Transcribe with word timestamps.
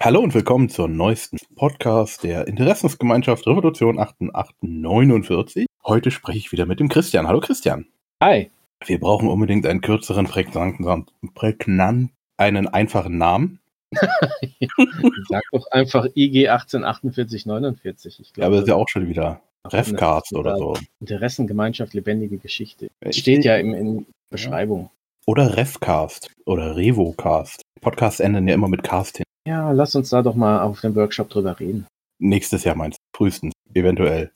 Hallo 0.00 0.20
und 0.20 0.32
willkommen 0.32 0.68
zur 0.68 0.86
neuesten 0.86 1.38
Podcast 1.56 2.22
der 2.22 2.46
Interessensgemeinschaft 2.46 3.44
Revolution 3.48 3.98
8849. 3.98 5.66
Heute 5.84 6.12
spreche 6.12 6.38
ich 6.38 6.52
wieder 6.52 6.66
mit 6.66 6.78
dem 6.78 6.88
Christian. 6.88 7.26
Hallo 7.26 7.40
Christian. 7.40 7.84
Hi. 8.22 8.48
Wir 8.86 9.00
brauchen 9.00 9.28
unbedingt 9.28 9.66
einen 9.66 9.80
kürzeren, 9.80 10.26
prägnanten, 10.26 10.86
prägnant, 11.34 12.12
einen 12.36 12.68
einfachen 12.68 13.18
Namen. 13.18 13.58
Sag 15.28 15.42
doch 15.50 15.66
einfach 15.72 16.06
IG 16.14 16.48
184849. 16.48 18.20
Ich 18.20 18.32
glaube, 18.32 18.40
ja, 18.40 18.46
aber 18.46 18.54
das 18.54 18.62
ist 18.62 18.68
ja 18.68 18.76
auch 18.76 18.88
schon 18.88 19.08
wieder 19.08 19.40
Refcast 19.66 20.32
oder 20.32 20.56
so. 20.58 20.76
Interessengemeinschaft 21.00 21.92
lebendige 21.94 22.38
Geschichte. 22.38 22.86
Das 23.00 23.16
steht 23.16 23.44
ja 23.44 23.56
in, 23.56 23.74
in 23.74 24.06
Beschreibung. 24.30 24.90
Oder 25.26 25.56
Refcast 25.56 26.30
oder 26.46 26.76
Revocast. 26.76 27.62
Podcasts 27.80 28.20
enden 28.20 28.46
ja 28.46 28.54
immer 28.54 28.68
mit 28.68 28.84
Cast 28.84 29.16
hin. 29.16 29.24
Ja, 29.48 29.72
lass 29.72 29.94
uns 29.94 30.10
da 30.10 30.20
doch 30.20 30.34
mal 30.34 30.60
auf 30.60 30.82
dem 30.82 30.94
Workshop 30.94 31.30
drüber 31.30 31.58
reden. 31.58 31.86
Nächstes 32.18 32.64
Jahr 32.64 32.76
meinst 32.76 32.98
du? 32.98 33.16
Frühestens, 33.16 33.54
eventuell. 33.72 34.30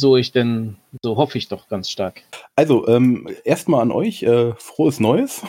So 0.00 0.16
ich 0.16 0.32
denn, 0.32 0.76
so 1.02 1.18
hoffe 1.18 1.36
ich 1.36 1.48
doch 1.48 1.68
ganz 1.68 1.90
stark. 1.90 2.22
Also, 2.56 2.88
ähm, 2.88 3.28
erstmal 3.44 3.82
an 3.82 3.90
euch, 3.90 4.22
äh, 4.22 4.54
frohes 4.54 5.00
Neues. 5.00 5.42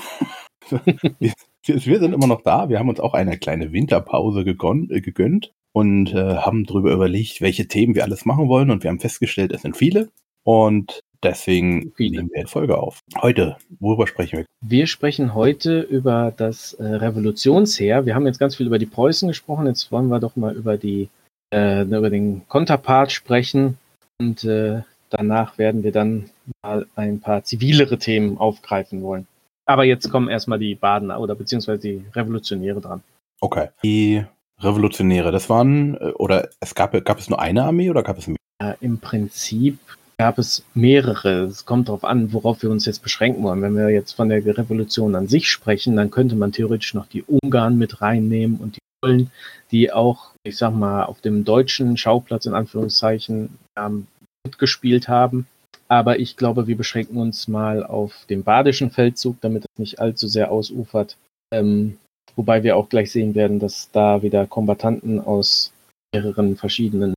wir, 0.69 1.31
wir, 1.63 1.99
sind 1.99 2.11
immer 2.11 2.27
noch 2.27 2.41
da. 2.41 2.67
Wir 2.67 2.77
haben 2.77 2.89
uns 2.89 2.99
auch 2.99 3.13
eine 3.13 3.37
kleine 3.37 3.71
Winterpause 3.71 4.43
gegönnt, 4.43 4.91
äh, 4.91 4.99
gegönnt 4.99 5.53
und 5.71 6.13
äh, 6.13 6.35
haben 6.35 6.65
darüber 6.65 6.91
überlegt, 6.91 7.39
welche 7.39 7.69
Themen 7.69 7.95
wir 7.95 8.03
alles 8.03 8.25
machen 8.25 8.49
wollen. 8.49 8.69
Und 8.69 8.83
wir 8.83 8.89
haben 8.89 8.99
festgestellt, 8.99 9.53
es 9.53 9.61
sind 9.61 9.77
viele. 9.77 10.09
Und 10.43 10.99
Deswegen 11.21 11.91
nehmen 11.97 12.29
wir 12.31 12.39
eine 12.39 12.47
Folge 12.47 12.77
auf. 12.77 13.01
Heute, 13.21 13.57
worüber 13.79 14.07
sprechen 14.07 14.39
wir? 14.39 14.45
Wir 14.61 14.87
sprechen 14.87 15.33
heute 15.33 15.81
über 15.81 16.33
das 16.35 16.73
äh, 16.73 16.83
Revolutionsheer. 16.83 18.05
Wir 18.05 18.15
haben 18.15 18.25
jetzt 18.25 18.39
ganz 18.39 18.55
viel 18.55 18.67
über 18.67 18.79
die 18.79 18.85
Preußen 18.85 19.27
gesprochen. 19.27 19.67
Jetzt 19.67 19.91
wollen 19.91 20.07
wir 20.07 20.19
doch 20.19 20.35
mal 20.37 20.55
über 20.55 20.77
die 20.77 21.09
äh, 21.53 21.81
über 21.81 22.09
den 22.09 22.47
Konterpart 22.47 23.11
sprechen 23.11 23.77
und 24.19 24.43
äh, 24.43 24.81
danach 25.09 25.57
werden 25.57 25.83
wir 25.83 25.91
dann 25.91 26.29
mal 26.63 26.85
ein 26.95 27.19
paar 27.19 27.43
zivilere 27.43 27.97
Themen 27.97 28.37
aufgreifen 28.37 29.01
wollen. 29.01 29.27
Aber 29.65 29.83
jetzt 29.83 30.09
kommen 30.09 30.29
erstmal 30.29 30.59
die 30.59 30.75
Badener 30.75 31.19
oder 31.19 31.35
beziehungsweise 31.35 31.81
die 31.81 32.05
Revolutionäre 32.15 32.81
dran. 32.81 33.03
Okay. 33.41 33.69
Die 33.83 34.23
Revolutionäre, 34.59 35.31
das 35.31 35.49
waren, 35.49 35.95
äh, 35.95 36.11
oder 36.17 36.49
es 36.59 36.75
gab, 36.75 36.91
gab 37.03 37.19
es 37.19 37.29
nur 37.29 37.39
eine 37.39 37.63
Armee 37.63 37.89
oder 37.89 38.03
gab 38.03 38.17
es 38.17 38.27
mehr? 38.27 38.37
Im 38.81 38.99
Prinzip 38.99 39.79
gab 40.19 40.37
es 40.37 40.65
mehrere. 40.73 41.43
Es 41.45 41.65
kommt 41.65 41.87
darauf 41.87 42.03
an, 42.03 42.33
worauf 42.33 42.61
wir 42.61 42.69
uns 42.69 42.85
jetzt 42.85 43.01
beschränken 43.01 43.41
wollen. 43.41 43.61
Wenn 43.61 43.77
wir 43.77 43.89
jetzt 43.89 44.11
von 44.11 44.27
der 44.27 44.45
Revolution 44.45 45.15
an 45.15 45.29
sich 45.29 45.49
sprechen, 45.49 45.95
dann 45.95 46.11
könnte 46.11 46.35
man 46.35 46.51
theoretisch 46.51 46.93
noch 46.93 47.07
die 47.07 47.23
Ungarn 47.23 47.77
mit 47.77 48.01
reinnehmen 48.01 48.57
und 48.57 48.75
die 48.75 48.79
Polen, 49.01 49.31
die 49.71 49.93
auch, 49.93 50.31
ich 50.43 50.57
sag 50.57 50.73
mal, 50.73 51.05
auf 51.05 51.21
dem 51.21 51.45
deutschen 51.45 51.95
Schauplatz 51.95 52.45
in 52.45 52.53
Anführungszeichen 52.53 53.57
ähm, 53.77 54.07
mitgespielt 54.45 55.07
haben. 55.07 55.47
Aber 55.87 56.19
ich 56.19 56.35
glaube, 56.35 56.67
wir 56.67 56.75
beschränken 56.75 57.17
uns 57.17 57.47
mal 57.47 57.85
auf 57.85 58.25
den 58.29 58.43
badischen 58.43 58.91
Feldzug, 58.91 59.37
damit 59.39 59.63
es 59.63 59.79
nicht 59.79 59.99
allzu 60.01 60.27
sehr 60.27 60.51
ausufert. 60.51 61.15
Ähm, 61.53 61.97
wobei 62.35 62.63
wir 62.63 62.75
auch 62.75 62.89
gleich 62.89 63.11
sehen 63.13 63.35
werden, 63.35 63.59
dass 63.59 63.89
da 63.91 64.21
wieder 64.21 64.45
Kombatanten 64.45 65.21
aus 65.21 65.71
mehreren 66.13 66.57
verschiedenen 66.57 67.13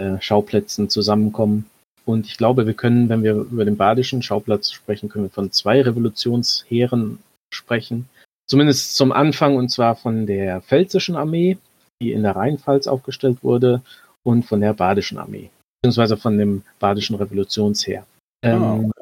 äh, 0.00 0.18
Schauplätzen 0.20 0.88
zusammenkommen 0.88 1.66
und 2.06 2.26
ich 2.26 2.36
glaube, 2.36 2.66
wir 2.66 2.74
können, 2.74 3.08
wenn 3.08 3.24
wir 3.24 3.34
über 3.34 3.64
den 3.64 3.76
badischen 3.76 4.22
Schauplatz 4.22 4.70
sprechen, 4.70 5.08
können 5.08 5.24
wir 5.24 5.30
von 5.30 5.50
zwei 5.50 5.82
Revolutionsheeren 5.82 7.18
sprechen. 7.52 8.08
Zumindest 8.48 8.96
zum 8.96 9.10
Anfang, 9.10 9.56
und 9.56 9.70
zwar 9.70 9.96
von 9.96 10.24
der 10.24 10.62
pfälzischen 10.62 11.16
Armee, 11.16 11.58
die 12.00 12.12
in 12.12 12.22
der 12.22 12.36
Rheinpfalz 12.36 12.86
aufgestellt 12.86 13.42
wurde, 13.42 13.82
und 14.24 14.44
von 14.44 14.60
der 14.60 14.72
badischen 14.72 15.18
Armee, 15.18 15.50
beziehungsweise 15.80 16.16
von 16.16 16.38
dem 16.38 16.62
badischen 16.78 17.16
Revolutionsheer. 17.16 18.06
Ah, 18.44 18.78
ähm. 18.78 18.92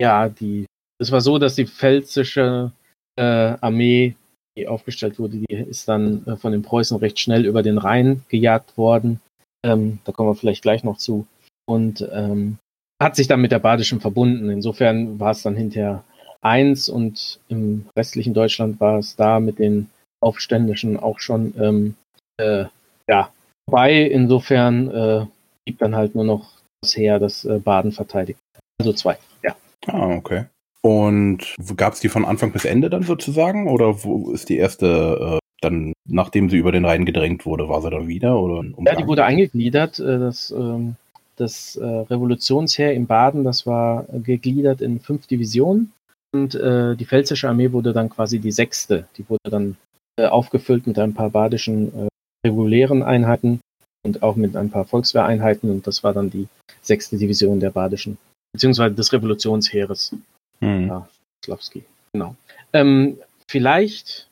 Ja, 0.00 0.28
die, 0.28 0.66
es 0.98 1.10
war 1.10 1.22
so, 1.22 1.38
dass 1.38 1.54
die 1.54 1.66
pfälzische 1.66 2.70
äh, 3.18 3.22
Armee, 3.22 4.14
die 4.58 4.68
aufgestellt 4.68 5.18
wurde, 5.18 5.38
die 5.38 5.54
ist 5.54 5.88
dann 5.88 6.26
äh, 6.26 6.36
von 6.36 6.52
den 6.52 6.62
Preußen 6.62 6.98
recht 6.98 7.18
schnell 7.18 7.46
über 7.46 7.62
den 7.62 7.78
Rhein 7.78 8.24
gejagt 8.28 8.76
worden. 8.76 9.20
Ähm, 9.64 10.00
da 10.04 10.12
kommen 10.12 10.28
wir 10.28 10.34
vielleicht 10.34 10.62
gleich 10.62 10.84
noch 10.84 10.98
zu 10.98 11.26
und 11.66 12.06
ähm, 12.12 12.58
hat 13.00 13.16
sich 13.16 13.28
dann 13.28 13.40
mit 13.40 13.52
der 13.52 13.58
Badischen 13.58 14.00
verbunden. 14.00 14.50
Insofern 14.50 15.20
war 15.20 15.32
es 15.32 15.42
dann 15.42 15.56
hinterher 15.56 16.04
eins 16.40 16.88
und 16.88 17.40
im 17.48 17.86
restlichen 17.96 18.34
Deutschland 18.34 18.80
war 18.80 18.98
es 18.98 19.16
da 19.16 19.40
mit 19.40 19.58
den 19.58 19.90
Aufständischen 20.20 20.98
auch 20.98 21.18
schon 21.18 21.54
ähm, 21.60 21.94
äh, 22.38 22.64
ja 23.08 23.30
vorbei. 23.68 24.02
Insofern 24.02 24.90
äh, 24.90 25.26
blieb 25.64 25.78
dann 25.78 25.96
halt 25.96 26.14
nur 26.14 26.24
noch 26.24 26.52
das 26.80 26.96
Heer, 26.96 27.18
das 27.18 27.44
äh, 27.44 27.58
Baden 27.58 27.92
verteidigt. 27.92 28.38
Also 28.80 28.92
zwei, 28.92 29.18
ja. 29.42 29.54
Ah, 29.86 30.10
okay. 30.10 30.44
Und 30.82 31.56
gab 31.76 31.94
es 31.94 32.00
die 32.00 32.08
von 32.08 32.24
Anfang 32.24 32.52
bis 32.52 32.64
Ende 32.64 32.88
dann 32.90 33.02
sozusagen? 33.02 33.68
Oder 33.68 34.04
wo 34.04 34.30
ist 34.30 34.48
die 34.48 34.56
erste 34.56 35.38
äh, 35.38 35.38
dann, 35.60 35.92
nachdem 36.08 36.48
sie 36.48 36.58
über 36.58 36.70
den 36.70 36.84
Rhein 36.84 37.04
gedrängt 37.04 37.44
wurde, 37.44 37.68
war 37.68 37.82
sie 37.82 37.90
dann 37.90 38.06
wieder? 38.06 38.38
Oder 38.38 38.62
ja, 38.84 38.94
die 38.94 39.06
wurde 39.06 39.24
eingegliedert. 39.24 39.98
Äh, 39.98 40.18
das 40.18 40.52
ähm, 40.52 40.94
das 41.36 41.76
äh, 41.76 41.84
Revolutionsheer 41.84 42.92
in 42.92 43.06
Baden, 43.06 43.44
das 43.44 43.66
war 43.66 44.06
gegliedert 44.12 44.80
in 44.80 45.00
fünf 45.00 45.26
Divisionen 45.26 45.92
und 46.34 46.54
äh, 46.54 46.96
die 46.96 47.06
pfälzische 47.06 47.48
Armee 47.48 47.72
wurde 47.72 47.92
dann 47.92 48.10
quasi 48.10 48.38
die 48.38 48.52
sechste. 48.52 49.06
Die 49.16 49.28
wurde 49.28 49.50
dann 49.50 49.76
äh, 50.18 50.26
aufgefüllt 50.26 50.86
mit 50.86 50.98
ein 50.98 51.14
paar 51.14 51.30
badischen 51.30 52.06
äh, 52.06 52.08
regulären 52.46 53.02
Einheiten 53.02 53.60
und 54.04 54.22
auch 54.22 54.36
mit 54.36 54.56
ein 54.56 54.70
paar 54.70 54.84
Volkswehreinheiten 54.84 55.70
und 55.70 55.86
das 55.86 56.04
war 56.04 56.12
dann 56.12 56.30
die 56.30 56.48
sechste 56.82 57.16
Division 57.16 57.60
der 57.60 57.70
badischen, 57.70 58.18
beziehungsweise 58.52 58.94
des 58.94 59.12
Revolutionsheeres. 59.12 60.14
Mhm. 60.60 60.88
Ja, 60.88 61.08
Slawski, 61.44 61.84
genau. 62.12 62.36
Ähm, 62.72 63.18
vielleicht 63.50 64.28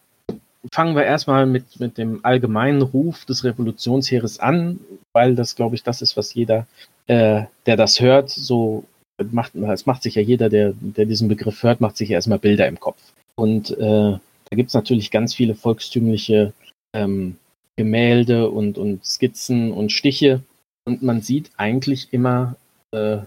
fangen 0.72 0.96
wir 0.96 1.04
erstmal 1.04 1.46
mit, 1.46 1.80
mit 1.80 1.98
dem 1.98 2.24
allgemeinen 2.24 2.82
Ruf 2.82 3.24
des 3.24 3.44
Revolutionsheeres 3.44 4.40
an, 4.40 4.80
weil 5.12 5.34
das, 5.34 5.56
glaube 5.56 5.74
ich, 5.74 5.82
das 5.82 6.02
ist, 6.02 6.16
was 6.16 6.34
jeder 6.34 6.66
äh, 7.06 7.44
der 7.66 7.76
das 7.76 8.00
hört, 8.00 8.30
so 8.30 8.84
macht, 9.30 9.54
es 9.54 9.86
macht 9.86 10.02
sich 10.02 10.14
ja 10.14 10.22
jeder, 10.22 10.48
der, 10.48 10.72
der 10.74 11.06
diesen 11.06 11.28
Begriff 11.28 11.62
hört, 11.62 11.80
macht 11.80 11.96
sich 11.96 12.08
ja 12.08 12.14
erstmal 12.14 12.38
Bilder 12.38 12.66
im 12.66 12.80
Kopf. 12.80 13.00
Und 13.36 13.70
äh, 13.72 14.18
da 14.50 14.56
gibt 14.56 14.68
es 14.68 14.74
natürlich 14.74 15.10
ganz 15.10 15.34
viele 15.34 15.54
volkstümliche 15.54 16.52
ähm, 16.94 17.36
Gemälde 17.76 18.50
und, 18.50 18.78
und 18.78 19.04
Skizzen 19.04 19.72
und 19.72 19.92
Stiche. 19.92 20.42
Und 20.86 21.02
man 21.02 21.22
sieht 21.22 21.50
eigentlich 21.56 22.12
immer 22.12 22.56
äh, 22.92 23.18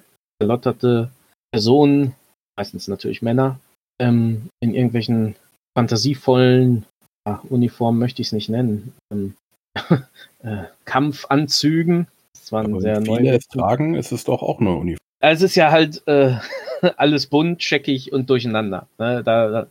verlotterte 0.42 1.12
Personen, 1.52 2.14
meistens 2.58 2.88
natürlich 2.88 3.22
Männer, 3.22 3.60
ähm, 4.00 4.50
in 4.60 4.74
irgendwelchen 4.74 5.36
fantasievollen 5.78 6.86
ja, 7.28 7.42
Uniformen 7.50 8.00
möchte 8.00 8.22
ich 8.22 8.30
es 8.30 8.32
nicht 8.32 8.50
nennen, 8.50 8.94
ähm, 9.12 9.34
äh, 10.44 10.64
Kampfanzügen 10.86 12.08
zwar 12.34 12.64
ein 12.64 12.80
sehr 12.80 13.02
neues. 13.02 13.48
tragen, 13.48 13.96
ist 13.96 14.12
es 14.12 14.24
doch 14.24 14.42
auch 14.42 14.60
eine 14.60 14.74
Uniform. 14.76 14.98
Also 15.20 15.46
es 15.46 15.52
ist 15.52 15.56
ja 15.56 15.72
halt 15.72 16.08
äh, 16.08 16.36
alles 16.98 17.28
bunt, 17.28 17.60
checkig 17.60 18.14
und 18.14 18.30
durcheinander. 18.30 18.88
Ne? 18.98 19.24
Da, 19.24 19.50
da, 19.50 19.68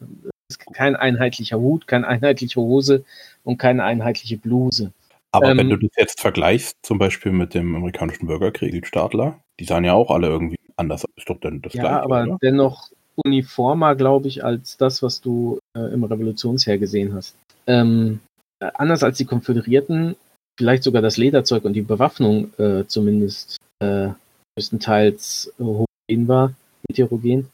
ist 0.49 0.61
kein 0.75 0.95
einheitlicher 0.95 1.59
Hut, 1.59 1.89
keine 1.89 2.07
einheitliche 2.07 2.61
Hose 2.61 3.05
und 3.43 3.59
keine 3.59 3.83
einheitliche 3.83 4.37
Bluse. 4.37 4.93
Aber 5.33 5.51
ähm, 5.51 5.59
wenn 5.59 5.71
du 5.71 5.77
das 5.77 5.91
jetzt 5.97 6.21
vergleichst, 6.21 6.77
zum 6.83 6.99
Beispiel 6.99 7.33
mit 7.33 7.55
dem 7.55 7.75
amerikanischen 7.75 8.27
Bürgerkrieg, 8.27 8.71
die 8.71 8.87
Stadler, 8.87 9.41
die 9.59 9.65
sahen 9.65 9.85
ja 9.85 9.95
auch 9.95 10.11
alle 10.11 10.29
irgendwie 10.29 10.59
anders. 10.77 11.05
Ist 11.17 11.29
doch 11.29 11.41
denn 11.41 11.63
das 11.63 11.73
ja, 11.73 11.83
gleiche, 11.83 12.03
aber 12.03 12.23
oder? 12.23 12.39
dennoch 12.43 12.91
uniformer, 13.17 13.97
glaube 13.97 14.29
ich, 14.29 14.45
als 14.45 14.77
das, 14.77 15.03
was 15.03 15.21
du 15.21 15.59
äh, 15.75 15.93
im 15.93 16.05
Revolutionsheer 16.05 16.79
gesehen 16.79 17.15
hast. 17.15 17.35
Ähm, 17.67 18.21
äh, 18.61 18.71
anders 18.75 19.03
als 19.03 19.19
die 19.19 19.25
Konföderierten 19.25 20.17
vielleicht 20.59 20.83
sogar 20.83 21.03
das 21.03 21.17
Lederzeug 21.17 21.65
und 21.65 21.75
die 21.75 21.83
Bewaffnung 21.83 22.53
äh, 22.59 22.85
zumindest 22.87 23.59
äh, 23.81 24.09
größtenteils 24.57 25.53
homogen 25.59 26.29
war, 26.29 26.55
heterogen, 26.89 27.49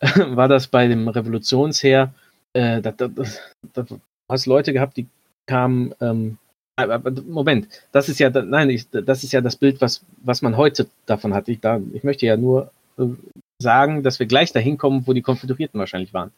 war 0.00 0.48
das 0.48 0.66
bei 0.66 0.88
dem 0.88 1.08
Revolutionsheer, 1.08 2.12
äh, 2.54 2.80
da, 2.80 2.90
da, 2.92 3.08
da, 3.08 3.82
du 3.82 4.00
hast 4.30 4.46
Leute 4.46 4.72
gehabt, 4.72 4.96
die 4.96 5.06
kamen, 5.46 5.94
ähm, 6.00 6.38
Moment, 7.26 7.68
das 7.90 8.08
ist 8.08 8.20
ja, 8.20 8.30
nein, 8.30 8.70
ich, 8.70 8.88
das 8.90 9.24
ist 9.24 9.32
ja 9.32 9.40
das 9.40 9.56
Bild, 9.56 9.80
was, 9.80 10.04
was 10.18 10.42
man 10.42 10.56
heute 10.56 10.86
davon 11.06 11.34
hat. 11.34 11.48
Ich, 11.48 11.58
da, 11.60 11.80
ich 11.92 12.04
möchte 12.04 12.24
ja 12.24 12.36
nur 12.36 12.70
äh, 12.98 13.06
sagen, 13.60 14.04
dass 14.04 14.20
wir 14.20 14.26
gleich 14.26 14.52
dahin 14.52 14.78
kommen, 14.78 15.04
wo 15.04 15.12
die 15.12 15.22
Konföderierten 15.22 15.80
wahrscheinlich 15.80 16.14
waren. 16.14 16.30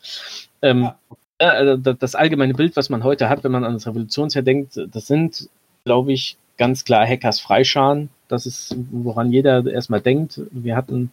Ähm, 0.63 0.85
ja. 0.85 0.99
Äh, 1.41 1.79
das 1.79 2.15
allgemeine 2.15 2.55
Bild, 2.55 2.77
was 2.77 2.91
man 2.91 3.05
heute 3.05 3.29
hat, 3.29 3.45
wenn 3.45 3.53
man 3.53 3.65
an 3.65 3.75
das 3.75 3.87
Revolutionsheer 3.87 4.43
denkt, 4.43 4.81
das 4.93 5.07
sind 5.07 5.49
glaube 5.85 6.13
ich, 6.13 6.37
ganz 6.57 6.85
klar 6.85 7.07
Hackers 7.07 7.41
Freischaren. 7.41 8.11
Das 8.29 8.47
ist, 8.47 8.77
woran 8.91 9.33
jeder 9.33 9.67
erstmal 9.67 10.01
denkt. 10.01 10.41
Wir 10.51 10.77
hatten, 10.77 11.11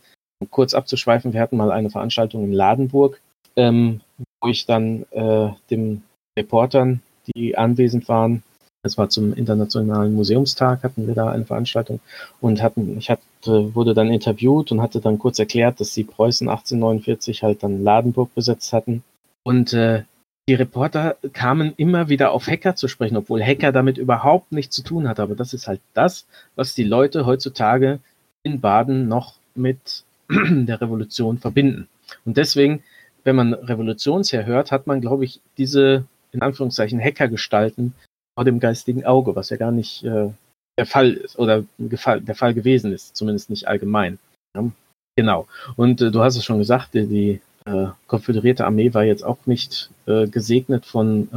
kurz 0.52 0.74
abzuschweifen, 0.74 1.34
wir 1.34 1.42
hatten 1.42 1.58
mal 1.58 1.72
eine 1.72 1.90
Veranstaltung 1.90 2.44
in 2.44 2.54
Ladenburg, 2.54 3.20
ähm, 3.56 4.02
wo 4.42 4.50
ich 4.50 4.66
dann 4.66 5.04
äh, 5.12 5.50
dem 5.72 6.04
Reportern, 6.38 7.02
die 7.26 7.58
anwesend 7.58 8.08
waren, 8.08 8.44
Das 8.84 8.98
war 8.98 9.10
zum 9.10 9.34
Internationalen 9.34 10.14
Museumstag, 10.14 10.84
hatten 10.84 11.08
wir 11.08 11.16
da 11.16 11.32
eine 11.32 11.46
Veranstaltung 11.46 12.00
und 12.40 12.62
hatten, 12.62 12.98
ich 13.00 13.10
hatte, 13.10 13.74
wurde 13.74 13.96
dann 13.96 14.12
interviewt 14.12 14.72
und 14.72 14.82
hatte 14.82 15.02
dann 15.02 15.18
kurz 15.18 15.40
erklärt, 15.40 15.80
dass 15.80 15.94
die 15.94 16.04
Preußen 16.04 16.48
1849 16.48 17.42
halt 17.42 17.64
dann 17.64 17.84
Ladenburg 17.84 18.34
besetzt 18.36 18.74
hatten. 18.74 19.04
Und 19.44 19.74
äh, 19.74 20.04
die 20.48 20.54
Reporter 20.54 21.18
kamen 21.34 21.74
immer 21.76 22.08
wieder 22.08 22.32
auf 22.32 22.48
Hacker 22.48 22.76
zu 22.76 22.88
sprechen, 22.88 23.18
obwohl 23.18 23.44
Hacker 23.44 23.72
damit 23.72 23.98
überhaupt 23.98 24.52
nichts 24.52 24.76
zu 24.76 24.82
tun 24.82 25.08
hat. 25.08 25.20
Aber 25.20 25.36
das 25.36 25.54
ist 25.54 25.68
halt 25.68 25.82
das, 25.94 26.26
was 26.56 26.74
die 26.74 26.86
Leute 26.86 27.26
heutzutage 27.26 28.00
in 28.44 28.62
Baden 28.62 29.08
noch 29.08 29.36
mit 29.56 30.04
der 30.30 30.80
Revolution 30.80 31.38
verbinden. 31.38 31.90
Und 32.26 32.38
deswegen, 32.38 32.84
wenn 33.26 33.36
man 33.36 33.54
Revolutionsherr 33.54 34.46
hört, 34.46 34.72
hat 34.72 34.88
man, 34.88 35.02
glaube 35.02 35.26
ich, 35.26 35.42
diese 35.58 36.06
in 36.32 36.42
Anführungszeichen 36.42 37.02
Hackergestalten 37.02 37.94
vor 38.36 38.46
dem 38.46 38.60
geistigen 38.60 39.04
Auge, 39.04 39.36
was 39.36 39.50
ja 39.50 39.58
gar 39.58 39.72
nicht 39.72 40.04
äh, 40.04 40.30
der 40.78 40.86
Fall 40.86 41.14
ist 41.14 41.40
oder 41.40 41.64
der 41.78 42.36
Fall 42.36 42.54
gewesen 42.54 42.94
ist, 42.94 43.16
zumindest 43.16 43.50
nicht 43.50 43.68
allgemein. 43.68 44.20
Ja? 44.56 44.70
Genau. 45.18 45.48
Und 45.76 46.02
äh, 46.02 46.12
du 46.12 46.22
hast 46.22 46.38
es 46.38 46.46
schon 46.46 46.60
gesagt, 46.60 46.94
die, 46.94 47.08
die 47.08 47.42
äh, 47.68 47.88
konföderierte 48.08 48.66
Armee 48.66 48.94
war 48.94 49.04
jetzt 49.04 49.24
auch 49.24 49.38
nicht 49.46 49.90
äh, 50.06 50.28
gesegnet 50.28 50.86
von 50.86 51.30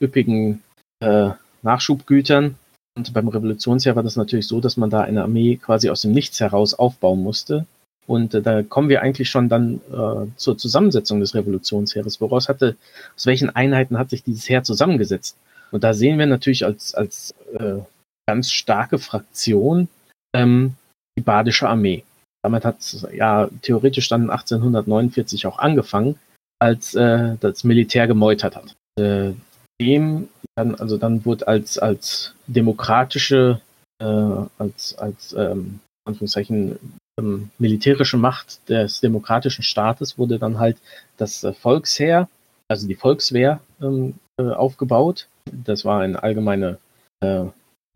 äh, 0.00 0.04
üppigen 0.04 0.62
äh, 1.00 1.30
Nachschubgütern. 1.62 2.56
Und 2.96 3.12
beim 3.12 3.28
Revolutionsjahr 3.28 3.96
war 3.96 4.04
das 4.04 4.16
natürlich 4.16 4.46
so, 4.46 4.60
dass 4.60 4.76
man 4.76 4.90
da 4.90 5.00
eine 5.00 5.22
Armee 5.22 5.56
quasi 5.56 5.90
aus 5.90 6.02
dem 6.02 6.12
Nichts 6.12 6.40
heraus 6.40 6.74
aufbauen 6.74 7.22
musste. 7.22 7.66
Und 8.06 8.34
äh, 8.34 8.42
da 8.42 8.62
kommen 8.62 8.88
wir 8.88 9.02
eigentlich 9.02 9.28
schon 9.30 9.48
dann 9.48 9.80
äh, 9.92 10.26
zur 10.36 10.56
Zusammensetzung 10.56 11.20
des 11.20 11.34
Revolutionsheeres. 11.34 12.20
Woraus 12.20 12.48
hatte, 12.48 12.76
aus 13.16 13.26
welchen 13.26 13.50
Einheiten 13.50 13.98
hat 13.98 14.10
sich 14.10 14.22
dieses 14.22 14.48
Heer 14.48 14.62
zusammengesetzt? 14.62 15.36
Und 15.72 15.82
da 15.82 15.92
sehen 15.92 16.18
wir 16.18 16.26
natürlich 16.26 16.64
als, 16.64 16.94
als 16.94 17.34
ganz 18.26 18.52
starke 18.52 18.98
Fraktion 18.98 19.88
ähm, 20.34 20.74
die 21.18 21.22
badische 21.22 21.68
Armee. 21.68 22.04
Damit 22.44 22.66
hat 22.66 22.80
es 22.80 23.06
ja 23.10 23.48
theoretisch 23.62 24.06
dann 24.10 24.28
1849 24.28 25.46
auch 25.46 25.58
angefangen, 25.58 26.18
als 26.58 26.94
äh, 26.94 27.36
das 27.40 27.64
Militär 27.64 28.06
gemeutert 28.06 28.54
hat. 28.54 28.76
Äh, 29.00 29.32
dem 29.80 30.28
dann, 30.54 30.74
also 30.74 30.98
dann 30.98 31.24
wurde 31.24 31.48
als, 31.48 31.78
als 31.78 32.34
demokratische, 32.46 33.62
äh, 33.98 34.04
als, 34.04 34.94
als 34.98 35.32
ähm, 35.32 35.80
Anführungszeichen, 36.06 36.78
ähm, 37.18 37.48
militärische 37.58 38.18
Macht 38.18 38.68
des 38.68 39.00
demokratischen 39.00 39.62
Staates 39.62 40.18
wurde 40.18 40.38
dann 40.38 40.58
halt 40.58 40.76
das 41.16 41.44
äh, 41.44 41.54
Volksheer, 41.54 42.28
also 42.68 42.86
die 42.86 42.94
Volkswehr 42.94 43.60
ähm, 43.80 44.16
äh, 44.38 44.50
aufgebaut. 44.50 45.28
Das 45.50 45.86
war 45.86 46.02
eine 46.02 46.22
allgemeine 46.22 46.78
äh, 47.20 47.46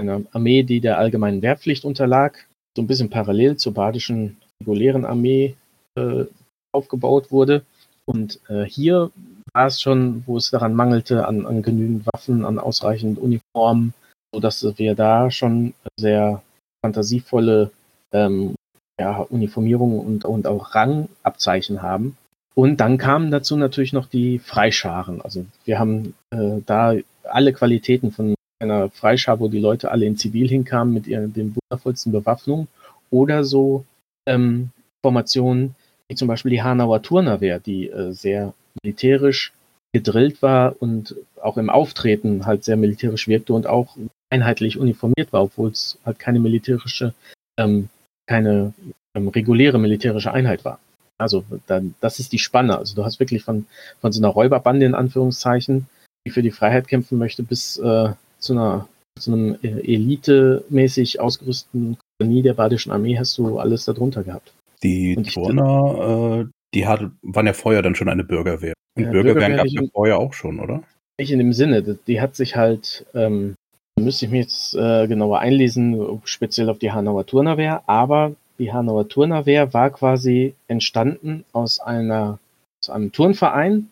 eine 0.00 0.24
Armee, 0.32 0.62
die 0.62 0.80
der 0.80 0.96
allgemeinen 0.96 1.42
Wehrpflicht 1.42 1.84
unterlag 1.84 2.47
so 2.78 2.82
ein 2.82 2.86
bisschen 2.86 3.10
parallel 3.10 3.56
zur 3.56 3.74
badischen 3.74 4.36
regulären 4.62 5.04
Armee 5.04 5.56
äh, 5.96 6.26
aufgebaut 6.72 7.32
wurde. 7.32 7.64
Und 8.06 8.38
äh, 8.48 8.62
hier 8.62 9.10
war 9.52 9.66
es 9.66 9.80
schon, 9.80 10.22
wo 10.26 10.36
es 10.36 10.50
daran 10.50 10.74
mangelte, 10.74 11.26
an, 11.26 11.44
an 11.44 11.62
genügend 11.62 12.06
Waffen, 12.06 12.44
an 12.44 12.60
ausreichend 12.60 13.18
Uniformen, 13.18 13.94
sodass 14.32 14.64
wir 14.78 14.94
da 14.94 15.32
schon 15.32 15.74
sehr 15.98 16.40
fantasievolle 16.84 17.72
ähm, 18.12 18.54
ja, 19.00 19.22
Uniformierungen 19.22 19.98
und, 19.98 20.24
und 20.24 20.46
auch 20.46 20.76
Rangabzeichen 20.76 21.82
haben. 21.82 22.16
Und 22.54 22.76
dann 22.76 22.96
kamen 22.96 23.32
dazu 23.32 23.56
natürlich 23.56 23.92
noch 23.92 24.06
die 24.06 24.38
Freischaren. 24.38 25.20
Also 25.20 25.46
wir 25.64 25.80
haben 25.80 26.14
äh, 26.30 26.60
da 26.64 26.94
alle 27.24 27.52
Qualitäten 27.52 28.12
von 28.12 28.34
einer 28.60 28.90
Freischar, 28.90 29.40
wo 29.40 29.48
die 29.48 29.60
Leute 29.60 29.90
alle 29.90 30.06
in 30.06 30.16
Zivil 30.16 30.48
hinkamen 30.48 30.92
mit 30.92 31.06
ihren, 31.06 31.32
den 31.32 31.56
wundervollsten 31.56 32.12
Bewaffnungen 32.12 32.68
oder 33.10 33.44
so 33.44 33.84
ähm, 34.26 34.70
Formationen 35.02 35.74
wie 36.08 36.14
zum 36.14 36.28
Beispiel 36.28 36.50
die 36.50 36.62
Hanauer 36.62 37.02
Turnerwehr, 37.02 37.60
die 37.60 37.88
äh, 37.88 38.12
sehr 38.12 38.54
militärisch 38.82 39.52
gedrillt 39.92 40.42
war 40.42 40.74
und 40.80 41.14
auch 41.42 41.56
im 41.56 41.70
Auftreten 41.70 42.46
halt 42.46 42.64
sehr 42.64 42.76
militärisch 42.76 43.28
wirkte 43.28 43.52
und 43.52 43.66
auch 43.66 43.96
einheitlich 44.30 44.78
uniformiert 44.78 45.32
war, 45.32 45.42
obwohl 45.42 45.70
es 45.70 45.98
halt 46.04 46.18
keine 46.18 46.40
militärische, 46.40 47.14
ähm, 47.58 47.88
keine 48.26 48.74
ähm, 49.14 49.28
reguläre 49.28 49.78
militärische 49.78 50.32
Einheit 50.32 50.64
war. 50.64 50.78
Also 51.18 51.44
dann, 51.66 51.94
das 52.00 52.20
ist 52.20 52.32
die 52.32 52.38
Spanne. 52.38 52.78
Also 52.78 52.94
du 52.94 53.04
hast 53.04 53.18
wirklich 53.18 53.42
von, 53.42 53.66
von 54.00 54.12
so 54.12 54.20
einer 54.20 54.28
Räuberbande 54.28 54.86
in 54.86 54.94
Anführungszeichen, 54.94 55.88
die 56.26 56.30
für 56.30 56.42
die 56.42 56.50
Freiheit 56.50 56.86
kämpfen 56.86 57.18
möchte, 57.18 57.42
bis 57.42 57.78
äh, 57.78 58.10
zu 58.38 58.52
einer 58.52 58.88
zu 59.18 59.32
einem 59.32 59.58
elitemäßig 59.62 61.20
ausgerüsteten 61.20 61.96
Kompanie 62.18 62.42
der 62.42 62.54
Badischen 62.54 62.92
Armee 62.92 63.18
hast 63.18 63.36
du 63.38 63.58
alles 63.58 63.84
darunter 63.84 64.22
gehabt. 64.22 64.52
Die 64.82 65.16
Turner, 65.16 66.44
äh, 66.44 66.46
die 66.74 66.86
hat, 66.86 67.02
waren 67.22 67.46
ja 67.46 67.52
vorher 67.52 67.82
dann 67.82 67.96
schon 67.96 68.08
eine 68.08 68.22
Bürgerwehr. 68.22 68.74
Und 68.96 69.04
ja, 69.04 69.10
Bürgerwehren 69.10 69.56
gab 69.56 69.66
es 69.66 69.72
ja 69.72 69.82
vorher 69.92 70.18
auch 70.18 70.32
schon, 70.32 70.60
oder? 70.60 70.82
Nicht 71.18 71.32
in 71.32 71.38
dem 71.38 71.52
Sinne. 71.52 71.82
Die 71.82 72.20
hat 72.20 72.36
sich 72.36 72.54
halt, 72.54 73.06
ähm, 73.14 73.54
müsste 73.98 74.26
ich 74.26 74.30
mir 74.30 74.42
jetzt 74.42 74.76
äh, 74.76 75.08
genauer 75.08 75.40
einlesen, 75.40 76.20
speziell 76.24 76.68
auf 76.68 76.78
die 76.78 76.92
Hanauer 76.92 77.26
Turnerwehr, 77.26 77.82
aber 77.88 78.36
die 78.58 78.72
Hanauer 78.72 79.08
Turnerwehr 79.08 79.72
war 79.72 79.90
quasi 79.90 80.54
entstanden 80.68 81.44
aus 81.52 81.80
einer 81.80 82.38
aus 82.82 82.90
einem 82.90 83.12
Turnverein. 83.12 83.90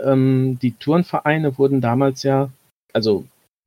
Ähm, 0.00 0.58
die 0.62 0.72
Turnvereine 0.72 1.58
wurden 1.58 1.80
damals 1.80 2.22
ja, 2.22 2.50
also 2.92 3.24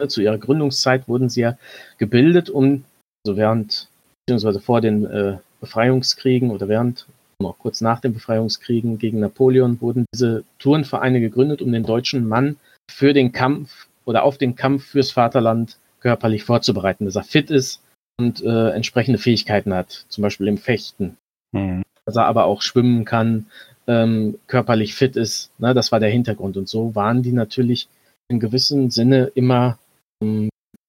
zu 0.07 0.21
ihrer 0.21 0.37
Gründungszeit 0.37 1.07
wurden 1.07 1.29
sie 1.29 1.41
ja 1.41 1.57
gebildet, 1.97 2.49
um 2.49 2.83
so 3.25 3.37
während, 3.37 3.89
beziehungsweise 4.25 4.59
vor 4.59 4.81
den 4.81 5.05
äh, 5.05 5.37
Befreiungskriegen 5.59 6.51
oder 6.51 6.67
während, 6.67 7.05
noch 7.39 7.57
kurz 7.57 7.81
nach 7.81 7.99
den 7.99 8.13
Befreiungskriegen 8.13 8.97
gegen 8.99 9.19
Napoleon, 9.19 9.81
wurden 9.81 10.05
diese 10.13 10.43
Turnvereine 10.59 11.19
gegründet, 11.19 11.61
um 11.61 11.71
den 11.71 11.83
deutschen 11.83 12.27
Mann 12.27 12.57
für 12.89 13.13
den 13.13 13.31
Kampf 13.31 13.87
oder 14.05 14.23
auf 14.23 14.37
den 14.37 14.55
Kampf 14.55 14.85
fürs 14.85 15.11
Vaterland 15.11 15.77
körperlich 15.99 16.43
vorzubereiten, 16.43 17.05
dass 17.05 17.15
er 17.15 17.23
fit 17.23 17.51
ist 17.51 17.81
und 18.19 18.43
äh, 18.43 18.69
entsprechende 18.69 19.19
Fähigkeiten 19.19 19.73
hat, 19.73 20.05
zum 20.09 20.21
Beispiel 20.21 20.47
im 20.47 20.57
Fechten. 20.57 21.17
Mhm. 21.51 21.83
Dass 22.05 22.15
er 22.15 22.25
aber 22.25 22.45
auch 22.45 22.61
schwimmen 22.61 23.05
kann, 23.05 23.45
ähm, 23.87 24.39
körperlich 24.47 24.95
fit 24.95 25.15
ist. 25.15 25.51
Ne, 25.59 25.73
das 25.73 25.91
war 25.91 25.99
der 25.99 26.09
Hintergrund. 26.09 26.57
Und 26.57 26.67
so 26.67 26.95
waren 26.95 27.23
die 27.23 27.31
natürlich 27.31 27.87
in 28.27 28.39
gewissem 28.39 28.89
Sinne 28.89 29.31
immer 29.35 29.77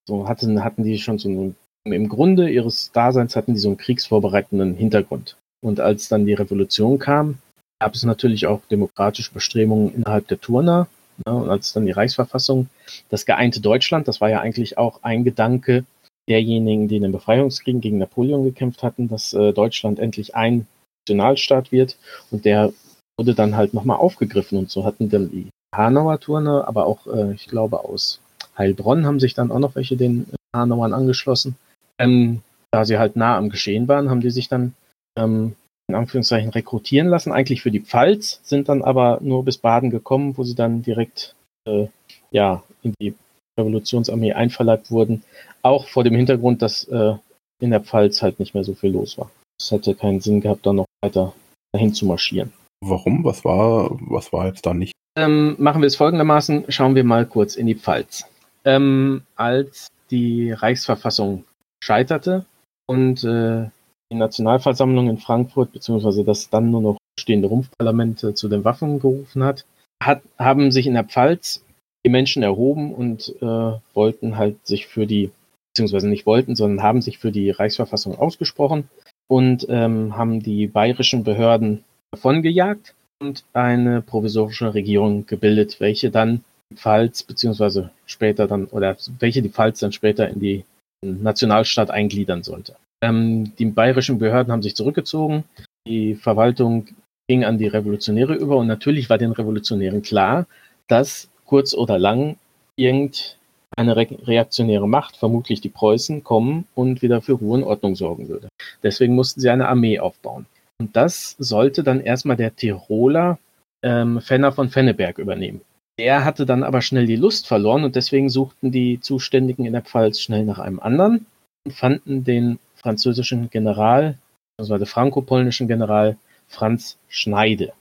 so 0.07 0.29
hatten, 0.29 0.63
hatten 0.65 0.85
die 0.85 0.99
schon 0.99 1.19
so 1.19 1.29
einen, 1.29 1.57
im 1.85 2.09
Grunde 2.09 2.51
ihres 2.51 2.93
Daseins 2.93 3.37
hatten 3.37 3.55
die 3.55 3.61
so 3.61 3.69
einen 3.69 3.77
kriegsvorbereitenden 3.77 4.75
Hintergrund. 4.75 5.37
Und 5.65 5.81
als 5.81 6.09
dann 6.09 6.27
die 6.27 6.35
Revolution 6.35 6.99
kam, 6.99 7.39
gab 7.81 7.95
es 7.95 8.05
natürlich 8.05 8.47
auch 8.47 8.61
demokratische 8.71 9.33
Bestrebungen 9.33 9.95
innerhalb 9.95 10.29
der 10.29 10.41
Turner. 10.41 10.89
Ne, 11.27 11.35
und 11.35 11.51
als 11.51 11.73
dann 11.73 11.87
die 11.87 11.93
Reichsverfassung, 11.93 12.69
das 13.11 13.27
geeinte 13.27 13.61
Deutschland, 13.61 14.09
das 14.09 14.21
war 14.21 14.31
ja 14.31 14.41
eigentlich 14.41 14.79
auch 14.79 15.03
ein 15.03 15.25
Gedanke 15.25 15.85
derjenigen, 16.29 16.89
die 16.89 16.97
in 16.97 17.03
den 17.03 17.13
Befreiungskriegen 17.13 17.81
gegen 17.81 17.99
Napoleon 17.99 18.45
gekämpft 18.45 18.83
hatten, 18.83 19.09
dass 19.09 19.35
äh, 19.35 19.53
Deutschland 19.53 19.99
endlich 19.99 20.35
ein 20.35 20.67
Nationalstaat 21.03 21.73
wird. 21.73 21.97
Und 22.31 22.45
der 22.45 22.73
wurde 23.19 23.35
dann 23.35 23.57
halt 23.57 23.75
nochmal 23.75 23.99
aufgegriffen. 23.99 24.59
Und 24.59 24.71
so 24.71 24.85
hatten 24.85 25.11
dann 25.11 25.31
die 25.31 25.49
Hanauer 25.75 26.21
Turner, 26.21 26.67
aber 26.69 26.87
auch, 26.87 27.07
äh, 27.07 27.35
ich 27.35 27.47
glaube, 27.47 27.85
aus 27.85 28.21
Heilbronn 28.57 29.07
haben 29.07 29.21
sich 29.21 29.35
dann 29.35 29.51
auch 29.51 29.59
noch 29.59 29.75
welche 29.75 29.97
den 29.97 30.27
Hanauern 30.55 30.93
angeschlossen. 30.93 31.57
Ähm, 31.99 32.43
da 32.71 32.85
sie 32.85 32.99
halt 32.99 33.17
nah 33.17 33.37
am 33.37 33.51
Geschehen 33.51 33.89
waren, 33.89 34.11
haben 34.11 34.21
die 34.21 34.31
sich 34.31 34.49
dann 34.49 34.75
ähm, 35.19 35.55
in 35.89 35.95
Anführungszeichen 35.95 36.51
rekrutieren 36.51 37.09
lassen, 37.09 37.33
eigentlich 37.33 37.63
für 37.63 37.71
die 37.71 37.81
Pfalz, 37.81 38.41
sind 38.43 38.69
dann 38.69 38.83
aber 38.83 39.19
nur 39.21 39.45
bis 39.45 39.59
Baden 39.59 39.91
gekommen, 39.91 40.37
wo 40.37 40.45
sie 40.45 40.55
dann 40.55 40.83
direkt 40.83 41.35
äh, 41.67 41.87
ja, 42.31 42.63
in 42.83 42.95
die 43.01 43.15
Revolutionsarmee 43.59 44.33
einverleibt 44.33 44.91
wurden. 44.91 45.23
Auch 45.63 45.89
vor 45.89 46.05
dem 46.05 46.15
Hintergrund, 46.15 46.63
dass 46.63 46.85
äh, 46.85 47.15
in 47.61 47.71
der 47.71 47.81
Pfalz 47.81 48.23
halt 48.23 48.39
nicht 48.39 48.55
mehr 48.55 48.65
so 48.65 48.75
viel 48.75 48.91
los 48.91 49.19
war. 49.19 49.31
Es 49.61 49.71
hätte 49.71 49.95
keinen 49.95 50.21
Sinn 50.21 50.41
gehabt, 50.41 50.65
da 50.65 50.73
noch 50.73 50.87
weiter 51.03 51.35
dahin 51.73 51.95
zu 51.95 52.07
marschieren. 52.07 52.53
Warum? 52.81 53.23
Was 53.25 53.45
war, 53.45 53.91
was 54.01 54.33
war 54.33 54.47
jetzt 54.47 54.65
da 54.65 54.73
nicht? 54.75 54.93
Ähm, 55.17 55.57
machen 55.59 55.83
wir 55.83 55.87
es 55.87 55.97
folgendermaßen, 55.97 56.65
schauen 56.69 56.95
wir 56.95 57.05
mal 57.05 57.27
kurz 57.27 57.55
in 57.55 57.67
die 57.67 57.75
Pfalz 57.75 58.27
ähm, 58.65 59.23
als 59.37 59.89
die 60.11 60.53
Reichsverfassung 60.53 61.45
scheiterte 61.83 62.45
und 62.87 63.25
äh, 63.25 63.69
die 64.13 64.17
Nationalversammlung 64.17 65.09
in 65.09 65.19
Frankfurt, 65.19 65.73
beziehungsweise 65.73 66.25
das 66.25 66.51
dann 66.51 66.71
nur 66.71 66.83
noch 66.83 66.99
stehende 67.19 67.49
Rumpfparlament 67.49 68.23
äh, 68.25 68.35
zu 68.35 68.49
den 68.49 68.65
Waffen 68.65 69.01
gerufen 69.01 69.43
hat, 69.43 69.65
hat, 70.03 70.23
haben 70.39 70.71
sich 70.71 70.87
in 70.87 70.95
der 70.95 71.05
Pfalz 71.05 71.65
die 72.05 72.11
Menschen 72.11 72.43
erhoben 72.43 72.93
und 72.93 73.35
äh, 73.41 73.79
wollten 73.95 74.37
halt 74.37 74.67
sich 74.67 74.87
für 74.87 75.07
die, 75.07 75.31
beziehungsweise 75.73 76.09
nicht 76.09 76.27
wollten, 76.27 76.57
sondern 76.57 76.85
haben 76.85 77.01
sich 77.01 77.19
für 77.19 77.33
die 77.33 77.51
Reichsverfassung 77.51 78.19
ausgesprochen 78.19 78.89
und 79.29 79.67
ähm, 79.69 80.17
haben 80.17 80.43
die 80.43 80.67
bayerischen 80.67 81.25
Behörden 81.25 81.85
davongejagt 82.11 82.95
und 83.21 83.45
eine 83.53 84.03
provisorische 84.03 84.75
Regierung 84.75 85.27
gebildet, 85.27 85.81
welche 85.81 86.11
dann 86.11 86.45
Pfalz, 86.73 87.23
beziehungsweise 87.23 87.91
später 88.07 88.47
dann, 88.47 88.67
oder 88.67 88.97
welche 89.19 89.43
die 89.43 89.49
Pfalz 89.49 89.81
dann 89.81 89.93
später 89.93 90.29
in 90.29 90.41
die 90.41 90.65
Nationalstaat 91.05 91.91
eingliedern 91.91 92.43
sollte. 92.43 92.77
Ähm, 93.03 93.55
die 93.57 93.67
bayerischen 93.67 94.19
Behörden 94.19 94.53
haben 94.53 94.63
sich 94.63 94.77
zurückgezogen, 94.77 95.45
die 95.87 96.15
Verwaltung 96.15 96.87
ging 97.29 97.45
an 97.45 97.59
die 97.59 97.67
Revolutionäre 97.67 98.35
über 98.35 98.57
und 98.57 98.67
natürlich 98.67 99.11
war 99.11 99.19
den 99.19 99.33
Revolutionären 99.33 100.03
klar, 100.03 100.47
dass 100.89 101.29
kurz 101.45 101.75
oder 101.75 101.99
lang 101.99 102.37
irgendeine 102.77 103.97
re 103.97 104.07
reaktionäre 104.27 104.89
Macht, 104.89 105.17
vermutlich 105.17 105.61
die 105.61 105.69
Preußen, 105.69 106.23
kommen 106.25 106.67
und 106.75 107.03
wieder 107.03 107.21
für 107.21 107.33
Ruhe 107.33 107.59
und 107.59 107.65
Ordnung 107.65 107.97
sorgen 107.97 108.29
würde. 108.29 108.49
Deswegen 108.83 109.15
mussten 109.15 109.41
sie 109.41 109.51
eine 109.51 109.69
Armee 109.69 109.99
aufbauen. 109.99 110.47
Und 110.79 110.97
das 110.97 111.37
sollte 111.39 111.83
dann 111.83 112.01
erstmal 112.01 112.37
der 112.37 112.55
Tiroler 112.55 113.39
ähm, 113.83 114.21
Fenner 114.21 114.53
von 114.53 114.69
Fenneberg 114.69 115.19
übernehmen. 115.19 115.61
Der 115.99 116.25
hatte 116.25 116.47
dann 116.47 116.63
aber 116.63 116.81
schnell 116.81 117.07
die 117.07 117.17
Lust 117.17 117.47
verloren 117.47 117.85
und 117.85 117.97
deswegen 117.97 118.31
suchten 118.31 118.71
die 118.71 119.01
Zuständigen 119.01 119.67
in 119.67 119.73
der 119.73 119.83
Pfalz 119.83 120.21
schnell 120.21 120.45
nach 120.45 120.59
einem 120.59 120.81
anderen 120.81 121.27
und 121.65 121.73
fanden 121.73 122.25
den 122.25 122.59
französischen 122.77 123.51
General, 123.51 124.19
also 124.59 124.77
der 124.77 124.87
franco-polnischen 124.87 125.69
General 125.69 126.17
Franz 126.49 126.99
Schneide. 127.09 127.73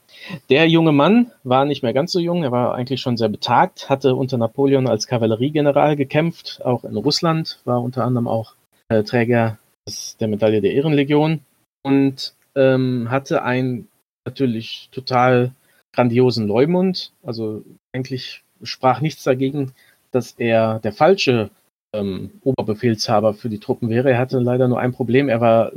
Der 0.49 0.67
junge 0.67 0.91
Mann 0.91 1.31
war 1.43 1.65
nicht 1.65 1.83
mehr 1.83 1.93
ganz 1.93 2.11
so 2.11 2.19
jung, 2.19 2.43
er 2.43 2.51
war 2.51 2.75
eigentlich 2.75 3.01
schon 3.01 3.17
sehr 3.17 3.29
betagt, 3.29 3.89
hatte 3.89 4.15
unter 4.15 4.37
Napoleon 4.37 4.87
als 4.87 5.07
Kavalleriegeneral 5.07 5.95
gekämpft, 5.95 6.61
auch 6.63 6.83
in 6.83 6.95
Russland, 6.95 7.59
war 7.65 7.81
unter 7.81 8.03
anderem 8.03 8.27
auch 8.27 8.53
äh, 8.89 9.03
Träger 9.03 9.57
des, 9.87 10.17
der 10.17 10.27
Medaille 10.27 10.61
der 10.61 10.73
Ehrenlegion 10.73 11.41
und 11.83 12.33
ähm, 12.55 13.09
hatte 13.09 13.43
einen 13.43 13.87
natürlich 14.25 14.89
total 14.91 15.53
grandiosen 15.93 16.47
Leumund. 16.47 17.11
Also 17.23 17.63
eigentlich 17.93 18.43
sprach 18.61 19.01
nichts 19.01 19.23
dagegen, 19.23 19.73
dass 20.11 20.33
er 20.33 20.79
der 20.79 20.93
falsche 20.93 21.49
ähm, 21.93 22.31
Oberbefehlshaber 22.43 23.33
für 23.33 23.49
die 23.49 23.59
Truppen 23.59 23.89
wäre. 23.89 24.11
Er 24.11 24.17
hatte 24.17 24.39
leider 24.39 24.67
nur 24.67 24.79
ein 24.79 24.93
Problem. 24.93 25.29
Er 25.29 25.41
war 25.41 25.71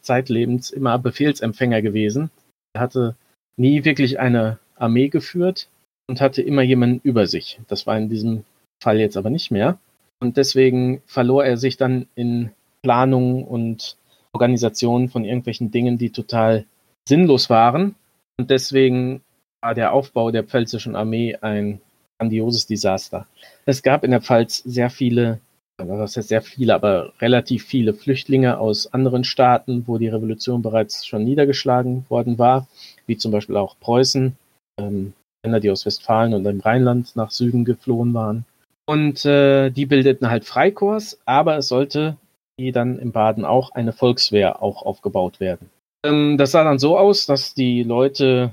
zeitlebens 0.00 0.70
immer 0.70 0.98
Befehlsempfänger 0.98 1.82
gewesen. 1.82 2.30
Er 2.74 2.82
hatte 2.82 3.16
nie 3.56 3.84
wirklich 3.84 4.18
eine 4.18 4.58
Armee 4.76 5.08
geführt 5.08 5.68
und 6.08 6.20
hatte 6.20 6.42
immer 6.42 6.62
jemanden 6.62 7.00
über 7.02 7.26
sich. 7.26 7.60
Das 7.68 7.86
war 7.86 7.98
in 7.98 8.08
diesem 8.08 8.44
Fall 8.82 8.98
jetzt 8.98 9.16
aber 9.16 9.30
nicht 9.30 9.50
mehr. 9.50 9.78
Und 10.20 10.36
deswegen 10.36 11.02
verlor 11.06 11.44
er 11.44 11.56
sich 11.56 11.76
dann 11.76 12.06
in 12.14 12.50
Planungen 12.82 13.44
und 13.44 13.96
Organisationen 14.32 15.08
von 15.08 15.24
irgendwelchen 15.24 15.70
Dingen, 15.70 15.98
die 15.98 16.10
total 16.10 16.64
sinnlos 17.08 17.50
waren. 17.50 17.94
Und 18.38 18.50
deswegen 18.50 19.22
war 19.60 19.74
der 19.74 19.92
Aufbau 19.92 20.30
der 20.30 20.44
pfälzischen 20.44 20.96
Armee 20.96 21.36
ein 21.40 21.80
grandioses 22.18 22.66
Desaster. 22.66 23.26
Es 23.64 23.82
gab 23.82 24.04
in 24.04 24.10
der 24.10 24.20
Pfalz 24.20 24.58
sehr 24.58 24.90
viele, 24.90 25.40
was 25.78 26.16
heißt 26.16 26.28
sehr 26.28 26.42
viele, 26.42 26.74
aber 26.74 27.12
relativ 27.20 27.64
viele 27.64 27.94
Flüchtlinge 27.94 28.58
aus 28.58 28.92
anderen 28.92 29.24
Staaten, 29.24 29.84
wo 29.86 29.98
die 29.98 30.08
Revolution 30.08 30.62
bereits 30.62 31.06
schon 31.06 31.24
niedergeschlagen 31.24 32.06
worden 32.08 32.38
war, 32.38 32.66
wie 33.06 33.16
zum 33.16 33.32
Beispiel 33.32 33.56
auch 33.56 33.76
Preußen, 33.78 34.36
ähm, 34.80 35.12
die 35.44 35.70
aus 35.70 35.86
Westfalen 35.86 36.34
und 36.34 36.44
dem 36.44 36.60
Rheinland 36.60 37.14
nach 37.16 37.30
Süden 37.30 37.64
geflohen 37.64 38.12
waren. 38.14 38.44
Und 38.86 39.24
äh, 39.24 39.70
die 39.70 39.86
bildeten 39.86 40.30
halt 40.30 40.44
Freikorps, 40.44 41.20
aber 41.24 41.58
es 41.58 41.68
sollte 41.68 42.16
wie 42.58 42.72
dann 42.72 42.98
im 42.98 43.12
Baden 43.12 43.44
auch 43.44 43.70
eine 43.70 43.92
Volkswehr 43.92 44.62
auch 44.62 44.82
aufgebaut 44.82 45.40
werden. 45.40 45.70
Ähm, 46.04 46.36
das 46.36 46.50
sah 46.50 46.64
dann 46.64 46.78
so 46.78 46.98
aus, 46.98 47.24
dass 47.24 47.54
die 47.54 47.84
Leute 47.84 48.52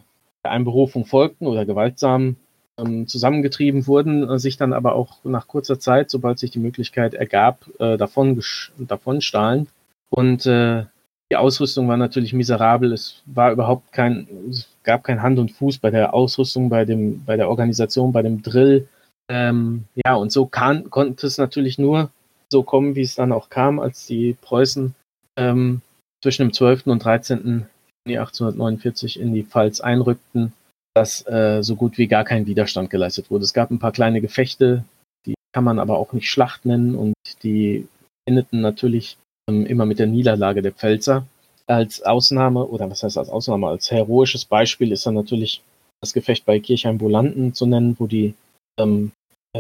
Einberufung 0.52 1.06
folgten 1.06 1.48
oder 1.48 1.66
gewaltsam 1.66 2.36
ähm, 2.78 3.08
zusammengetrieben 3.08 3.88
wurden, 3.88 4.30
äh, 4.30 4.40
sich 4.40 4.58
dann 4.58 4.74
aber 4.74 4.96
auch 4.96 5.24
nach 5.24 5.48
kurzer 5.48 5.80
Zeit, 5.80 6.10
sobald 6.10 6.40
sich 6.40 6.52
die 6.52 6.60
Möglichkeit 6.60 7.14
ergab, 7.14 7.66
äh, 7.80 7.98
davon, 7.98 8.42
davon 8.78 9.22
stahlen. 9.22 9.68
Und 10.10 10.46
äh, 10.46 10.86
die 11.32 11.38
Ausrüstung 11.38 11.88
war 11.88 11.98
natürlich 11.98 12.34
miserabel. 12.34 12.94
Es 12.94 13.24
war 13.26 13.52
überhaupt 13.52 13.92
kein, 13.92 14.28
es 14.50 14.68
gab 14.84 15.04
kein 15.04 15.22
Hand 15.22 15.40
und 15.40 15.52
Fuß 15.52 15.80
bei 15.80 15.90
der 15.90 16.14
Ausrüstung, 16.14 16.70
bei 16.70 16.86
dem, 16.86 17.24
bei 17.26 17.36
der 17.36 17.50
Organisation, 17.50 18.12
bei 18.12 18.22
dem 18.22 18.42
Drill. 18.42 18.88
Ähm, 19.28 19.86
ja, 20.06 20.16
und 20.16 20.32
so 20.32 20.46
kann, 20.46 20.90
konnte 20.90 21.26
es 21.26 21.38
natürlich 21.38 21.80
nur 21.80 22.12
so 22.50 22.62
kommen, 22.62 22.96
wie 22.96 23.02
es 23.02 23.16
dann 23.16 23.32
auch 23.32 23.50
kam, 23.50 23.80
als 23.80 24.06
die 24.06 24.38
Preußen 24.40 24.94
ähm, 25.36 25.82
zwischen 26.22 26.44
dem 26.44 26.54
12. 26.54 26.88
und 26.88 27.04
13. 27.04 27.66
Juni 28.06 28.20
1849 28.20 29.20
in 29.20 29.34
die 29.34 29.44
Pfalz 29.44 29.82
einrückten, 29.82 30.54
dass 30.94 31.28
äh, 31.28 31.62
so 31.64 31.76
gut 31.76 31.98
wie 31.98 32.08
gar 32.08 32.24
kein 32.24 32.46
Widerstand 32.46 32.90
geleistet 32.90 33.32
wurde. 33.32 33.44
Es 33.44 33.54
gab 33.54 33.72
ein 33.72 33.80
paar 33.80 33.92
kleine 33.92 34.22
Gefechte, 34.22 34.84
die 35.26 35.34
kann 35.54 35.64
man 35.64 35.80
aber 35.80 35.98
auch 35.98 36.14
nicht 36.14 36.30
Schlacht 36.30 36.66
nennen 36.66 36.96
und 36.96 37.14
die 37.44 37.88
endeten 38.28 38.62
natürlich 38.62 39.18
ähm, 39.50 39.66
immer 39.66 39.86
mit 39.86 40.00
der 40.00 40.08
Niederlage 40.08 40.62
der 40.62 40.72
Pfälzer. 40.72 41.26
Als 41.68 42.04
Ausnahme, 42.04 42.68
oder 42.68 42.90
was 42.92 43.02
heißt 43.02 43.18
als 43.18 43.30
Ausnahme, 43.30 43.68
als 43.68 43.90
heroisches 43.90 44.46
Beispiel 44.46 44.92
ist 44.92 45.06
dann 45.06 45.16
natürlich 45.16 45.64
das 46.02 46.14
Gefecht 46.14 46.46
bei 46.46 46.60
Kirchheim-Bolanden 46.60 47.56
zu 47.56 47.66
nennen, 47.66 47.96
wo 47.98 48.06
die 48.06 48.36
ähm, 48.80 49.12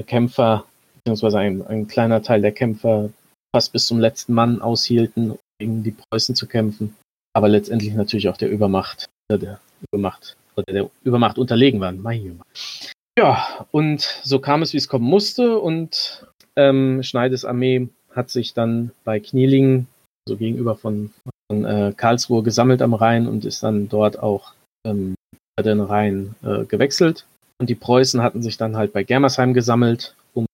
Kämpfer 0.06 0.66
beziehungsweise 0.98 1.40
ein, 1.40 1.66
ein 1.66 1.88
kleiner 1.88 2.22
Teil 2.22 2.42
der 2.42 2.52
Kämpfer 2.52 3.10
fast 3.56 3.72
bis 3.72 3.88
zum 3.88 4.00
letzten 4.00 4.34
Mann 4.34 4.62
aushielten, 4.62 5.40
gegen 5.60 5.84
die 5.84 5.96
Preußen 6.12 6.36
zu 6.36 6.46
kämpfen, 6.48 6.96
aber 7.36 7.50
letztendlich 7.50 7.94
natürlich 7.94 8.30
auch 8.30 8.38
der 8.38 8.50
Übermacht, 8.50 9.08
äh, 9.28 9.38
der 9.38 9.60
Übermacht 9.92 10.38
oder 10.56 10.72
der 10.72 10.90
Übermacht 11.04 11.38
unterlegen 11.38 11.82
waren. 11.82 12.02
Mein 12.02 12.40
ja, 13.18 13.66
und 13.72 14.02
so 14.24 14.40
kam 14.40 14.62
es, 14.62 14.74
wie 14.74 14.78
es 14.78 14.88
kommen 14.88 15.06
musste, 15.06 15.60
und 15.60 16.26
ähm, 16.56 17.04
Schneides 17.04 17.46
Armee 17.46 17.90
hat 18.14 18.30
sich 18.30 18.54
dann 18.54 18.92
bei 19.04 19.20
Knielingen, 19.20 19.88
so 20.28 20.38
gegenüber 20.38 20.76
von, 20.76 21.14
von 21.50 21.66
äh, 21.66 21.94
Karlsruhe, 21.96 22.44
gesammelt 22.44 22.82
am 22.82 22.94
Rhein 22.94 23.28
und 23.28 23.46
ist 23.46 23.64
dann 23.64 23.90
dort 23.90 24.20
auch 24.20 24.54
ähm, 24.86 25.16
den 25.62 25.80
Rhein 25.82 26.36
äh, 26.44 26.66
gewechselt. 26.66 27.26
Und 27.60 27.70
die 27.70 27.76
Preußen 27.76 28.22
hatten 28.22 28.42
sich 28.42 28.58
dann 28.58 28.76
halt 28.76 28.92
bei 28.92 29.04
Germersheim 29.04 29.54
gesammelt, 29.54 30.16
um 30.34 30.46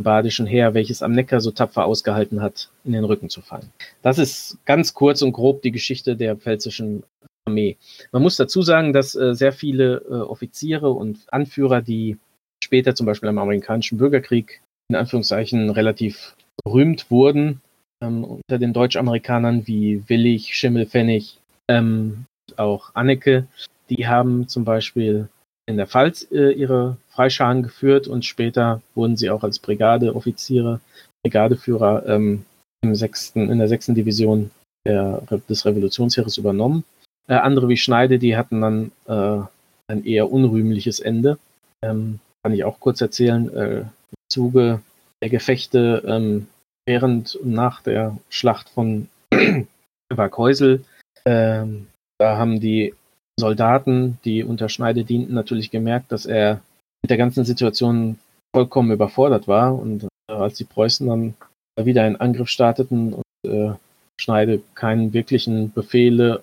badischen 0.00 0.46
Heer, 0.46 0.74
welches 0.74 1.02
am 1.02 1.12
Neckar 1.12 1.40
so 1.40 1.50
tapfer 1.50 1.84
ausgehalten 1.84 2.40
hat, 2.40 2.70
in 2.84 2.92
den 2.92 3.04
Rücken 3.04 3.28
zu 3.28 3.42
fallen. 3.42 3.70
Das 4.02 4.18
ist 4.18 4.58
ganz 4.64 4.94
kurz 4.94 5.22
und 5.22 5.32
grob 5.32 5.62
die 5.62 5.72
Geschichte 5.72 6.16
der 6.16 6.36
pfälzischen 6.36 7.04
Armee. 7.46 7.76
Man 8.10 8.22
muss 8.22 8.36
dazu 8.36 8.62
sagen, 8.62 8.92
dass 8.92 9.14
äh, 9.14 9.34
sehr 9.34 9.52
viele 9.52 10.02
äh, 10.08 10.14
Offiziere 10.14 10.90
und 10.90 11.18
Anführer, 11.32 11.82
die 11.82 12.18
später 12.62 12.94
zum 12.94 13.06
Beispiel 13.06 13.28
am 13.28 13.38
amerikanischen 13.38 13.98
Bürgerkrieg 13.98 14.62
in 14.88 14.96
Anführungszeichen 14.96 15.70
relativ 15.70 16.36
berühmt 16.64 17.10
wurden, 17.10 17.60
ähm, 18.02 18.24
unter 18.24 18.58
den 18.58 18.72
Deutschamerikanern 18.72 19.66
wie 19.66 20.02
Willig, 20.08 20.54
Schimmelpfennig, 20.54 21.38
ähm, 21.68 22.26
auch 22.56 22.94
Anneke, 22.94 23.46
die 23.90 24.06
haben 24.06 24.48
zum 24.48 24.64
Beispiel 24.64 25.28
in 25.66 25.76
der 25.76 25.86
Pfalz 25.86 26.26
äh, 26.30 26.52
ihre 26.52 26.96
Freischaren 27.08 27.62
geführt 27.62 28.08
und 28.08 28.24
später 28.24 28.82
wurden 28.94 29.16
sie 29.16 29.30
auch 29.30 29.44
als 29.44 29.58
Brigadeoffiziere, 29.58 30.80
Brigadeführer 31.22 32.06
ähm, 32.06 32.44
im 32.82 32.94
sechsten, 32.94 33.50
in 33.50 33.58
der 33.58 33.68
sechsten 33.68 33.94
Division 33.94 34.50
der, 34.86 35.22
des 35.48 35.64
Revolutionsheeres 35.64 36.36
übernommen. 36.36 36.84
Äh, 37.28 37.34
andere 37.34 37.68
wie 37.68 37.76
Schneide, 37.76 38.18
die 38.18 38.36
hatten 38.36 38.60
dann 38.60 38.92
äh, 39.06 39.46
ein 39.88 40.04
eher 40.04 40.32
unrühmliches 40.32 41.00
Ende. 41.00 41.38
Ähm, 41.82 42.18
kann 42.42 42.52
ich 42.52 42.64
auch 42.64 42.80
kurz 42.80 43.00
erzählen. 43.00 43.52
Äh, 43.54 43.80
Im 43.80 43.88
Zuge 44.28 44.80
der 45.22 45.30
Gefechte 45.30 46.02
ähm, 46.06 46.48
während 46.86 47.36
und 47.36 47.52
nach 47.52 47.82
der 47.82 48.18
Schlacht 48.28 48.68
von 48.68 49.08
Waghäusel, 50.12 50.84
ähm, 51.24 51.86
da 52.18 52.36
haben 52.36 52.60
die 52.60 52.94
Soldaten, 53.38 54.18
die 54.24 54.44
unter 54.44 54.68
Schneide 54.68 55.04
dienten, 55.04 55.34
natürlich 55.34 55.70
gemerkt, 55.70 56.12
dass 56.12 56.26
er 56.26 56.60
mit 57.02 57.10
der 57.10 57.18
ganzen 57.18 57.44
Situation 57.44 58.18
vollkommen 58.54 58.92
überfordert 58.92 59.48
war. 59.48 59.74
Und 59.74 60.04
äh, 60.04 60.32
als 60.32 60.54
die 60.54 60.64
Preußen 60.64 61.06
dann 61.06 61.34
wieder 61.80 62.02
einen 62.04 62.16
Angriff 62.16 62.48
starteten 62.48 63.14
und 63.14 63.50
äh, 63.50 63.72
Schneide 64.20 64.60
keinen 64.74 65.12
wirklichen 65.12 65.72
Befehle 65.72 66.42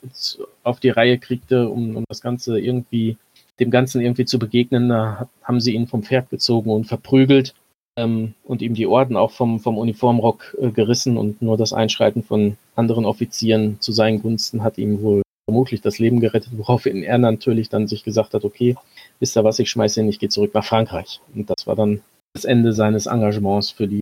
auf 0.63 0.79
die 0.79 0.89
Reihe 0.89 1.17
kriegte, 1.17 1.69
um, 1.69 1.95
um 1.95 2.03
das 2.09 2.21
Ganze 2.21 2.59
irgendwie, 2.59 3.17
dem 3.59 3.71
Ganzen 3.71 4.01
irgendwie 4.01 4.25
zu 4.25 4.39
begegnen, 4.39 4.89
da 4.89 5.29
haben 5.43 5.61
sie 5.61 5.75
ihn 5.75 5.87
vom 5.87 6.03
Pferd 6.03 6.29
gezogen 6.29 6.71
und 6.71 6.85
verprügelt 6.85 7.53
ähm, 7.97 8.33
und 8.43 8.61
ihm 8.61 8.73
die 8.73 8.87
Orden 8.87 9.15
auch 9.15 9.31
vom, 9.31 9.59
vom 9.59 9.77
Uniformrock 9.77 10.57
äh, 10.59 10.71
gerissen 10.71 11.17
und 11.17 11.41
nur 11.41 11.57
das 11.57 11.71
Einschreiten 11.71 12.23
von 12.23 12.57
anderen 12.75 13.05
Offizieren 13.05 13.79
zu 13.79 13.91
seinen 13.91 14.21
Gunsten 14.21 14.63
hat 14.63 14.77
ihm 14.77 15.01
wohl 15.01 15.21
vermutlich 15.49 15.81
das 15.81 15.97
Leben 15.97 16.19
gerettet, 16.19 16.51
woraufhin 16.55 17.01
er 17.01 17.17
natürlich 17.17 17.69
dann 17.69 17.87
sich 17.87 18.03
gesagt 18.03 18.35
hat, 18.35 18.45
okay, 18.45 18.75
wisst 19.19 19.35
ihr 19.35 19.43
was, 19.43 19.57
ich 19.57 19.71
schmeiße 19.71 19.99
ihn, 19.99 20.07
ich 20.07 20.19
gehe 20.19 20.29
zurück 20.29 20.53
nach 20.53 20.63
Frankreich. 20.63 21.21
Und 21.33 21.49
das 21.49 21.65
war 21.65 21.75
dann 21.75 22.01
das 22.33 22.45
Ende 22.45 22.71
seines 22.71 23.07
Engagements 23.07 23.71
für 23.71 23.87
die 23.87 24.01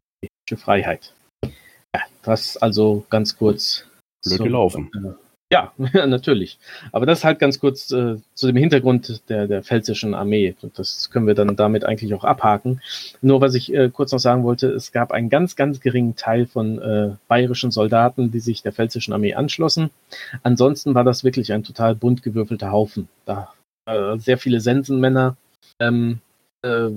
Freiheit. 0.57 1.13
Ja, 1.95 2.01
das 2.21 2.57
also 2.57 3.05
ganz 3.09 3.37
kurz. 3.37 3.85
Blöd 4.25 4.43
gelaufen. 4.43 4.91
Äh, 4.93 5.26
Ja, 5.51 5.71
natürlich. 5.77 6.59
Aber 6.91 7.05
das 7.05 7.23
halt 7.23 7.39
ganz 7.39 7.59
kurz 7.59 7.89
äh, 7.91 8.17
zu 8.33 8.47
dem 8.47 8.57
Hintergrund 8.57 9.21
der, 9.29 9.47
der 9.47 9.63
pfälzischen 9.63 10.13
Armee. 10.13 10.55
Das 10.75 11.09
können 11.09 11.25
wir 11.25 11.35
dann 11.35 11.55
damit 11.55 11.85
eigentlich 11.85 12.13
auch 12.13 12.25
abhaken. 12.25 12.81
Nur 13.21 13.39
was 13.39 13.53
ich 13.55 13.73
äh, 13.73 13.89
kurz 13.89 14.11
noch 14.11 14.19
sagen 14.19 14.43
wollte, 14.43 14.67
es 14.67 14.91
gab 14.91 15.11
einen 15.11 15.29
ganz, 15.29 15.55
ganz 15.55 15.79
geringen 15.79 16.17
Teil 16.17 16.47
von 16.47 16.79
äh, 16.79 17.11
bayerischen 17.29 17.71
Soldaten, 17.71 18.29
die 18.31 18.41
sich 18.41 18.61
der 18.61 18.73
pfälzischen 18.73 19.13
Armee 19.13 19.35
anschlossen. 19.35 19.89
Ansonsten 20.43 20.95
war 20.95 21.05
das 21.05 21.23
wirklich 21.23 21.53
ein 21.53 21.63
total 21.63 21.95
bunt 21.95 22.23
gewürfelter 22.23 22.71
Haufen. 22.71 23.07
Da 23.25 23.53
äh, 23.85 24.17
sehr 24.17 24.37
viele 24.37 24.59
Sensenmänner, 24.59 25.37
ähm, 25.79 26.19
äh, 26.61 26.89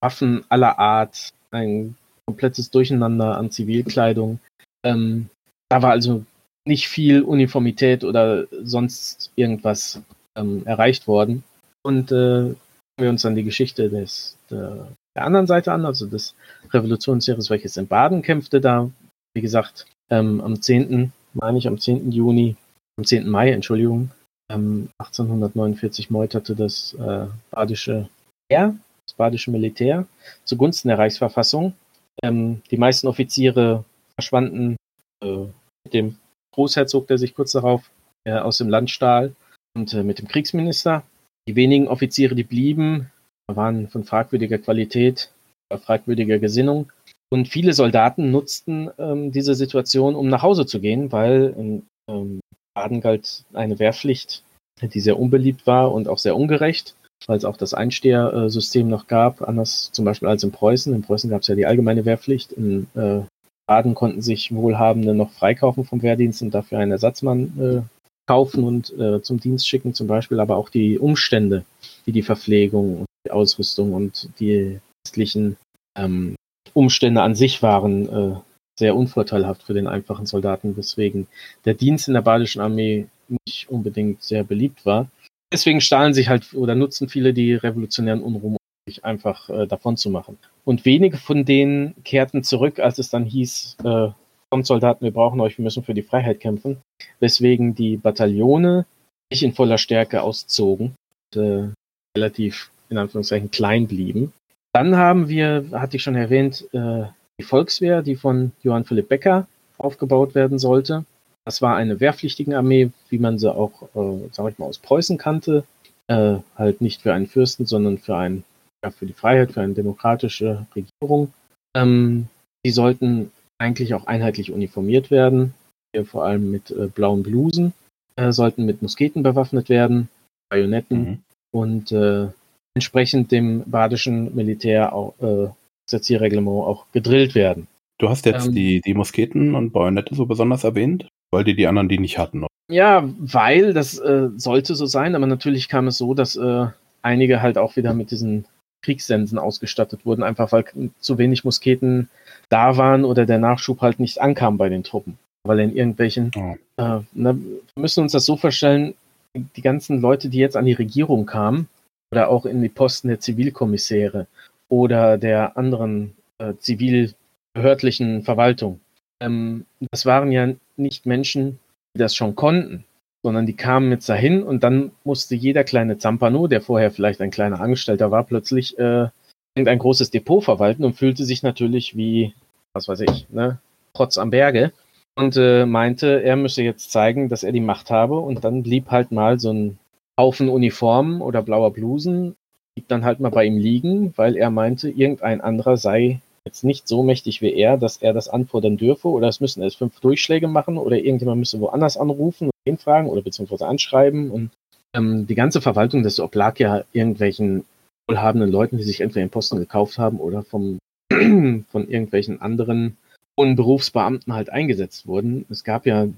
Waffen 0.00 0.44
aller 0.48 0.78
Art, 0.78 1.30
ein 1.50 1.96
komplettes 2.24 2.70
Durcheinander 2.70 3.36
an 3.36 3.50
Zivilkleidung. 3.50 4.38
Ähm, 4.84 5.28
da 5.68 5.82
war 5.82 5.90
also 5.90 6.24
nicht 6.66 6.88
viel 6.88 7.22
Uniformität 7.22 8.04
oder 8.04 8.46
sonst 8.62 9.30
irgendwas 9.36 10.02
ähm, 10.36 10.62
erreicht 10.66 11.06
worden. 11.06 11.44
Und 11.82 12.10
äh, 12.12 12.54
wir 12.98 13.10
uns 13.10 13.22
dann 13.22 13.34
die 13.34 13.44
Geschichte 13.44 13.88
des, 13.88 14.36
der, 14.50 14.88
der, 15.14 15.24
anderen 15.24 15.46
Seite 15.46 15.72
an, 15.72 15.84
also 15.84 16.06
des 16.06 16.34
Revolutionsjahres, 16.72 17.50
welches 17.50 17.76
in 17.76 17.86
Baden 17.86 18.22
kämpfte, 18.22 18.60
da, 18.60 18.90
wie 19.34 19.42
gesagt, 19.42 19.86
ähm, 20.10 20.40
am 20.40 20.60
10., 20.60 21.12
meine 21.34 21.58
ich, 21.58 21.68
am 21.68 21.78
10. 21.78 22.10
Juni, 22.10 22.56
am 22.98 23.04
10. 23.04 23.28
Mai, 23.28 23.50
Entschuldigung, 23.50 24.10
ähm, 24.50 24.88
1849 24.98 26.10
meuterte 26.10 26.54
das 26.54 26.94
äh, 26.94 27.26
badische 27.50 28.08
Heer, 28.50 28.76
das 29.06 29.14
badische 29.16 29.50
Militär, 29.50 30.06
zugunsten 30.44 30.88
der 30.88 30.98
Reichsverfassung. 30.98 31.74
Ähm, 32.22 32.62
die 32.70 32.78
meisten 32.78 33.08
Offiziere 33.08 33.84
verschwanden 34.14 34.76
äh, 35.22 35.46
mit 35.84 35.94
dem 35.94 36.16
Großherzog, 36.56 37.06
der 37.06 37.18
sich 37.18 37.34
kurz 37.34 37.52
darauf 37.52 37.90
äh, 38.24 38.32
aus 38.32 38.58
dem 38.58 38.68
Land 38.68 38.90
stahl, 38.90 39.32
und 39.76 39.92
äh, 39.92 40.02
mit 40.02 40.18
dem 40.18 40.26
Kriegsminister. 40.26 41.04
Die 41.46 41.54
wenigen 41.54 41.86
Offiziere, 41.86 42.34
die 42.34 42.42
blieben, 42.42 43.12
waren 43.46 43.88
von 43.88 44.02
fragwürdiger 44.02 44.58
Qualität, 44.58 45.30
fragwürdiger 45.70 46.38
Gesinnung. 46.38 46.90
Und 47.30 47.48
viele 47.48 47.72
Soldaten 47.72 48.30
nutzten 48.30 48.90
ähm, 48.98 49.30
diese 49.30 49.54
Situation, 49.54 50.14
um 50.14 50.28
nach 50.28 50.42
Hause 50.42 50.66
zu 50.66 50.80
gehen, 50.80 51.12
weil 51.12 51.54
in 51.56 51.86
ähm, 52.08 52.40
Baden 52.74 53.00
galt 53.00 53.44
eine 53.52 53.78
Wehrpflicht, 53.78 54.42
die 54.80 55.00
sehr 55.00 55.18
unbeliebt 55.18 55.66
war 55.66 55.92
und 55.92 56.08
auch 56.08 56.18
sehr 56.18 56.36
ungerecht, 56.36 56.94
weil 57.26 57.36
es 57.36 57.44
auch 57.44 57.56
das 57.56 57.74
Einstehersystem 57.74 58.88
noch 58.88 59.06
gab, 59.06 59.42
anders 59.42 59.90
zum 59.92 60.04
Beispiel 60.04 60.28
als 60.28 60.42
in 60.42 60.52
Preußen. 60.52 60.94
In 60.94 61.02
Preußen 61.02 61.30
gab 61.30 61.42
es 61.42 61.48
ja 61.48 61.54
die 61.54 61.66
allgemeine 61.66 62.04
Wehrpflicht, 62.04 62.52
in 62.52 62.86
äh, 62.94 63.22
Baden 63.66 63.94
konnten 63.94 64.22
sich 64.22 64.54
Wohlhabende 64.54 65.14
noch 65.14 65.32
freikaufen 65.32 65.84
vom 65.84 66.02
Wehrdienst 66.02 66.42
und 66.42 66.52
dafür 66.52 66.78
einen 66.78 66.92
Ersatzmann 66.92 67.52
äh, 67.58 67.82
kaufen 68.26 68.64
und 68.64 68.92
äh, 68.98 69.22
zum 69.22 69.40
Dienst 69.40 69.68
schicken, 69.68 69.94
zum 69.94 70.06
Beispiel, 70.06 70.40
aber 70.40 70.56
auch 70.56 70.68
die 70.68 70.98
Umstände, 70.98 71.64
wie 72.04 72.12
die 72.12 72.22
Verpflegung 72.22 73.00
und 73.00 73.06
die 73.26 73.32
Ausrüstung 73.32 73.92
und 73.92 74.28
die 74.38 74.78
restlichen 75.04 75.56
ähm, 75.96 76.34
Umstände 76.74 77.22
an 77.22 77.34
sich 77.34 77.62
waren 77.62 78.08
äh, 78.08 78.36
sehr 78.78 78.94
unvorteilhaft 78.94 79.62
für 79.62 79.74
den 79.74 79.86
einfachen 79.86 80.26
Soldaten, 80.26 80.76
weswegen 80.76 81.26
der 81.64 81.74
Dienst 81.74 82.08
in 82.08 82.14
der 82.14 82.22
badischen 82.22 82.60
Armee 82.60 83.06
nicht 83.46 83.68
unbedingt 83.70 84.22
sehr 84.22 84.44
beliebt 84.44 84.84
war. 84.84 85.08
Deswegen 85.52 85.80
stahlen 85.80 86.12
sich 86.12 86.28
halt 86.28 86.52
oder 86.54 86.74
nutzen 86.74 87.08
viele 87.08 87.32
die 87.32 87.54
revolutionären 87.54 88.22
Unruhen, 88.22 88.56
einfach 89.02 89.48
äh, 89.50 89.66
davon 89.66 89.96
zu 89.96 90.10
machen. 90.10 90.38
Und 90.64 90.84
wenige 90.84 91.16
von 91.16 91.44
denen 91.44 91.94
kehrten 92.04 92.42
zurück, 92.44 92.78
als 92.78 92.98
es 92.98 93.10
dann 93.10 93.24
hieß, 93.24 93.76
äh, 93.84 94.08
kommt 94.50 94.66
Soldaten, 94.66 95.04
wir 95.04 95.12
brauchen 95.12 95.40
euch, 95.40 95.58
wir 95.58 95.64
müssen 95.64 95.82
für 95.82 95.94
die 95.94 96.02
Freiheit 96.02 96.40
kämpfen. 96.40 96.78
Weswegen 97.18 97.74
die 97.74 97.96
Bataillone 97.96 98.86
nicht 99.30 99.42
in 99.42 99.54
voller 99.54 99.78
Stärke 99.78 100.22
auszogen 100.22 100.94
und 101.34 101.42
äh, 101.42 101.68
relativ 102.16 102.70
in 102.88 102.98
Anführungszeichen 102.98 103.50
klein 103.50 103.88
blieben. 103.88 104.32
Dann 104.72 104.96
haben 104.96 105.28
wir, 105.28 105.64
hatte 105.72 105.96
ich 105.96 106.02
schon 106.02 106.14
erwähnt, 106.14 106.64
äh, 106.72 107.04
die 107.40 107.44
Volkswehr, 107.44 108.02
die 108.02 108.14
von 108.14 108.52
Johann 108.62 108.84
Philipp 108.84 109.08
Becker 109.08 109.48
aufgebaut 109.78 110.34
werden 110.34 110.58
sollte. 110.58 111.04
Das 111.44 111.60
war 111.60 111.76
eine 111.76 111.98
wehrpflichtigen 111.98 112.54
Armee, 112.54 112.90
wie 113.08 113.18
man 113.18 113.38
sie 113.38 113.52
auch, 113.52 113.82
äh, 113.94 114.28
sag 114.30 114.52
ich 114.52 114.58
mal, 114.58 114.66
aus 114.66 114.78
Preußen 114.78 115.18
kannte. 115.18 115.64
Äh, 116.06 116.36
halt 116.56 116.80
nicht 116.80 117.02
für 117.02 117.12
einen 117.12 117.26
Fürsten, 117.26 117.66
sondern 117.66 117.98
für 117.98 118.16
ein 118.16 118.44
ja, 118.44 118.55
für 118.90 119.06
die 119.06 119.12
Freiheit, 119.12 119.52
für 119.52 119.60
eine 119.60 119.74
demokratische 119.74 120.66
Regierung. 120.74 121.32
Ähm, 121.76 122.28
die 122.64 122.70
sollten 122.70 123.30
eigentlich 123.58 123.94
auch 123.94 124.06
einheitlich 124.06 124.52
uniformiert 124.52 125.10
werden, 125.10 125.54
hier 125.92 126.04
vor 126.04 126.24
allem 126.24 126.50
mit 126.50 126.70
äh, 126.70 126.88
blauen 126.88 127.22
Blusen, 127.22 127.72
äh, 128.16 128.32
sollten 128.32 128.66
mit 128.66 128.82
Musketen 128.82 129.22
bewaffnet 129.22 129.68
werden, 129.68 130.08
Bajonetten 130.50 130.98
mhm. 130.98 131.18
und 131.52 131.92
äh, 131.92 132.28
entsprechend 132.74 133.32
dem 133.32 133.64
badischen 133.66 134.34
Militär 134.34 134.92
auch, 134.92 135.14
äh, 135.20 135.48
Exerzierreglement 135.86 136.66
auch 136.66 136.86
gedrillt 136.92 137.34
werden. 137.34 137.68
Du 137.98 138.08
hast 138.08 138.26
jetzt 138.26 138.48
ähm, 138.48 138.54
die, 138.54 138.80
die 138.80 138.94
Musketen 138.94 139.54
und 139.54 139.72
Bajonette 139.72 140.14
so 140.14 140.26
besonders 140.26 140.64
erwähnt, 140.64 141.08
weil 141.30 141.44
die 141.44 141.54
die 141.54 141.66
anderen 141.66 141.88
die 141.88 141.98
nicht 141.98 142.18
hatten. 142.18 142.40
Oder? 142.40 142.48
Ja, 142.70 143.08
weil 143.18 143.72
das 143.72 143.98
äh, 143.98 144.28
sollte 144.36 144.74
so 144.74 144.86
sein, 144.86 145.14
aber 145.14 145.26
natürlich 145.26 145.68
kam 145.68 145.86
es 145.86 145.96
so, 145.96 146.12
dass 146.12 146.36
äh, 146.36 146.66
einige 147.02 147.40
halt 147.40 147.56
auch 147.56 147.76
wieder 147.76 147.94
mit 147.94 148.10
diesen 148.10 148.44
Kriegssensen 148.86 149.36
ausgestattet 149.38 150.06
wurden, 150.06 150.22
einfach 150.22 150.52
weil 150.52 150.64
zu 151.00 151.18
wenig 151.18 151.44
Musketen 151.44 152.08
da 152.48 152.76
waren 152.76 153.04
oder 153.04 153.26
der 153.26 153.38
Nachschub 153.38 153.80
halt 153.80 153.98
nicht 153.98 154.20
ankam 154.20 154.58
bei 154.58 154.68
den 154.68 154.84
Truppen. 154.84 155.18
Weil 155.42 155.58
in 155.58 155.74
irgendwelchen, 155.74 156.30
oh. 156.36 156.54
äh, 156.76 157.00
ne, 157.12 157.36
wir 157.74 157.80
müssen 157.80 158.02
uns 158.02 158.12
das 158.12 158.24
so 158.24 158.36
vorstellen, 158.36 158.94
die 159.34 159.62
ganzen 159.62 160.00
Leute, 160.00 160.28
die 160.28 160.38
jetzt 160.38 160.56
an 160.56 160.66
die 160.66 160.72
Regierung 160.72 161.26
kamen 161.26 161.68
oder 162.12 162.28
auch 162.28 162.46
in 162.46 162.62
die 162.62 162.68
Posten 162.68 163.08
der 163.08 163.18
Zivilkommissäre 163.18 164.28
oder 164.68 165.18
der 165.18 165.56
anderen 165.56 166.14
äh, 166.38 166.54
zivilbehördlichen 166.60 168.22
Verwaltung, 168.22 168.80
ähm, 169.20 169.66
das 169.90 170.06
waren 170.06 170.30
ja 170.30 170.52
nicht 170.76 171.06
Menschen, 171.06 171.58
die 171.94 171.98
das 171.98 172.14
schon 172.14 172.36
konnten 172.36 172.84
sondern 173.26 173.44
die 173.44 173.56
kamen 173.56 173.90
jetzt 173.90 174.08
dahin 174.08 174.44
und 174.44 174.62
dann 174.62 174.92
musste 175.02 175.34
jeder 175.34 175.64
kleine 175.64 175.98
Zampano, 175.98 176.46
der 176.46 176.60
vorher 176.60 176.92
vielleicht 176.92 177.20
ein 177.20 177.32
kleiner 177.32 177.60
Angestellter 177.60 178.12
war, 178.12 178.22
plötzlich 178.22 178.78
äh, 178.78 179.08
ein 179.56 179.78
großes 179.80 180.12
Depot 180.12 180.44
verwalten 180.44 180.84
und 180.84 180.94
fühlte 180.94 181.24
sich 181.24 181.42
natürlich 181.42 181.96
wie, 181.96 182.34
was 182.72 182.86
weiß 182.86 183.00
ich, 183.00 183.26
ne, 183.30 183.58
Trotz 183.94 184.16
am 184.16 184.30
Berge. 184.30 184.70
Und 185.16 185.36
äh, 185.36 185.66
meinte, 185.66 186.22
er 186.22 186.36
müsse 186.36 186.62
jetzt 186.62 186.92
zeigen, 186.92 187.28
dass 187.28 187.42
er 187.42 187.50
die 187.50 187.58
Macht 187.60 187.90
habe. 187.90 188.20
Und 188.20 188.44
dann 188.44 188.62
blieb 188.62 188.92
halt 188.92 189.10
mal 189.10 189.40
so 189.40 189.52
ein 189.52 189.78
Haufen 190.16 190.48
Uniformen 190.48 191.20
oder 191.20 191.42
blauer 191.42 191.72
Blusen, 191.72 192.36
blieb 192.76 192.86
dann 192.86 193.04
halt 193.04 193.18
mal 193.18 193.30
bei 193.30 193.44
ihm 193.44 193.58
liegen, 193.58 194.14
weil 194.14 194.36
er 194.36 194.50
meinte, 194.50 194.88
irgendein 194.88 195.40
anderer 195.40 195.78
sei 195.78 196.20
jetzt 196.46 196.64
nicht 196.64 196.88
so 196.88 197.02
mächtig 197.02 197.42
wie 197.42 197.52
er, 197.52 197.76
dass 197.76 197.98
er 197.98 198.14
das 198.14 198.28
anfordern 198.28 198.76
dürfe 198.78 199.08
oder 199.08 199.28
es 199.28 199.40
müssen 199.40 199.62
erst 199.62 199.76
fünf 199.76 200.00
Durchschläge 200.00 200.48
machen 200.48 200.78
oder 200.78 200.96
irgendjemand 200.96 201.40
müsse 201.40 201.60
woanders 201.60 201.96
anrufen 201.96 202.50
fragen 202.78 203.08
oder 203.08 203.22
beziehungsweise 203.22 203.66
anschreiben. 203.66 204.30
Und 204.30 204.50
ähm, 204.94 205.26
die 205.26 205.36
ganze 205.36 205.60
Verwaltung 205.60 206.02
das 206.02 206.18
oblag 206.18 206.58
ja 206.58 206.82
irgendwelchen 206.92 207.64
wohlhabenden 208.08 208.50
Leuten, 208.50 208.78
die 208.78 208.82
sich 208.82 209.00
entweder 209.00 209.24
den 209.24 209.30
Posten 209.30 209.58
gekauft 209.58 209.98
haben 209.98 210.18
oder 210.18 210.42
vom, 210.42 210.78
von 211.12 211.88
irgendwelchen 211.88 212.40
anderen 212.40 212.96
hohen 213.38 213.54
Berufsbeamten 213.54 214.32
halt 214.32 214.50
eingesetzt 214.50 215.06
wurden. 215.06 215.44
Es 215.50 215.62
gab 215.62 215.86
ja 215.86 216.08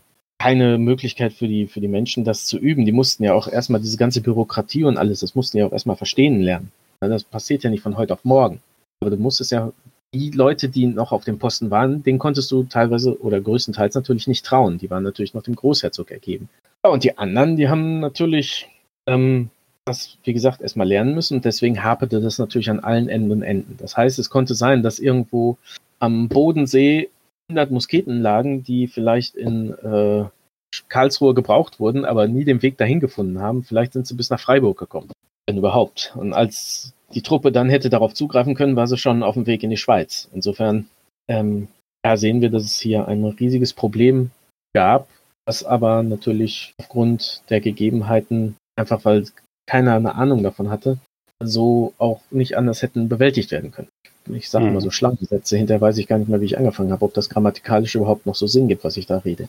keine 0.40 0.78
Möglichkeit 0.78 1.32
für 1.32 1.48
die, 1.48 1.66
für 1.66 1.80
die 1.80 1.88
Menschen, 1.88 2.24
das 2.24 2.46
zu 2.46 2.58
üben. 2.58 2.86
Die 2.86 2.92
mussten 2.92 3.24
ja 3.24 3.34
auch 3.34 3.48
erstmal 3.48 3.80
diese 3.80 3.96
ganze 3.96 4.20
Bürokratie 4.20 4.84
und 4.84 4.96
alles, 4.96 5.20
das 5.20 5.34
mussten 5.34 5.58
ja 5.58 5.66
auch 5.66 5.72
erstmal 5.72 5.96
verstehen 5.96 6.40
lernen. 6.40 6.70
Das 7.00 7.24
passiert 7.24 7.64
ja 7.64 7.70
nicht 7.70 7.82
von 7.82 7.96
heute 7.96 8.14
auf 8.14 8.24
morgen. 8.24 8.60
Aber 9.00 9.10
du 9.10 9.16
musstest 9.16 9.52
ja 9.52 9.72
die 10.14 10.30
Leute, 10.30 10.68
die 10.68 10.86
noch 10.86 11.12
auf 11.12 11.24
dem 11.24 11.38
Posten 11.38 11.70
waren, 11.70 12.02
denen 12.02 12.18
konntest 12.18 12.50
du 12.50 12.64
teilweise 12.64 13.20
oder 13.20 13.40
größtenteils 13.40 13.94
natürlich 13.94 14.26
nicht 14.26 14.44
trauen. 14.44 14.78
Die 14.78 14.90
waren 14.90 15.02
natürlich 15.02 15.34
noch 15.34 15.42
dem 15.42 15.54
Großherzog 15.54 16.10
ergeben. 16.10 16.48
Ja, 16.84 16.90
und 16.90 17.04
die 17.04 17.18
anderen, 17.18 17.56
die 17.56 17.68
haben 17.68 18.00
natürlich 18.00 18.68
ähm, 19.06 19.50
das, 19.84 20.16
wie 20.24 20.32
gesagt, 20.32 20.60
erstmal 20.60 20.88
lernen 20.88 21.14
müssen 21.14 21.36
und 21.36 21.44
deswegen 21.44 21.82
haperte 21.82 22.20
das 22.20 22.38
natürlich 22.38 22.70
an 22.70 22.80
allen 22.80 23.08
Enden 23.08 23.32
und 23.32 23.42
Enden. 23.42 23.76
Das 23.78 23.96
heißt, 23.96 24.18
es 24.18 24.30
konnte 24.30 24.54
sein, 24.54 24.82
dass 24.82 24.98
irgendwo 24.98 25.58
am 25.98 26.28
Bodensee 26.28 27.10
100 27.48 27.70
Musketen 27.70 28.20
lagen, 28.20 28.62
die 28.62 28.86
vielleicht 28.86 29.34
in 29.34 29.72
äh, 29.72 30.24
Karlsruhe 30.88 31.34
gebraucht 31.34 31.80
wurden, 31.80 32.04
aber 32.04 32.28
nie 32.28 32.44
den 32.44 32.62
Weg 32.62 32.78
dahin 32.78 33.00
gefunden 33.00 33.40
haben. 33.40 33.62
Vielleicht 33.62 33.92
sind 33.92 34.06
sie 34.06 34.14
bis 34.14 34.30
nach 34.30 34.40
Freiburg 34.40 34.78
gekommen, 34.78 35.10
wenn 35.46 35.58
überhaupt. 35.58 36.14
Und 36.16 36.32
als 36.32 36.92
die 37.14 37.22
Truppe 37.22 37.52
dann 37.52 37.70
hätte 37.70 37.90
darauf 37.90 38.14
zugreifen 38.14 38.54
können, 38.54 38.76
war 38.76 38.86
sie 38.86 38.98
schon 38.98 39.22
auf 39.22 39.34
dem 39.34 39.46
Weg 39.46 39.62
in 39.62 39.70
die 39.70 39.76
Schweiz. 39.76 40.28
Insofern 40.32 40.88
ähm, 41.28 41.68
ja, 42.04 42.16
sehen 42.16 42.40
wir, 42.40 42.50
dass 42.50 42.64
es 42.64 42.78
hier 42.78 43.08
ein 43.08 43.24
riesiges 43.24 43.72
Problem 43.72 44.30
gab, 44.74 45.08
was 45.46 45.64
aber 45.64 46.02
natürlich 46.02 46.74
aufgrund 46.78 47.42
der 47.48 47.60
Gegebenheiten, 47.60 48.56
einfach 48.76 49.04
weil 49.04 49.26
keiner 49.66 49.94
eine 49.94 50.14
Ahnung 50.14 50.42
davon 50.42 50.70
hatte, 50.70 50.98
so 51.42 51.94
auch 51.98 52.20
nicht 52.30 52.56
anders 52.56 52.82
hätten 52.82 53.08
bewältigt 53.08 53.50
werden 53.50 53.70
können. 53.70 53.88
Ich 54.30 54.50
sage 54.50 54.68
immer 54.68 54.82
so 54.82 54.90
Schlangensätze, 54.90 55.56
hinterher 55.56 55.80
weiß 55.80 55.96
ich 55.98 56.06
gar 56.06 56.18
nicht 56.18 56.28
mehr, 56.28 56.40
wie 56.40 56.46
ich 56.46 56.58
angefangen 56.58 56.92
habe, 56.92 57.04
ob 57.04 57.14
das 57.14 57.30
grammatikalisch 57.30 57.94
überhaupt 57.94 58.26
noch 58.26 58.34
so 58.34 58.46
Sinn 58.46 58.68
gibt, 58.68 58.84
was 58.84 58.98
ich 58.98 59.06
da 59.06 59.18
rede. 59.18 59.48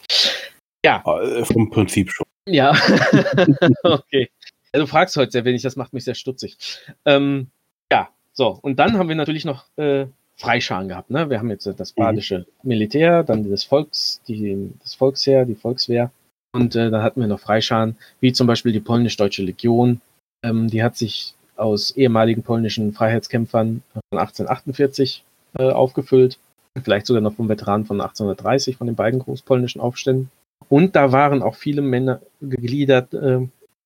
Ja. 0.84 1.04
Äh, 1.06 1.46
vom 1.46 1.70
Prinzip 1.70 2.12
schon. 2.12 2.26
Ja, 2.48 2.72
okay. 3.84 4.30
Du 4.72 4.86
fragst 4.86 5.16
heute 5.18 5.32
sehr 5.32 5.46
wenig, 5.46 5.62
das 5.62 5.76
macht 5.76 5.94
mich 5.94 6.04
sehr 6.04 6.16
stutzig. 6.16 6.58
Ähm, 7.06 7.48
ja, 7.92 8.10
so, 8.34 8.58
und 8.62 8.78
dann 8.78 8.98
haben 8.98 9.10
wir 9.10 9.16
natürlich 9.16 9.46
noch 9.46 9.66
äh, 9.78 10.06
Freischaren 10.36 10.88
gehabt. 10.88 11.10
Ne? 11.10 11.30
Wir 11.30 11.40
haben 11.40 11.50
jetzt 11.50 11.66
das 11.66 11.96
mhm. 11.96 12.02
badische 12.02 12.46
Militär, 12.64 13.24
dann 13.24 13.50
das 13.50 13.64
Volks, 13.64 14.22
die, 14.28 14.72
das 14.82 14.96
Volksheer, 14.96 15.46
die 15.46 15.56
Volkswehr. 15.56 16.12
Und 16.54 16.76
äh, 16.76 16.90
dann 16.90 17.04
hatten 17.04 17.22
wir 17.22 17.28
noch 17.28 17.40
Freischaren, 17.40 17.98
wie 18.22 18.34
zum 18.34 18.48
Beispiel 18.48 18.72
die 18.72 18.80
polnisch-deutsche 18.80 19.44
Legion. 19.44 20.02
Ähm, 20.44 20.70
die 20.70 20.84
hat 20.84 20.98
sich 20.98 21.36
aus 21.56 21.92
ehemaligen 21.92 22.42
polnischen 22.42 22.94
Freiheitskämpfern 22.94 23.84
von 23.92 24.20
1848 24.20 25.24
äh, 25.58 25.70
aufgefüllt. 25.70 26.40
Vielleicht 26.82 27.06
sogar 27.06 27.22
noch 27.22 27.34
vom 27.34 27.50
Veteranen 27.50 27.86
von 27.86 28.00
1830, 28.00 28.78
von 28.78 28.88
den 28.88 28.96
beiden 28.96 29.20
großpolnischen 29.20 29.82
Aufständen. 29.82 30.32
Und 30.70 30.96
da 30.96 31.12
waren 31.12 31.42
auch 31.42 31.56
viele 31.56 31.82
Männer 31.82 32.22
gegliedert, 32.42 33.14
äh, 33.14 33.40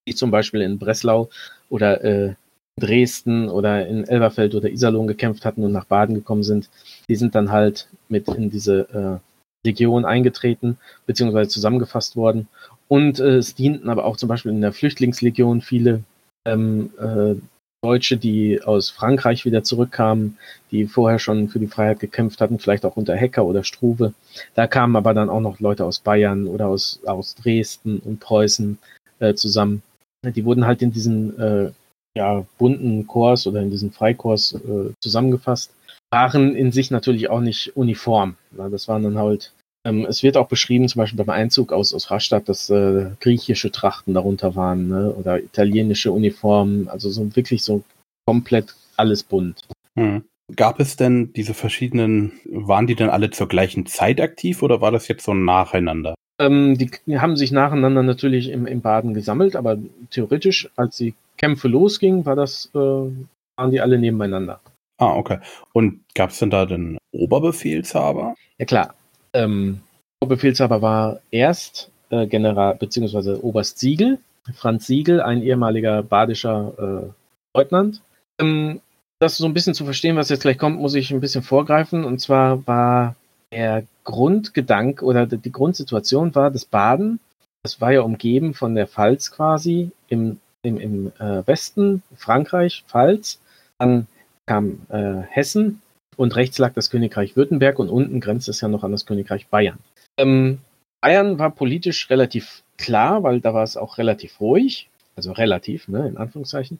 die 0.07 0.15
zum 0.15 0.31
Beispiel 0.31 0.61
in 0.61 0.77
Breslau 0.79 1.29
oder 1.69 2.03
äh, 2.03 2.33
Dresden 2.79 3.49
oder 3.49 3.87
in 3.87 4.03
Elberfeld 4.03 4.55
oder 4.55 4.69
Iserlohn 4.69 5.07
gekämpft 5.07 5.45
hatten 5.45 5.63
und 5.63 5.71
nach 5.71 5.85
Baden 5.85 6.15
gekommen 6.15 6.43
sind, 6.43 6.69
die 7.07 7.15
sind 7.15 7.35
dann 7.35 7.51
halt 7.51 7.87
mit 8.09 8.27
in 8.27 8.49
diese 8.49 9.21
äh, 9.63 9.67
Legion 9.67 10.05
eingetreten, 10.05 10.77
beziehungsweise 11.05 11.49
zusammengefasst 11.49 12.15
worden. 12.15 12.47
Und 12.87 13.19
äh, 13.19 13.37
es 13.37 13.55
dienten 13.55 13.89
aber 13.89 14.05
auch 14.05 14.17
zum 14.17 14.27
Beispiel 14.27 14.51
in 14.51 14.61
der 14.61 14.73
Flüchtlingslegion 14.73 15.61
viele 15.61 16.03
ähm, 16.45 16.91
äh, 16.99 17.35
Deutsche, 17.83 18.17
die 18.17 18.61
aus 18.63 18.89
Frankreich 18.89 19.43
wieder 19.45 19.63
zurückkamen, 19.63 20.37
die 20.71 20.85
vorher 20.87 21.19
schon 21.19 21.49
für 21.49 21.59
die 21.59 21.67
Freiheit 21.67 21.99
gekämpft 21.99 22.39
hatten, 22.39 22.57
vielleicht 22.57 22.85
auch 22.85 22.95
unter 22.95 23.15
Hecker 23.15 23.45
oder 23.45 23.63
Struve. 23.63 24.13
Da 24.55 24.67
kamen 24.67 24.95
aber 24.95 25.13
dann 25.13 25.29
auch 25.29 25.41
noch 25.41 25.59
Leute 25.59 25.83
aus 25.83 25.99
Bayern 25.99 26.47
oder 26.47 26.67
aus, 26.67 27.01
aus 27.05 27.35
Dresden 27.35 27.99
und 27.99 28.21
Preußen 28.21 28.77
äh, 29.19 29.33
zusammen. 29.33 29.83
Die 30.25 30.45
wurden 30.45 30.65
halt 30.65 30.81
in 30.81 30.93
diesen 30.93 31.37
äh, 31.37 31.71
ja, 32.17 32.45
bunten 32.57 33.05
Kurs 33.05 33.47
oder 33.47 33.61
in 33.61 33.69
diesen 33.69 33.91
Freikurs 33.91 34.53
äh, 34.53 34.91
zusammengefasst, 35.01 35.73
waren 36.11 36.55
in 36.55 36.71
sich 36.71 36.89
natürlich 36.89 37.29
auch 37.29 37.41
nicht 37.41 37.75
uniform. 37.75 38.37
Ja, 38.57 38.69
das 38.69 38.87
waren 38.87 39.03
dann 39.03 39.17
halt, 39.17 39.51
ähm, 39.85 40.05
es 40.05 40.23
wird 40.23 40.37
auch 40.37 40.47
beschrieben, 40.47 40.87
zum 40.87 40.99
Beispiel 40.99 41.23
beim 41.23 41.33
Einzug 41.35 41.73
aus, 41.73 41.93
aus 41.93 42.09
Rastatt, 42.09 42.47
dass 42.47 42.69
äh, 42.69 43.11
griechische 43.19 43.71
Trachten 43.71 44.13
darunter 44.13 44.55
waren 44.55 44.87
ne, 44.87 45.11
oder 45.11 45.39
italienische 45.39 46.11
Uniformen, 46.11 46.87
also 46.87 47.09
so 47.09 47.35
wirklich 47.35 47.63
so 47.63 47.83
komplett 48.25 48.75
alles 48.95 49.23
bunt. 49.23 49.67
Hm. 49.97 50.23
Gab 50.55 50.79
es 50.79 50.95
denn 50.95 51.33
diese 51.33 51.53
verschiedenen, 51.53 52.33
waren 52.45 52.87
die 52.87 52.95
denn 52.95 53.09
alle 53.09 53.31
zur 53.31 53.47
gleichen 53.47 53.85
Zeit 53.85 54.19
aktiv 54.19 54.61
oder 54.61 54.81
war 54.81 54.91
das 54.91 55.07
jetzt 55.07 55.23
so 55.23 55.33
nacheinander? 55.33 56.15
Ähm, 56.39 56.77
die 56.77 57.19
haben 57.19 57.37
sich 57.37 57.51
nacheinander 57.51 58.03
natürlich 58.03 58.49
im, 58.49 58.65
im 58.65 58.81
Baden 58.81 59.13
gesammelt, 59.13 59.55
aber 59.55 59.77
theoretisch, 60.09 60.69
als 60.75 60.97
die 60.97 61.13
Kämpfe 61.37 61.67
losgingen, 61.67 62.25
war 62.25 62.35
das, 62.35 62.69
äh, 62.73 62.77
waren 62.77 63.71
die 63.71 63.81
alle 63.81 63.97
nebeneinander. 63.97 64.59
Ah, 64.97 65.15
okay. 65.15 65.39
Und 65.73 66.01
gab 66.13 66.29
es 66.29 66.39
denn 66.39 66.49
da 66.49 66.65
den 66.65 66.97
Oberbefehlshaber? 67.11 68.35
Ja 68.57 68.65
klar. 68.65 68.95
Ähm, 69.33 69.81
Oberbefehlshaber 70.21 70.81
war 70.81 71.19
erst 71.31 71.91
äh, 72.09 72.27
General 72.27 72.75
bzw. 72.75 73.35
Oberst 73.41 73.79
Siegel, 73.79 74.19
Franz 74.53 74.87
Siegel, 74.87 75.21
ein 75.21 75.41
ehemaliger 75.41 76.03
badischer 76.03 76.73
äh, 76.77 77.57
Leutnant. 77.57 78.01
Ähm, 78.39 78.81
das 79.19 79.37
so 79.37 79.45
ein 79.45 79.53
bisschen 79.53 79.73
zu 79.73 79.85
verstehen, 79.85 80.15
was 80.15 80.29
jetzt 80.29 80.41
gleich 80.41 80.57
kommt, 80.57 80.79
muss 80.79 80.95
ich 80.95 81.11
ein 81.11 81.21
bisschen 81.21 81.43
vorgreifen. 81.43 82.03
Und 82.03 82.19
zwar 82.19 82.65
war 82.67 83.15
der 83.51 83.85
Grundgedanke 84.03 85.05
oder 85.05 85.25
die 85.25 85.51
Grundsituation 85.51 86.35
war, 86.35 86.51
das 86.51 86.65
Baden, 86.65 87.19
das 87.63 87.79
war 87.79 87.93
ja 87.93 88.01
umgeben 88.01 88.53
von 88.53 88.75
der 88.75 88.87
Pfalz 88.87 89.31
quasi 89.31 89.91
im 90.09 90.39
im, 90.63 90.79
im 90.79 91.11
äh, 91.19 91.45
Westen 91.45 92.01
Frankreich, 92.15 92.83
Pfalz, 92.87 93.39
dann 93.77 94.07
kam 94.45 94.81
äh, 94.89 95.21
Hessen 95.29 95.81
und 96.17 96.35
rechts 96.35 96.57
lag 96.57 96.73
das 96.73 96.89
Königreich 96.89 97.35
Württemberg 97.35 97.79
und 97.79 97.89
unten 97.89 98.19
grenzt 98.19 98.49
es 98.49 98.61
ja 98.61 98.67
noch 98.67 98.83
an 98.83 98.91
das 98.91 99.05
Königreich 99.05 99.47
Bayern. 99.47 99.79
Ähm, 100.17 100.59
Bayern 101.01 101.39
war 101.39 101.51
politisch 101.51 102.09
relativ 102.09 102.63
klar, 102.77 103.23
weil 103.23 103.41
da 103.41 103.53
war 103.53 103.63
es 103.63 103.77
auch 103.77 103.97
relativ 103.97 104.39
ruhig, 104.39 104.89
also 105.15 105.31
relativ, 105.31 105.87
ne, 105.87 106.07
in 106.07 106.17
Anführungszeichen. 106.17 106.79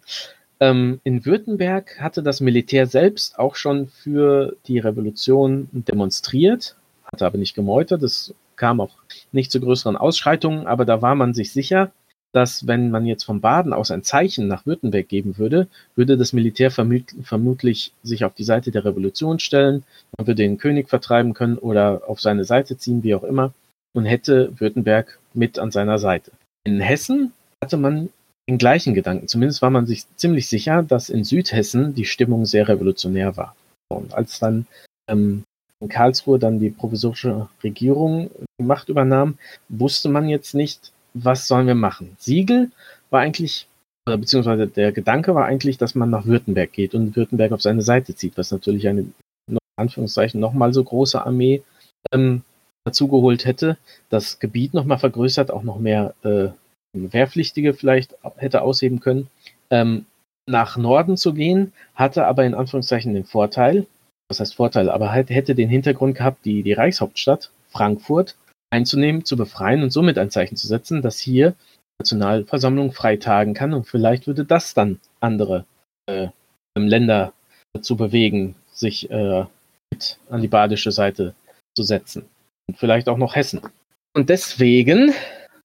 Ähm, 0.60 1.02
in 1.04 1.26
Württemberg 1.26 2.00
hatte 2.00 2.24
das 2.24 2.39
Militär 2.39 2.88
selbst 2.88 3.38
auch 3.38 3.56
schon 3.56 3.88
für 3.88 4.56
die 4.67 4.80
Revolution 4.80 5.67
demonstriert, 5.72 6.76
hatte 7.06 7.26
aber 7.26 7.38
nicht 7.38 7.56
gemeutert. 7.56 8.02
Es 8.04 8.34
kam 8.56 8.80
auch 8.80 8.96
nicht 9.32 9.52
zu 9.52 9.60
größeren 9.60 9.98
Ausschreitungen, 9.98 10.67
aber 10.67 10.86
da 10.86 11.02
war 11.02 11.15
man 11.15 11.34
sich 11.34 11.52
sicher, 11.52 11.91
dass 12.34 12.67
wenn 12.67 12.91
man 12.91 13.06
jetzt 13.06 13.24
vom 13.24 13.39
Baden 13.39 13.74
aus 13.74 13.91
ein 13.91 14.04
Zeichen 14.04 14.48
nach 14.48 14.65
Württemberg 14.65 15.08
geben 15.08 15.38
würde, 15.38 15.67
würde 15.96 16.17
das 16.17 16.34
Militär 16.34 16.72
vermutlich 16.72 17.93
sich 18.04 18.26
auf 18.26 18.34
die 18.34 18.43
Seite 18.43 18.72
der 18.72 18.84
Revolution 18.84 19.39
stellen, 19.39 19.84
man 20.17 20.28
würde 20.28 20.43
den 20.43 20.58
König 20.58 20.89
vertreiben 20.89 21.34
können 21.34 21.58
oder 21.58 22.02
auf 22.08 22.19
seine 22.19 22.43
Seite 22.43 22.78
ziehen, 22.78 23.04
wie 23.04 23.15
auch 23.15 23.24
immer, 23.24 23.54
und 23.96 24.06
hätte 24.06 24.60
Württemberg 24.60 25.19
mit 25.34 25.60
an 25.60 25.72
seiner 25.72 26.00
Seite. 26.00 26.32
In 26.65 26.80
Hessen 26.80 27.34
hatte 27.63 27.78
man 27.78 28.10
den 28.50 28.58
gleichen 28.58 28.93
Gedanken. 28.93 29.28
Zumindest 29.28 29.62
war 29.62 29.69
man 29.69 29.86
sich 29.86 30.06
ziemlich 30.15 30.48
sicher, 30.48 30.84
dass 30.84 31.10
in 31.10 31.24
Südhessen 31.24 31.93
die 31.93 32.06
Stimmung 32.06 32.46
sehr 32.46 32.67
revolutionär 32.67 33.38
war. 33.38 33.56
Und 33.89 34.13
als 34.13 34.39
dann 34.39 34.65
ähm, 35.08 35.43
in 35.80 35.89
Karlsruhe 35.89 36.39
dann 36.39 36.60
die 36.60 36.69
provisorische 36.69 37.48
Regierung 37.63 38.32
die 38.60 38.63
Macht 38.63 38.89
übernahm, 38.89 39.38
wusste 39.69 40.10
man 40.10 40.30
jetzt 40.30 40.56
nicht, 40.56 40.91
was 41.13 41.47
sollen 41.47 41.67
wir 41.67 41.76
machen? 41.76 42.15
Siegel 42.19 42.71
war 43.10 43.21
eigentlich, 43.21 43.67
oder 44.08 44.17
beziehungsweise 44.17 44.67
der 44.67 44.91
Gedanke 44.91 45.36
war 45.36 45.45
eigentlich, 45.45 45.78
dass 45.78 45.95
man 45.95 46.10
nach 46.10 46.26
Württemberg 46.26 46.71
geht 46.73 46.93
und 46.95 47.15
Württemberg 47.15 47.52
auf 47.52 47.62
seine 47.62 47.82
Seite 47.82 48.15
zieht, 48.15 48.38
was 48.38 48.52
natürlich 48.52 48.88
eine, 48.88 49.06
in 49.49 49.58
Anführungszeichen, 49.78 50.39
nochmal 50.39 50.73
so 50.73 50.84
große 50.84 51.23
Armee 51.23 51.63
ähm, 52.12 52.41
dazugeholt 52.86 53.45
hätte, 53.45 53.78
das 54.10 54.39
Gebiet 54.39 54.73
nochmal 54.73 54.99
vergrößert, 54.99 55.52
auch 55.52 55.63
noch 55.63 55.80
mehr 55.80 56.13
äh, 56.23 56.49
Wehrpflichtige 56.95 57.73
vielleicht 57.73 58.15
hätte 58.38 58.62
ausheben 58.62 58.99
können. 58.99 59.28
Ähm, 59.69 60.06
nach 60.45 60.78
Norden 60.78 61.15
zu 61.15 61.34
gehen, 61.34 61.71
hatte 61.95 62.26
aber 62.26 62.45
in 62.45 62.54
Anführungszeichen 62.54 63.13
den 63.13 63.23
Vorteil, 63.23 63.88
was 64.30 64.39
heißt 64.39 64.56
Vorteil, 64.56 64.89
aber 64.89 65.12
hätte 65.12 65.56
den 65.56 65.69
Hintergrund 65.69 66.17
gehabt, 66.17 66.45
die, 66.45 66.63
die 66.63 66.73
Reichshauptstadt 66.73 67.52
Frankfurt 67.69 68.36
einzunehmen, 68.74 69.24
zu 69.24 69.38
befreien 69.38 69.84
und 69.84 69.92
somit 69.92 70.18
ein 70.18 70.32
Zeichen 70.32 70.56
zu 70.56 70.68
setzen, 70.68 71.04
dass 71.04 71.20
hier 71.20 71.52
die 71.52 72.02
Nationalversammlung 72.02 72.92
freitagen 72.92 73.54
kann 73.54 73.74
und 73.74 73.86
vielleicht 73.86 74.26
würde 74.26 74.46
das 74.46 74.74
dann 74.74 75.00
andere 75.20 75.66
äh, 76.08 76.30
Länder 76.76 77.34
dazu 77.74 77.96
bewegen, 77.96 78.56
sich 78.72 79.10
äh, 79.12 79.46
mit 79.92 80.18
an 80.30 80.42
die 80.42 80.48
badische 80.48 80.92
Seite 80.92 81.36
zu 81.76 81.84
setzen. 81.84 82.26
Und 82.68 82.78
vielleicht 82.78 83.08
auch 83.10 83.18
noch 83.18 83.36
Hessen. 83.36 83.62
Und 84.16 84.30
deswegen 84.30 85.14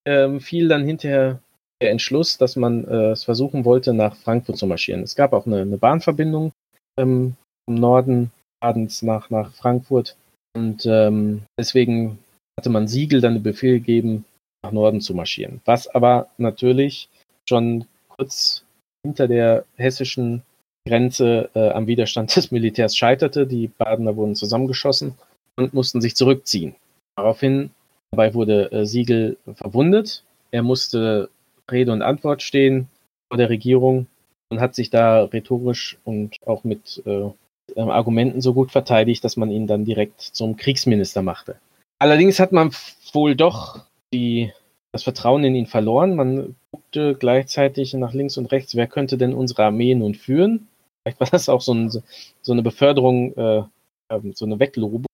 ähm, 0.06 0.40
fiel 0.40 0.68
dann 0.68 0.84
hinterher 0.84 1.40
der 1.80 1.90
Entschluss, 1.90 2.36
dass 2.36 2.56
man 2.56 2.84
äh, 2.86 3.12
es 3.12 3.24
versuchen 3.24 3.64
wollte, 3.64 3.94
nach 3.94 4.16
Frankfurt 4.16 4.58
zu 4.58 4.66
marschieren. 4.66 5.02
Es 5.02 5.14
gab 5.14 5.32
auch 5.32 5.46
eine, 5.46 5.62
eine 5.62 5.78
Bahnverbindung 5.78 6.52
ähm, 6.98 7.36
vom 7.64 7.74
Norden 7.74 8.32
Badens 8.60 9.02
nach, 9.02 9.30
nach 9.30 9.52
Frankfurt. 9.52 10.16
Und 10.54 10.84
ähm, 10.86 11.42
deswegen 11.58 12.18
hatte 12.58 12.70
man 12.70 12.88
Siegel 12.88 13.20
dann 13.20 13.34
den 13.34 13.42
Befehl 13.44 13.78
gegeben, 13.78 14.24
nach 14.64 14.72
Norden 14.72 15.00
zu 15.00 15.14
marschieren. 15.14 15.60
Was 15.64 15.86
aber 15.86 16.28
natürlich 16.38 17.08
schon 17.48 17.84
kurz 18.08 18.64
hinter 19.06 19.28
der 19.28 19.64
hessischen 19.76 20.42
Grenze 20.84 21.50
äh, 21.54 21.70
am 21.70 21.86
Widerstand 21.86 22.34
des 22.36 22.50
Militärs 22.50 22.96
scheiterte. 22.96 23.46
Die 23.46 23.68
Badener 23.68 24.16
wurden 24.16 24.34
zusammengeschossen 24.34 25.14
und 25.56 25.72
mussten 25.72 26.00
sich 26.00 26.16
zurückziehen. 26.16 26.74
Daraufhin 27.16 27.70
dabei 28.10 28.34
wurde 28.34 28.72
äh, 28.72 28.86
Siegel 28.86 29.36
verwundet. 29.54 30.24
Er 30.50 30.64
musste 30.64 31.30
Rede 31.70 31.92
und 31.92 32.02
Antwort 32.02 32.42
stehen 32.42 32.88
vor 33.30 33.38
der 33.38 33.50
Regierung 33.50 34.08
und 34.50 34.60
hat 34.60 34.74
sich 34.74 34.90
da 34.90 35.22
rhetorisch 35.22 35.96
und 36.02 36.36
auch 36.44 36.64
mit 36.64 37.04
äh, 37.06 37.30
Argumenten 37.76 38.40
so 38.40 38.52
gut 38.52 38.72
verteidigt, 38.72 39.22
dass 39.22 39.36
man 39.36 39.52
ihn 39.52 39.68
dann 39.68 39.84
direkt 39.84 40.20
zum 40.20 40.56
Kriegsminister 40.56 41.22
machte. 41.22 41.56
Allerdings 41.98 42.38
hat 42.38 42.52
man 42.52 42.70
wohl 43.12 43.34
doch 43.34 43.80
die, 44.12 44.52
das 44.92 45.02
Vertrauen 45.02 45.44
in 45.44 45.54
ihn 45.54 45.66
verloren. 45.66 46.16
Man 46.16 46.56
guckte 46.70 47.14
gleichzeitig 47.14 47.94
nach 47.94 48.12
links 48.12 48.36
und 48.36 48.46
rechts, 48.52 48.76
wer 48.76 48.86
könnte 48.86 49.18
denn 49.18 49.34
unsere 49.34 49.64
Armee 49.64 49.94
nun 49.94 50.14
führen? 50.14 50.68
Vielleicht 51.02 51.20
war 51.20 51.28
das 51.30 51.48
auch 51.48 51.60
so, 51.60 51.72
ein, 51.72 51.90
so 51.90 52.52
eine 52.52 52.62
Beförderung, 52.62 53.36
äh, 53.36 53.62
ähm, 54.10 54.32
so 54.34 54.44
eine 54.44 54.58
Weglobung, 54.58 55.06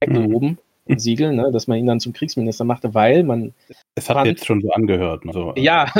Wegloben, 0.00 0.58
mhm. 0.86 0.98
Siegel, 0.98 1.32
ne, 1.32 1.50
dass 1.50 1.66
man 1.66 1.78
ihn 1.78 1.86
dann 1.86 2.00
zum 2.00 2.12
Kriegsminister 2.12 2.64
machte, 2.64 2.94
weil 2.94 3.24
man. 3.24 3.54
Es 3.94 4.08
hat 4.08 4.16
fand, 4.16 4.26
jetzt 4.28 4.44
schon 4.44 4.60
so 4.60 4.70
angehört. 4.70 5.24
Also, 5.26 5.54
ja. 5.56 5.92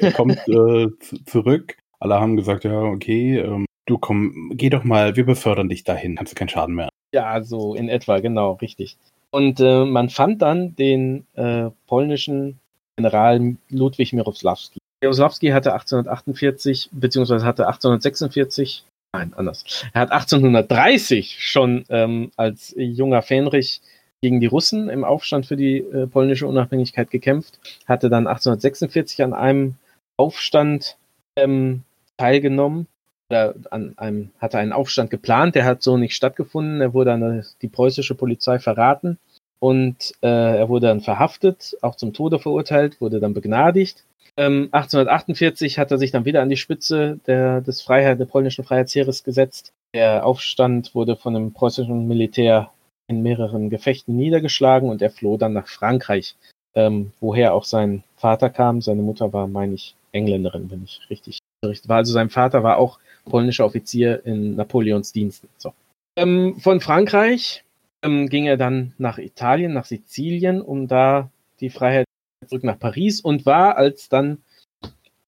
Er 0.00 0.12
kommt 0.12 0.36
äh, 0.48 0.88
zurück. 1.26 1.76
Alle 2.00 2.20
haben 2.20 2.36
gesagt, 2.36 2.64
ja, 2.64 2.82
okay, 2.82 3.38
ähm, 3.38 3.66
du 3.86 3.98
komm, 3.98 4.52
geh 4.54 4.70
doch 4.70 4.84
mal, 4.84 5.14
wir 5.16 5.24
befördern 5.24 5.68
dich 5.68 5.84
dahin, 5.84 6.16
kannst 6.16 6.32
du 6.32 6.36
keinen 6.36 6.48
Schaden 6.48 6.74
mehr. 6.74 6.88
Ja, 7.14 7.42
so 7.42 7.74
in 7.74 7.88
etwa, 7.88 8.18
genau, 8.18 8.54
richtig. 8.54 8.96
Und 9.32 9.60
äh, 9.60 9.84
man 9.84 10.10
fand 10.10 10.42
dann 10.42 10.76
den 10.76 11.26
äh, 11.34 11.70
polnischen 11.86 12.60
General 12.96 13.56
Ludwig 13.70 14.12
Mirosławski. 14.12 14.78
Mirosławski 15.02 15.48
hatte 15.48 15.72
1848, 15.72 16.90
beziehungsweise 16.92 17.44
hatte 17.44 17.66
1846, 17.66 18.84
nein, 19.14 19.32
anders. 19.34 19.64
Er 19.94 20.02
hat 20.02 20.12
1830 20.12 21.38
schon 21.40 21.84
ähm, 21.88 22.30
als 22.36 22.74
junger 22.76 23.22
Fähnrich 23.22 23.80
gegen 24.20 24.38
die 24.40 24.46
Russen 24.46 24.88
im 24.88 25.02
Aufstand 25.02 25.46
für 25.46 25.56
die 25.56 25.78
äh, 25.78 26.06
polnische 26.06 26.46
Unabhängigkeit 26.46 27.10
gekämpft, 27.10 27.58
hatte 27.86 28.10
dann 28.10 28.26
1846 28.26 29.24
an 29.24 29.32
einem 29.32 29.74
Aufstand 30.16 30.98
ähm, 31.36 31.82
teilgenommen 32.18 32.86
oder 33.32 33.54
an 33.70 33.94
einem, 33.96 34.30
hatte 34.38 34.58
einen 34.58 34.72
Aufstand 34.72 35.10
geplant, 35.10 35.54
der 35.54 35.64
hat 35.64 35.82
so 35.82 35.96
nicht 35.96 36.14
stattgefunden. 36.14 36.80
Er 36.80 36.92
wurde 36.92 37.12
an 37.12 37.44
die 37.62 37.68
preußische 37.68 38.14
Polizei 38.14 38.58
verraten 38.58 39.18
und 39.58 40.12
äh, 40.22 40.58
er 40.58 40.68
wurde 40.68 40.88
dann 40.88 41.00
verhaftet, 41.00 41.76
auch 41.80 41.96
zum 41.96 42.12
Tode 42.12 42.38
verurteilt, 42.38 43.00
wurde 43.00 43.20
dann 43.20 43.32
begnadigt. 43.32 44.04
Ähm, 44.36 44.68
1848 44.72 45.78
hat 45.78 45.90
er 45.90 45.98
sich 45.98 46.10
dann 46.10 46.24
wieder 46.24 46.42
an 46.42 46.48
die 46.48 46.56
Spitze 46.56 47.20
der, 47.26 47.60
des 47.62 47.82
Freiheit, 47.82 48.20
der 48.20 48.26
polnischen 48.26 48.64
Freiheitsheeres 48.64 49.24
gesetzt. 49.24 49.72
Der 49.94 50.26
Aufstand 50.26 50.94
wurde 50.94 51.16
von 51.16 51.34
dem 51.34 51.52
preußischen 51.52 52.06
Militär 52.06 52.70
in 53.08 53.22
mehreren 53.22 53.68
Gefechten 53.68 54.16
niedergeschlagen 54.16 54.88
und 54.88 55.02
er 55.02 55.10
floh 55.10 55.36
dann 55.36 55.52
nach 55.52 55.68
Frankreich, 55.68 56.34
ähm, 56.74 57.12
woher 57.20 57.54
auch 57.54 57.64
sein 57.64 58.04
Vater 58.16 58.48
kam. 58.48 58.80
Seine 58.80 59.02
Mutter 59.02 59.32
war, 59.32 59.46
meine 59.46 59.74
ich, 59.74 59.94
Engländerin, 60.12 60.70
wenn 60.70 60.84
ich 60.84 61.00
richtig 61.08 61.41
war. 61.62 61.96
Also 61.96 62.12
sein 62.12 62.30
Vater 62.30 62.62
war 62.62 62.78
auch 62.78 62.98
polnischer 63.24 63.64
Offizier 63.64 64.24
in 64.26 64.56
Napoleons 64.56 65.12
Diensten. 65.12 65.48
So. 65.58 65.72
Ähm, 66.16 66.56
von 66.58 66.80
Frankreich 66.80 67.64
ähm, 68.02 68.28
ging 68.28 68.46
er 68.46 68.56
dann 68.56 68.92
nach 68.98 69.18
Italien, 69.18 69.72
nach 69.72 69.84
Sizilien, 69.84 70.60
um 70.60 70.88
da 70.88 71.30
die 71.60 71.70
Freiheit 71.70 72.06
zurück 72.46 72.64
nach 72.64 72.78
Paris 72.78 73.20
und 73.20 73.46
war, 73.46 73.76
als 73.76 74.08
dann 74.08 74.38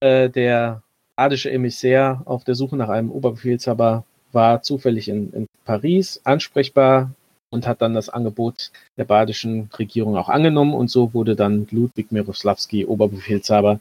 äh, 0.01 0.29
der 0.29 0.83
adische 1.17 1.51
Emissär 1.51 2.23
auf 2.25 2.43
der 2.43 2.57
Suche 2.57 2.77
nach 2.77 2.89
einem 2.89 3.13
Oberbefehlshaber 3.13 4.05
war, 4.33 4.63
zufällig 4.63 5.09
in, 5.09 5.33
in 5.33 5.47
Paris 5.65 6.21
ansprechbar 6.25 7.13
und 7.51 7.69
hat 7.69 7.81
dann 7.81 7.95
das 7.95 8.09
Angebot 8.09 8.73
der 8.97 9.05
badischen 9.05 9.71
Regierung 9.79 10.17
auch 10.17 10.29
angenommen 10.29 10.75
und 10.75 10.91
so 10.91 11.15
wurde 11.15 11.37
dann 11.37 11.69
Ludwig 11.71 12.11
Mirosławski 12.11 12.85
Oberbefehlshaber 12.85 13.79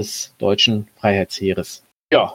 des 0.00 0.34
deutschen 0.38 0.88
Freiheitsheeres. 0.96 1.84
Ja, 2.12 2.34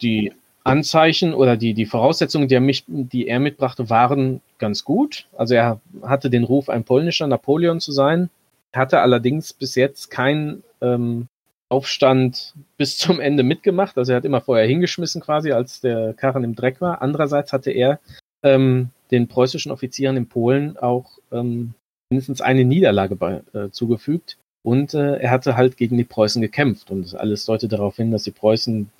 die 0.00 0.32
Anzeichen 0.62 1.34
oder 1.34 1.56
die, 1.56 1.74
die 1.74 1.86
Voraussetzungen, 1.86 2.46
die 2.46 2.54
er, 2.54 2.60
mich, 2.60 2.84
die 2.86 3.26
er 3.26 3.40
mitbrachte, 3.40 3.90
waren 3.90 4.40
ganz 4.58 4.84
gut. 4.84 5.26
Also 5.36 5.54
er 5.54 5.80
hatte 6.02 6.30
den 6.30 6.44
Ruf, 6.44 6.68
ein 6.68 6.84
polnischer 6.84 7.26
Napoleon 7.26 7.80
zu 7.80 7.90
sein, 7.90 8.28
hatte 8.74 9.00
allerdings 9.00 9.52
bis 9.52 9.74
jetzt 9.74 10.10
keinen 10.10 10.62
ähm, 10.82 11.26
Aufstand 11.70 12.54
bis 12.76 12.98
zum 12.98 13.18
Ende 13.18 13.42
mitgemacht. 13.42 13.96
Also 13.96 14.12
er 14.12 14.16
hat 14.16 14.24
immer 14.24 14.40
vorher 14.40 14.66
hingeschmissen 14.66 15.22
quasi, 15.22 15.52
als 15.52 15.80
der 15.80 16.12
Karren 16.14 16.44
im 16.44 16.54
Dreck 16.54 16.80
war. 16.80 17.02
Andererseits 17.02 17.52
hatte 17.52 17.70
er 17.70 17.98
ähm, 18.42 18.90
den 19.10 19.26
preußischen 19.26 19.72
Offizieren 19.72 20.16
in 20.16 20.28
Polen 20.28 20.76
auch 20.76 21.18
ähm, 21.32 21.74
mindestens 22.10 22.40
eine 22.40 22.64
Niederlage 22.64 23.16
bei, 23.16 23.42
äh, 23.54 23.70
zugefügt. 23.70 24.36
Und 24.68 24.92
äh, 24.92 25.16
er 25.16 25.30
hatte 25.30 25.56
halt 25.56 25.78
gegen 25.78 25.96
die 25.96 26.04
Preußen 26.04 26.42
gekämpft. 26.42 26.90
Und 26.90 27.14
alles 27.14 27.46
deutet 27.46 27.72
darauf 27.72 27.96
hin, 27.96 28.10
dass 28.10 28.24
die 28.24 28.32
Preußen 28.32 28.90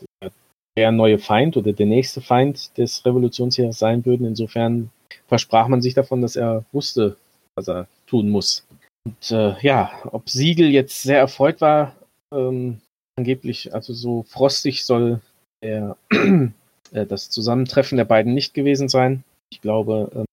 der 0.78 0.92
neue 0.92 1.18
Feind 1.18 1.58
oder 1.58 1.74
der 1.74 1.84
nächste 1.84 2.22
Feind 2.22 2.78
des 2.78 3.04
Revolutionsheeres 3.04 3.78
sein 3.78 4.06
würden. 4.06 4.26
Insofern 4.26 4.88
versprach 5.26 5.68
man 5.68 5.82
sich 5.82 5.92
davon, 5.92 6.22
dass 6.22 6.36
er 6.36 6.64
wusste, 6.72 7.18
was 7.54 7.68
er 7.68 7.86
tun 8.06 8.30
muss. 8.30 8.66
Und 9.04 9.30
äh, 9.30 9.60
ja, 9.60 9.90
ob 10.10 10.30
Siegel 10.30 10.70
jetzt 10.70 11.02
sehr 11.02 11.18
erfreut 11.18 11.60
war, 11.60 11.94
ähm, 12.32 12.80
angeblich, 13.18 13.74
also 13.74 13.92
so 13.92 14.22
frostig 14.22 14.86
soll 14.86 15.20
der, 15.62 15.98
äh, 16.92 17.04
das 17.04 17.28
Zusammentreffen 17.28 17.98
der 17.98 18.06
beiden 18.06 18.32
nicht 18.32 18.54
gewesen 18.54 18.88
sein. 18.88 19.22
Ich 19.50 19.60
glaube, 19.60 20.10
ähm, 20.14 20.24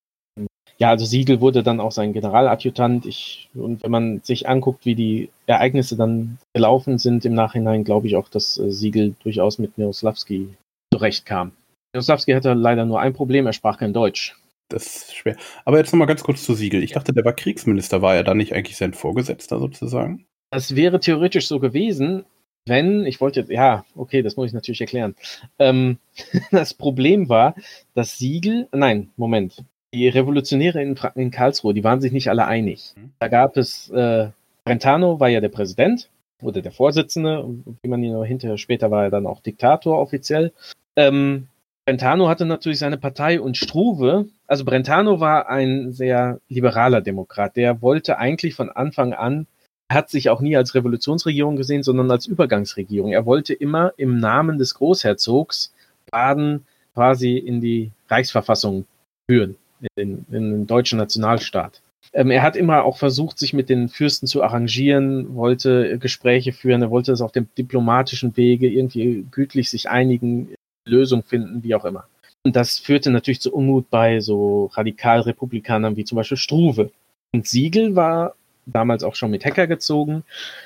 ja, 0.77 0.89
also 0.89 1.05
Siegel 1.05 1.39
wurde 1.39 1.63
dann 1.63 1.79
auch 1.79 1.91
sein 1.91 2.13
Generaladjutant. 2.13 3.05
Ich, 3.05 3.49
und 3.53 3.83
wenn 3.83 3.91
man 3.91 4.21
sich 4.23 4.49
anguckt, 4.49 4.85
wie 4.85 4.95
die 4.95 5.29
Ereignisse 5.45 5.95
dann 5.95 6.37
gelaufen 6.53 6.97
sind 6.97 7.23
im 7.25 7.33
Nachhinein, 7.33 7.83
glaube 7.83 8.07
ich 8.07 8.15
auch, 8.15 8.27
dass 8.27 8.57
äh, 8.57 8.71
Siegel 8.71 9.15
durchaus 9.23 9.57
mit 9.57 9.77
Miroslavski 9.77 10.49
zurechtkam. 10.93 11.51
Miroslavski 11.93 12.33
hatte 12.33 12.53
leider 12.53 12.85
nur 12.85 12.99
ein 12.99 13.13
Problem, 13.13 13.45
er 13.45 13.53
sprach 13.53 13.77
kein 13.77 13.93
Deutsch. 13.93 14.35
Das 14.69 14.85
ist 14.85 15.15
schwer. 15.15 15.37
Aber 15.63 15.77
jetzt 15.77 15.93
nochmal 15.93 16.07
ganz 16.07 16.23
kurz 16.23 16.43
zu 16.43 16.55
Siegel. 16.55 16.83
Ich 16.83 16.93
dachte, 16.93 17.13
der 17.13 17.23
war 17.23 17.33
Kriegsminister. 17.33 18.01
War 18.01 18.15
er 18.15 18.23
dann 18.23 18.37
nicht 18.37 18.53
eigentlich 18.53 18.77
sein 18.77 18.93
Vorgesetzter 18.93 19.59
sozusagen? 19.59 20.25
Das 20.51 20.75
wäre 20.75 20.99
theoretisch 20.99 21.47
so 21.47 21.59
gewesen, 21.59 22.25
wenn, 22.65 23.05
ich 23.05 23.21
wollte, 23.21 23.45
ja, 23.49 23.85
okay, 23.95 24.23
das 24.23 24.35
muss 24.35 24.47
ich 24.47 24.53
natürlich 24.53 24.81
erklären. 24.81 25.15
Ähm, 25.59 25.99
das 26.51 26.73
Problem 26.73 27.29
war, 27.29 27.55
dass 27.93 28.17
Siegel, 28.17 28.67
nein, 28.71 29.11
Moment, 29.17 29.63
die 29.95 30.09
Revolutionäre 30.09 30.81
in, 30.81 30.95
in, 31.15 31.31
Karlsruhe, 31.31 31.73
die 31.73 31.83
waren 31.83 32.01
sich 32.01 32.11
nicht 32.11 32.29
alle 32.29 32.45
einig. 32.45 32.93
Mhm. 32.95 33.11
Da 33.19 33.27
gab 33.27 33.57
es, 33.57 33.89
äh, 33.89 34.29
Brentano 34.65 35.19
war 35.19 35.29
ja 35.29 35.41
der 35.41 35.49
Präsident 35.49 36.09
oder 36.41 36.61
der 36.61 36.71
Vorsitzende, 36.71 37.47
wie 37.81 37.89
man 37.89 38.03
ihn 38.03 38.13
noch 38.13 38.25
hinterher, 38.25 38.57
später 38.57 38.91
war 38.91 39.05
er 39.05 39.09
dann 39.09 39.25
auch 39.25 39.41
Diktator 39.41 39.99
offiziell. 39.99 40.51
Ähm, 40.95 41.47
Brentano 41.85 42.27
hatte 42.27 42.45
natürlich 42.45 42.79
seine 42.79 42.97
Partei 42.97 43.39
und 43.39 43.57
Struve, 43.57 44.25
also 44.47 44.65
Brentano 44.65 45.19
war 45.19 45.49
ein 45.49 45.91
sehr 45.91 46.39
liberaler 46.49 47.01
Demokrat, 47.01 47.55
der 47.55 47.81
wollte 47.81 48.17
eigentlich 48.17 48.55
von 48.55 48.69
Anfang 48.69 49.13
an 49.13 49.47
hat 49.87 50.09
sich 50.09 50.29
auch 50.29 50.41
nie 50.41 50.57
als 50.57 50.73
Revolutionsregierung 50.73 51.57
gesehen, 51.57 51.83
sondern 51.83 52.09
als 52.09 52.25
Übergangsregierung. 52.25 53.11
Er 53.11 53.27
wollte 53.27 53.53
immer 53.53 53.93
im 53.97 54.19
Namen 54.19 54.57
des 54.57 54.73
Großherzogs 54.73 55.73
Baden 56.09 56.65
quasi 56.95 57.37
in 57.37 57.61
die 57.61 57.91
Reichsverfassung 58.09 58.85
führen, 59.29 59.57
in, 59.95 60.25
in 60.31 60.51
den 60.51 60.67
deutschen 60.67 60.97
Nationalstaat. 60.97 61.81
Ähm, 62.13 62.31
er 62.31 62.43
hat 62.43 62.55
immer 62.55 62.83
auch 62.83 62.97
versucht, 62.97 63.37
sich 63.37 63.53
mit 63.53 63.69
den 63.69 63.89
Fürsten 63.89 64.27
zu 64.27 64.43
arrangieren, 64.43 65.35
wollte 65.35 65.97
Gespräche 65.99 66.53
führen, 66.53 66.81
er 66.81 66.89
wollte 66.89 67.11
es 67.11 67.21
auf 67.21 67.31
dem 67.31 67.47
diplomatischen 67.57 68.37
Wege 68.37 68.69
irgendwie 68.69 69.25
gütlich 69.31 69.69
sich 69.69 69.89
einigen, 69.89 70.55
Lösung 70.87 71.23
finden, 71.23 71.63
wie 71.63 71.75
auch 71.75 71.85
immer. 71.85 72.05
Und 72.43 72.55
das 72.55 72.77
führte 72.77 73.09
natürlich 73.09 73.41
zu 73.41 73.51
Unmut 73.51 73.89
bei 73.89 74.19
so 74.19 74.67
Radikalrepublikanern 74.73 75.97
wie 75.97 76.05
zum 76.05 76.15
Beispiel 76.15 76.37
Struve. 76.37 76.91
Und 77.33 77.47
Siegel 77.47 77.95
war 77.95 78.35
damals 78.67 79.03
auch 79.03 79.15
schon 79.15 79.31
mit 79.31 79.43
Hacker 79.45 79.67
gezogen, 79.67 80.23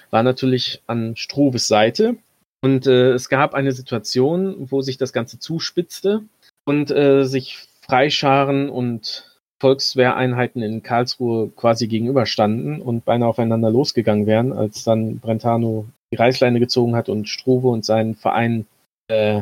war 0.09 0.23
natürlich 0.23 0.81
an 0.87 1.15
Struves 1.15 1.67
Seite. 1.67 2.17
Und 2.61 2.87
äh, 2.87 3.11
es 3.11 3.29
gab 3.29 3.53
eine 3.53 3.71
Situation, 3.71 4.69
wo 4.69 4.81
sich 4.81 4.97
das 4.97 5.13
Ganze 5.13 5.39
zuspitzte 5.39 6.23
und 6.65 6.91
äh, 6.91 7.23
sich 7.23 7.68
Freischaren 7.89 8.69
und 8.69 9.25
Volkswehreinheiten 9.59 10.61
in 10.61 10.83
Karlsruhe 10.83 11.49
quasi 11.49 11.87
gegenüberstanden 11.87 12.81
und 12.81 13.03
beinahe 13.03 13.29
aufeinander 13.29 13.71
losgegangen 13.71 14.25
wären, 14.25 14.53
als 14.53 14.83
dann 14.83 15.19
Brentano 15.19 15.85
die 16.13 16.17
Reißleine 16.17 16.59
gezogen 16.59 16.95
hat 16.95 17.09
und 17.09 17.27
Struve 17.27 17.67
und 17.67 17.83
seinen 17.83 18.15
Verein 18.15 18.67
äh, 19.07 19.41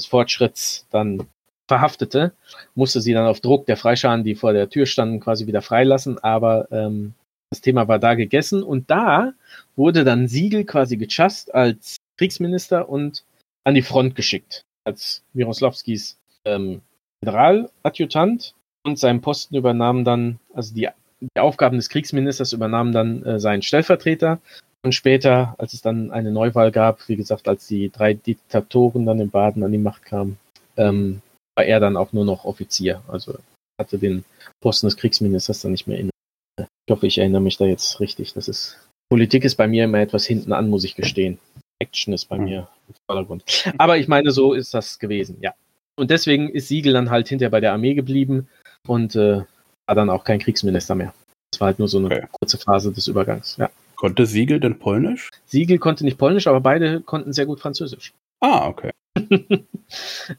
des 0.00 0.06
Fortschritts 0.06 0.86
dann 0.90 1.26
verhaftete, 1.68 2.32
musste 2.74 3.00
sie 3.00 3.12
dann 3.12 3.26
auf 3.26 3.40
Druck 3.40 3.66
der 3.66 3.76
Freischaren, 3.76 4.24
die 4.24 4.36
vor 4.36 4.52
der 4.52 4.70
Tür 4.70 4.86
standen, 4.86 5.20
quasi 5.20 5.46
wieder 5.46 5.60
freilassen. 5.60 6.18
Aber 6.18 6.70
ähm, 6.72 7.14
das 7.50 7.60
Thema 7.60 7.88
war 7.88 7.98
da 7.98 8.14
gegessen 8.14 8.62
und 8.62 8.90
da 8.90 9.32
wurde 9.76 10.04
dann 10.04 10.28
Siegel 10.28 10.64
quasi 10.64 10.96
gechast 10.96 11.54
als 11.54 11.96
Kriegsminister 12.16 12.88
und 12.88 13.24
an 13.64 13.74
die 13.74 13.82
Front 13.82 14.14
geschickt, 14.14 14.62
als 14.84 15.22
Miroslavskis 15.34 16.16
ähm, 16.46 16.80
Generaladjutant 17.22 18.54
und 18.84 18.98
seinen 18.98 19.20
Posten 19.20 19.56
übernahm 19.56 20.04
dann, 20.04 20.38
also 20.54 20.74
die, 20.74 20.88
die 21.20 21.40
Aufgaben 21.40 21.76
des 21.76 21.88
Kriegsministers 21.88 22.52
übernahm 22.52 22.92
dann 22.92 23.22
äh, 23.24 23.40
sein 23.40 23.62
Stellvertreter 23.62 24.40
und 24.84 24.92
später, 24.92 25.54
als 25.58 25.74
es 25.74 25.82
dann 25.82 26.10
eine 26.10 26.30
Neuwahl 26.30 26.70
gab, 26.70 27.08
wie 27.08 27.16
gesagt, 27.16 27.48
als 27.48 27.66
die 27.66 27.90
drei 27.90 28.14
Diktatoren 28.14 29.06
dann 29.06 29.20
in 29.20 29.30
Baden 29.30 29.64
an 29.64 29.72
die 29.72 29.78
Macht 29.78 30.04
kamen, 30.04 30.38
ähm, 30.76 31.20
war 31.56 31.64
er 31.64 31.80
dann 31.80 31.96
auch 31.96 32.12
nur 32.12 32.24
noch 32.24 32.44
Offizier, 32.44 33.02
also 33.08 33.38
hatte 33.80 33.98
den 33.98 34.24
Posten 34.60 34.86
des 34.86 34.96
Kriegsministers 34.96 35.60
dann 35.60 35.72
nicht 35.72 35.86
mehr 35.86 35.98
inne. 35.98 36.10
Ich 36.58 36.92
hoffe, 36.92 37.06
ich 37.06 37.18
erinnere 37.18 37.42
mich 37.42 37.58
da 37.58 37.64
jetzt 37.64 38.00
richtig. 38.00 38.34
Das 38.34 38.48
ist 38.48 38.78
Politik 39.10 39.44
ist 39.44 39.56
bei 39.56 39.66
mir 39.66 39.84
immer 39.84 40.00
etwas 40.00 40.26
hinten 40.26 40.52
an, 40.52 40.68
muss 40.68 40.84
ich 40.84 40.94
gestehen. 40.94 41.38
Action 41.80 42.12
ist 42.12 42.26
bei 42.26 42.38
mir 42.38 42.68
im 42.88 42.94
Vordergrund. 43.06 43.44
Aber 43.78 43.96
ich 43.96 44.08
meine, 44.08 44.30
so 44.32 44.52
ist 44.52 44.74
das 44.74 44.98
gewesen, 44.98 45.38
ja. 45.40 45.54
Und 45.98 46.10
deswegen 46.10 46.48
ist 46.48 46.68
Siegel 46.68 46.92
dann 46.92 47.10
halt 47.10 47.28
hinterher 47.28 47.50
bei 47.50 47.60
der 47.60 47.72
Armee 47.72 47.94
geblieben 47.94 48.48
und 48.86 49.16
äh, 49.16 49.42
war 49.86 49.94
dann 49.94 50.10
auch 50.10 50.24
kein 50.24 50.38
Kriegsminister 50.38 50.94
mehr. 50.94 51.12
Das 51.50 51.60
war 51.60 51.66
halt 51.66 51.78
nur 51.78 51.88
so 51.88 51.98
eine 51.98 52.06
okay. 52.06 52.26
kurze 52.30 52.58
Phase 52.58 52.92
des 52.92 53.08
Übergangs, 53.08 53.56
ja. 53.56 53.70
Konnte 53.96 54.26
Siegel 54.26 54.60
denn 54.60 54.78
Polnisch? 54.78 55.28
Siegel 55.46 55.78
konnte 55.78 56.04
nicht 56.04 56.18
Polnisch, 56.18 56.46
aber 56.46 56.60
beide 56.60 57.00
konnten 57.00 57.32
sehr 57.32 57.46
gut 57.46 57.60
Französisch. 57.60 58.12
Ah, 58.40 58.68
okay. 58.68 58.92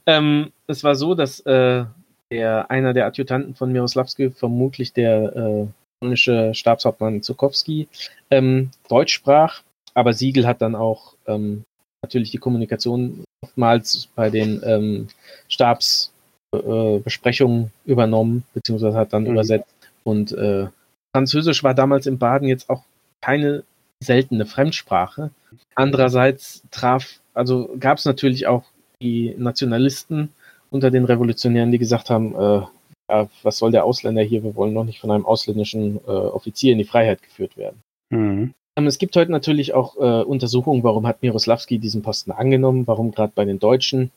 ähm, 0.06 0.52
es 0.66 0.82
war 0.82 0.94
so, 0.94 1.14
dass 1.14 1.40
äh, 1.40 1.84
der, 2.30 2.70
einer 2.70 2.94
der 2.94 3.04
Adjutanten 3.04 3.54
von 3.54 3.70
Miroslavski, 3.72 4.30
vermutlich 4.30 4.94
der 4.94 5.36
äh, 5.36 5.66
polnische 6.00 6.54
Stabshauptmann 6.54 7.22
Zukowski, 7.22 7.88
ähm, 8.30 8.70
Deutsch 8.88 9.12
sprach 9.12 9.60
aber 9.94 10.12
Siegel 10.12 10.46
hat 10.46 10.62
dann 10.62 10.74
auch 10.74 11.14
ähm, 11.26 11.64
natürlich 12.02 12.30
die 12.30 12.38
Kommunikation 12.38 13.24
oftmals 13.42 14.08
bei 14.14 14.30
den 14.30 14.62
ähm, 14.64 15.08
Stabsbesprechungen 15.48 17.66
äh, 17.66 17.90
übernommen, 17.90 18.44
beziehungsweise 18.54 18.96
hat 18.96 19.12
dann 19.12 19.24
mhm. 19.24 19.32
übersetzt. 19.32 19.74
Und 20.04 20.30
äh, 20.32 20.68
Französisch 21.14 21.62
war 21.64 21.74
damals 21.74 22.06
im 22.06 22.16
Baden 22.18 22.48
jetzt 22.48 22.70
auch 22.70 22.84
keine 23.20 23.64
seltene 24.02 24.46
Fremdsprache. 24.46 25.30
Andererseits 25.74 26.62
traf, 26.70 27.20
also 27.34 27.76
gab 27.78 27.98
es 27.98 28.06
natürlich 28.06 28.46
auch 28.46 28.64
die 29.02 29.34
Nationalisten 29.36 30.30
unter 30.70 30.90
den 30.90 31.04
Revolutionären, 31.04 31.70
die 31.72 31.78
gesagt 31.78 32.08
haben, 32.10 32.34
äh, 32.34 32.62
ja, 33.10 33.28
was 33.42 33.58
soll 33.58 33.72
der 33.72 33.84
Ausländer 33.84 34.22
hier? 34.22 34.44
Wir 34.44 34.54
wollen 34.54 34.72
noch 34.72 34.84
nicht 34.84 35.00
von 35.00 35.10
einem 35.10 35.26
ausländischen 35.26 35.96
äh, 36.06 36.10
Offizier 36.10 36.70
in 36.72 36.78
die 36.78 36.84
Freiheit 36.84 37.20
geführt 37.22 37.56
werden. 37.56 37.82
Mhm. 38.10 38.54
Ähm, 38.76 38.86
es 38.86 38.98
gibt 38.98 39.16
heute 39.16 39.32
natürlich 39.32 39.74
auch 39.74 39.96
äh, 39.96 40.22
Untersuchungen, 40.24 40.82
warum 40.82 41.06
hat 41.06 41.22
Miroslavski 41.22 41.78
diesen 41.78 42.02
Posten 42.02 42.32
angenommen, 42.32 42.86
warum 42.86 43.10
gerade 43.12 43.32
bei 43.34 43.44
den 43.44 43.58
Deutschen. 43.58 44.10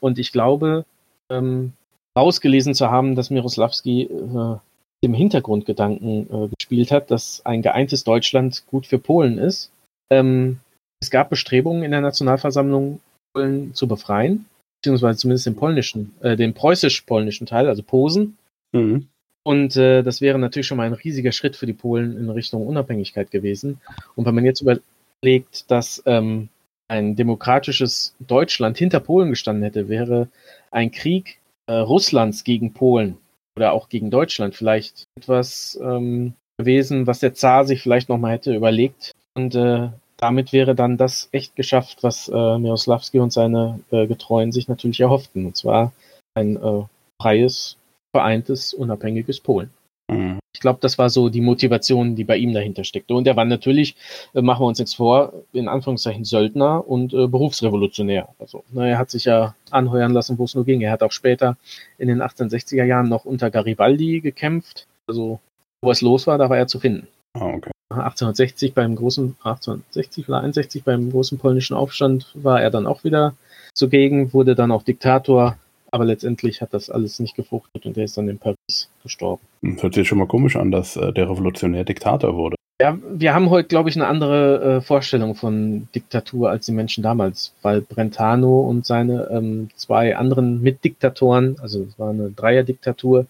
Und 0.00 0.18
ich 0.18 0.32
glaube, 0.32 0.84
ähm, 1.30 1.72
ausgelesen 2.14 2.74
zu 2.74 2.90
haben, 2.90 3.14
dass 3.14 3.30
Miroslavski 3.30 4.02
äh, 4.02 4.56
dem 5.04 5.14
Hintergrundgedanken 5.14 6.28
äh, 6.30 6.48
gespielt 6.56 6.90
hat, 6.90 7.10
dass 7.10 7.44
ein 7.44 7.62
geeintes 7.62 8.04
Deutschland 8.04 8.64
gut 8.66 8.86
für 8.86 8.98
Polen 8.98 9.38
ist. 9.38 9.70
Ähm, 10.10 10.60
es 11.00 11.10
gab 11.10 11.30
Bestrebungen 11.30 11.82
in 11.82 11.90
der 11.90 12.00
Nationalversammlung, 12.00 13.00
Polen 13.34 13.74
zu 13.74 13.86
befreien, 13.86 14.46
beziehungsweise 14.80 15.18
zumindest 15.18 15.46
den 15.46 15.56
polnischen, 15.56 16.14
äh, 16.22 16.36
den 16.36 16.54
preußisch-polnischen 16.54 17.46
Teil, 17.46 17.68
also 17.68 17.82
Posen. 17.82 18.38
Mhm. 18.72 19.08
Und 19.44 19.76
äh, 19.76 20.02
das 20.02 20.20
wäre 20.20 20.38
natürlich 20.38 20.66
schon 20.66 20.78
mal 20.78 20.86
ein 20.86 20.94
riesiger 20.94 21.30
Schritt 21.30 21.54
für 21.54 21.66
die 21.66 21.74
Polen 21.74 22.16
in 22.16 22.30
Richtung 22.30 22.66
Unabhängigkeit 22.66 23.30
gewesen. 23.30 23.80
Und 24.16 24.24
wenn 24.24 24.34
man 24.34 24.44
jetzt 24.44 24.62
überlegt, 24.62 25.70
dass 25.70 26.02
ähm, 26.06 26.48
ein 26.88 27.14
demokratisches 27.14 28.14
Deutschland 28.20 28.78
hinter 28.78 29.00
Polen 29.00 29.30
gestanden 29.30 29.62
hätte, 29.62 29.88
wäre 29.88 30.28
ein 30.70 30.90
Krieg 30.90 31.38
äh, 31.66 31.74
Russlands 31.74 32.44
gegen 32.44 32.72
Polen 32.72 33.18
oder 33.56 33.72
auch 33.72 33.88
gegen 33.88 34.10
Deutschland 34.10 34.54
vielleicht 34.54 35.04
etwas 35.16 35.78
ähm, 35.82 36.34
gewesen, 36.58 37.06
was 37.06 37.20
der 37.20 37.34
Zar 37.34 37.66
sich 37.66 37.82
vielleicht 37.82 38.08
nochmal 38.08 38.32
hätte 38.32 38.54
überlegt. 38.54 39.12
Und 39.34 39.54
äh, 39.54 39.88
damit 40.16 40.52
wäre 40.52 40.74
dann 40.74 40.96
das 40.96 41.28
echt 41.32 41.56
geschafft, 41.56 42.02
was 42.02 42.28
äh, 42.28 42.58
Miroslavski 42.58 43.18
und 43.18 43.32
seine 43.32 43.80
äh, 43.90 44.06
Getreuen 44.06 44.52
sich 44.52 44.68
natürlich 44.68 45.00
erhofften. 45.00 45.46
Und 45.46 45.56
zwar 45.56 45.92
ein 46.34 46.56
äh, 46.56 46.84
freies 47.20 47.76
vereintes, 48.14 48.72
unabhängiges 48.72 49.40
Polen. 49.40 49.70
Mhm. 50.08 50.38
Ich 50.54 50.60
glaube, 50.60 50.78
das 50.80 50.98
war 50.98 51.10
so 51.10 51.28
die 51.28 51.40
Motivation, 51.40 52.14
die 52.14 52.22
bei 52.22 52.36
ihm 52.36 52.54
dahinter 52.54 52.84
steckte. 52.84 53.14
Und 53.14 53.26
er 53.26 53.34
war 53.34 53.44
natürlich, 53.44 53.96
äh, 54.34 54.40
machen 54.40 54.62
wir 54.62 54.68
uns 54.68 54.78
jetzt 54.78 54.94
vor, 54.94 55.32
in 55.52 55.66
Anführungszeichen 55.66 56.24
Söldner 56.24 56.86
und 56.86 57.12
äh, 57.12 57.26
Berufsrevolutionär. 57.26 58.28
Also, 58.38 58.62
na, 58.70 58.86
er 58.86 58.98
hat 58.98 59.10
sich 59.10 59.24
ja 59.24 59.56
anheuern 59.72 60.12
lassen, 60.12 60.38
wo 60.38 60.44
es 60.44 60.54
nur 60.54 60.64
ging. 60.64 60.80
Er 60.80 60.92
hat 60.92 61.02
auch 61.02 61.10
später 61.10 61.56
in 61.98 62.06
den 62.06 62.22
1860er 62.22 62.84
Jahren 62.84 63.08
noch 63.08 63.24
unter 63.24 63.50
Garibaldi 63.50 64.20
gekämpft. 64.20 64.86
Also, 65.08 65.40
wo 65.82 65.90
es 65.90 66.02
los 66.02 66.28
war, 66.28 66.38
da 66.38 66.48
war 66.48 66.58
er 66.58 66.68
zu 66.68 66.78
finden. 66.78 67.08
Oh, 67.36 67.54
okay. 67.56 67.72
1860 67.90 68.74
beim 68.74 68.94
großen, 68.94 69.36
1860 69.42 70.28
oder 70.28 70.40
61 70.40 70.84
beim 70.84 71.10
großen 71.10 71.38
polnischen 71.38 71.74
Aufstand 71.74 72.30
war 72.34 72.62
er 72.62 72.70
dann 72.70 72.86
auch 72.86 73.02
wieder 73.02 73.34
zugegen, 73.74 74.32
wurde 74.32 74.54
dann 74.54 74.70
auch 74.70 74.84
Diktator 74.84 75.58
aber 75.94 76.04
letztendlich 76.04 76.60
hat 76.60 76.74
das 76.74 76.90
alles 76.90 77.20
nicht 77.20 77.36
gefruchtet 77.36 77.86
und 77.86 77.96
er 77.96 78.02
ist 78.02 78.18
dann 78.18 78.28
in 78.28 78.38
Paris 78.38 78.90
gestorben. 79.04 79.42
Hm, 79.62 79.80
hört 79.80 79.94
sich 79.94 80.08
schon 80.08 80.18
mal 80.18 80.26
komisch 80.26 80.56
an, 80.56 80.72
dass 80.72 80.96
äh, 80.96 81.12
der 81.12 81.30
Revolutionär 81.30 81.84
Diktator 81.84 82.34
wurde. 82.34 82.56
Ja, 82.82 82.98
wir 83.08 83.32
haben 83.32 83.48
heute, 83.48 83.68
glaube 83.68 83.90
ich, 83.90 83.94
eine 83.94 84.08
andere 84.08 84.78
äh, 84.78 84.80
Vorstellung 84.80 85.36
von 85.36 85.86
Diktatur 85.94 86.50
als 86.50 86.66
die 86.66 86.72
Menschen 86.72 87.04
damals, 87.04 87.54
weil 87.62 87.80
Brentano 87.80 88.62
und 88.62 88.84
seine 88.84 89.28
ähm, 89.30 89.68
zwei 89.76 90.16
anderen 90.16 90.60
Mitdiktatoren, 90.62 91.58
also 91.62 91.84
es 91.84 91.96
war 91.96 92.10
eine 92.10 92.32
Dreierdiktatur, 92.32 93.26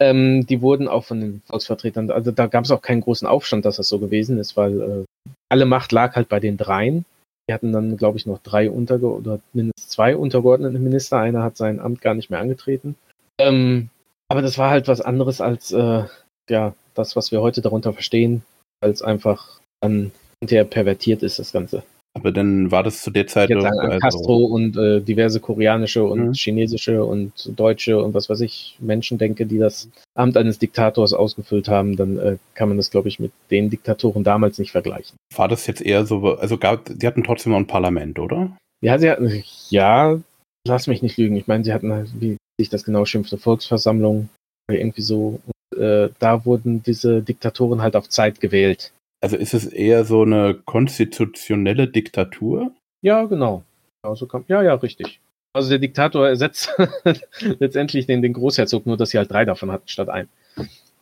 ähm, 0.00 0.46
die 0.46 0.60
wurden 0.60 0.88
auch 0.88 1.04
von 1.04 1.20
den 1.20 1.42
Volksvertretern, 1.46 2.10
also 2.10 2.32
da 2.32 2.48
gab 2.48 2.64
es 2.64 2.72
auch 2.72 2.82
keinen 2.82 3.02
großen 3.02 3.28
Aufstand, 3.28 3.64
dass 3.64 3.76
das 3.76 3.88
so 3.88 4.00
gewesen 4.00 4.38
ist, 4.38 4.56
weil 4.56 4.80
äh, 4.80 5.30
alle 5.48 5.64
Macht 5.64 5.92
lag 5.92 6.16
halt 6.16 6.28
bei 6.28 6.40
den 6.40 6.56
dreien 6.56 7.04
die 7.48 7.54
hatten 7.54 7.72
dann, 7.72 7.96
glaube 7.96 8.18
ich, 8.18 8.26
noch 8.26 8.38
drei 8.40 8.70
Unterge 8.70 9.10
oder 9.10 9.40
mindestens 9.52 9.87
zwei 9.98 10.16
untergeordnete 10.16 10.78
Minister. 10.78 11.18
Einer 11.18 11.42
hat 11.42 11.56
sein 11.56 11.80
Amt 11.80 12.00
gar 12.00 12.14
nicht 12.14 12.30
mehr 12.30 12.38
angetreten. 12.38 12.94
Ähm, 13.40 13.88
aber 14.28 14.42
das 14.42 14.56
war 14.56 14.70
halt 14.70 14.86
was 14.86 15.00
anderes 15.00 15.40
als 15.40 15.72
äh, 15.72 16.04
ja, 16.48 16.74
das, 16.94 17.16
was 17.16 17.32
wir 17.32 17.40
heute 17.40 17.62
darunter 17.62 17.92
verstehen, 17.92 18.42
als 18.80 19.02
einfach 19.02 19.58
dann 19.80 20.12
hinterher 20.40 20.64
pervertiert 20.64 21.24
ist, 21.24 21.40
das 21.40 21.50
Ganze. 21.50 21.82
Aber 22.14 22.30
dann 22.30 22.70
war 22.70 22.84
das 22.84 23.02
zu 23.02 23.10
der 23.10 23.26
Zeit. 23.26 23.50
Jetzt 23.50 23.62
sagen, 23.62 23.78
also 23.78 23.98
Castro 23.98 24.36
und 24.44 24.76
äh, 24.76 25.00
diverse 25.00 25.40
koreanische 25.40 26.04
und 26.04 26.28
mhm. 26.28 26.32
chinesische 26.32 27.04
und 27.04 27.58
deutsche 27.58 28.00
und 28.00 28.14
was 28.14 28.30
weiß 28.30 28.40
ich, 28.40 28.76
Menschen 28.78 29.18
denke, 29.18 29.46
die 29.46 29.58
das 29.58 29.88
Amt 30.14 30.36
eines 30.36 30.60
Diktators 30.60 31.12
ausgefüllt 31.12 31.68
haben, 31.68 31.96
dann 31.96 32.18
äh, 32.18 32.36
kann 32.54 32.68
man 32.68 32.76
das, 32.76 32.90
glaube 32.90 33.08
ich, 33.08 33.18
mit 33.18 33.32
den 33.50 33.68
Diktatoren 33.68 34.22
damals 34.22 34.58
nicht 34.58 34.70
vergleichen. 34.70 35.16
War 35.34 35.48
das 35.48 35.66
jetzt 35.66 35.82
eher 35.82 36.06
so, 36.06 36.36
also 36.36 36.56
gab, 36.56 36.86
die 36.86 37.06
hatten 37.06 37.24
trotzdem 37.24 37.52
noch 37.52 37.58
ein 37.58 37.66
Parlament, 37.66 38.18
oder? 38.20 38.52
Ja, 38.80 38.98
sie 38.98 39.10
hatten, 39.10 39.42
ja, 39.70 40.20
lass 40.66 40.86
mich 40.86 41.02
nicht 41.02 41.16
lügen. 41.16 41.36
Ich 41.36 41.46
meine, 41.46 41.64
sie 41.64 41.72
hatten, 41.72 41.92
halt, 41.92 42.08
wie 42.20 42.36
sich 42.60 42.68
das 42.68 42.84
genau 42.84 43.04
schimpfte, 43.04 43.38
Volksversammlung, 43.38 44.28
irgendwie 44.70 45.02
so. 45.02 45.40
Und, 45.46 45.78
äh, 45.78 46.10
da 46.18 46.44
wurden 46.44 46.82
diese 46.82 47.22
Diktatoren 47.22 47.82
halt 47.82 47.96
auf 47.96 48.08
Zeit 48.08 48.40
gewählt. 48.40 48.92
Also 49.20 49.36
ist 49.36 49.54
es 49.54 49.66
eher 49.66 50.04
so 50.04 50.22
eine 50.22 50.54
konstitutionelle 50.54 51.88
Diktatur? 51.88 52.72
Ja, 53.02 53.24
genau. 53.24 53.64
Also 54.02 54.26
kann, 54.26 54.44
ja, 54.48 54.62
ja, 54.62 54.74
richtig. 54.74 55.20
Also 55.52 55.70
der 55.70 55.78
Diktator 55.78 56.28
ersetzt 56.28 56.72
letztendlich 57.58 58.06
den, 58.06 58.22
den 58.22 58.32
Großherzog, 58.32 58.86
nur 58.86 58.96
dass 58.96 59.10
sie 59.10 59.18
halt 59.18 59.30
drei 59.30 59.44
davon 59.44 59.72
hatten 59.72 59.88
statt 59.88 60.08
ein. 60.08 60.28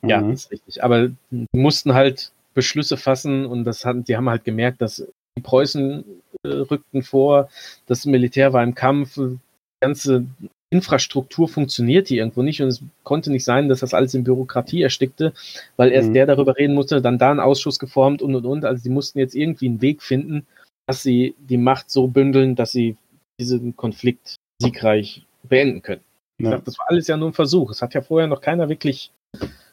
Ja, 0.02 0.20
mhm. 0.20 0.32
ist 0.32 0.50
richtig. 0.50 0.82
Aber 0.82 1.08
die 1.30 1.46
mussten 1.52 1.94
halt 1.94 2.32
Beschlüsse 2.54 2.96
fassen 2.96 3.44
und 3.44 3.64
das 3.64 3.84
hatten, 3.84 4.04
die 4.04 4.16
haben 4.16 4.30
halt 4.30 4.44
gemerkt, 4.44 4.80
dass 4.80 5.06
die 5.36 5.42
Preußen 5.42 6.04
rückten 6.46 7.02
vor, 7.02 7.48
das 7.86 8.06
Militär 8.06 8.52
war 8.52 8.62
im 8.62 8.74
Kampf, 8.74 9.14
die 9.14 9.38
ganze 9.80 10.26
Infrastruktur 10.70 11.48
funktionierte 11.48 12.14
irgendwo 12.14 12.42
nicht 12.42 12.60
und 12.60 12.68
es 12.68 12.82
konnte 13.04 13.30
nicht 13.30 13.44
sein, 13.44 13.68
dass 13.68 13.80
das 13.80 13.94
alles 13.94 14.14
in 14.14 14.24
Bürokratie 14.24 14.82
erstickte, 14.82 15.32
weil 15.76 15.92
erst 15.92 16.08
mhm. 16.08 16.14
der 16.14 16.26
darüber 16.26 16.56
reden 16.56 16.74
musste, 16.74 17.00
dann 17.00 17.18
da 17.18 17.30
einen 17.30 17.40
Ausschuss 17.40 17.78
geformt 17.78 18.20
und 18.20 18.34
und 18.34 18.44
und. 18.44 18.64
Also 18.64 18.82
sie 18.82 18.90
mussten 18.90 19.18
jetzt 19.18 19.34
irgendwie 19.34 19.68
einen 19.68 19.80
Weg 19.80 20.02
finden, 20.02 20.46
dass 20.86 21.02
sie 21.02 21.34
die 21.38 21.56
Macht 21.56 21.90
so 21.90 22.08
bündeln, 22.08 22.56
dass 22.56 22.72
sie 22.72 22.96
diesen 23.38 23.76
Konflikt 23.76 24.36
siegreich 24.60 25.24
beenden 25.44 25.82
können. 25.82 26.02
Ja. 26.40 26.50
Dachte, 26.50 26.64
das 26.66 26.78
war 26.78 26.86
alles 26.90 27.06
ja 27.06 27.16
nur 27.16 27.30
ein 27.30 27.34
Versuch. 27.34 27.70
Es 27.70 27.80
hat 27.80 27.94
ja 27.94 28.02
vorher 28.02 28.26
noch 28.26 28.40
keiner 28.40 28.68
wirklich. 28.68 29.12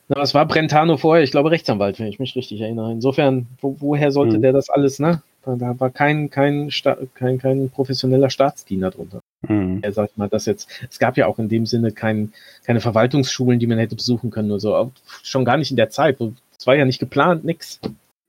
Na, 0.10 0.18
was 0.18 0.34
war 0.34 0.46
Brentano 0.46 0.98
vorher? 0.98 1.24
Ich 1.24 1.32
glaube 1.32 1.52
Rechtsanwalt, 1.52 2.00
wenn 2.00 2.08
ich 2.08 2.20
mich 2.20 2.36
richtig 2.36 2.62
erinnere. 2.62 2.92
Insofern, 2.92 3.48
wo, 3.62 3.78
woher 3.80 4.12
sollte 4.12 4.38
mhm. 4.38 4.42
der 4.42 4.54
das 4.54 4.70
alles, 4.70 5.00
ne? 5.00 5.24
Da 5.46 5.80
war 5.80 5.90
kein, 5.90 6.30
kein, 6.30 6.70
kein, 7.16 7.38
kein 7.38 7.70
professioneller 7.70 8.30
Staatsdiener 8.30 8.92
drunter. 8.92 9.20
Mhm. 9.48 9.80
Er 9.82 9.92
sagt 9.92 10.18
mal, 10.18 10.30
dass 10.30 10.46
jetzt, 10.46 10.70
es 10.90 11.00
gab 11.00 11.18
ja 11.18 11.28
auch 11.28 11.38
in 11.38 11.50
dem 11.50 11.66
Sinne 11.66 11.92
kein, 11.92 12.34
keine 12.64 12.80
Verwaltungsschulen, 12.80 13.60
die 13.60 13.68
man 13.68 13.78
hätte 13.78 13.96
besuchen 13.96 14.32
können 14.32 14.52
oder 14.52 14.60
so. 14.60 14.92
Schon 15.22 15.46
gar 15.46 15.58
nicht 15.58 15.72
in 15.72 15.78
der 15.78 15.90
Zeit. 15.90 16.20
Es 16.58 16.66
war 16.66 16.76
ja 16.76 16.86
nicht 16.86 17.00
geplant, 17.00 17.44
nix. 17.44 17.80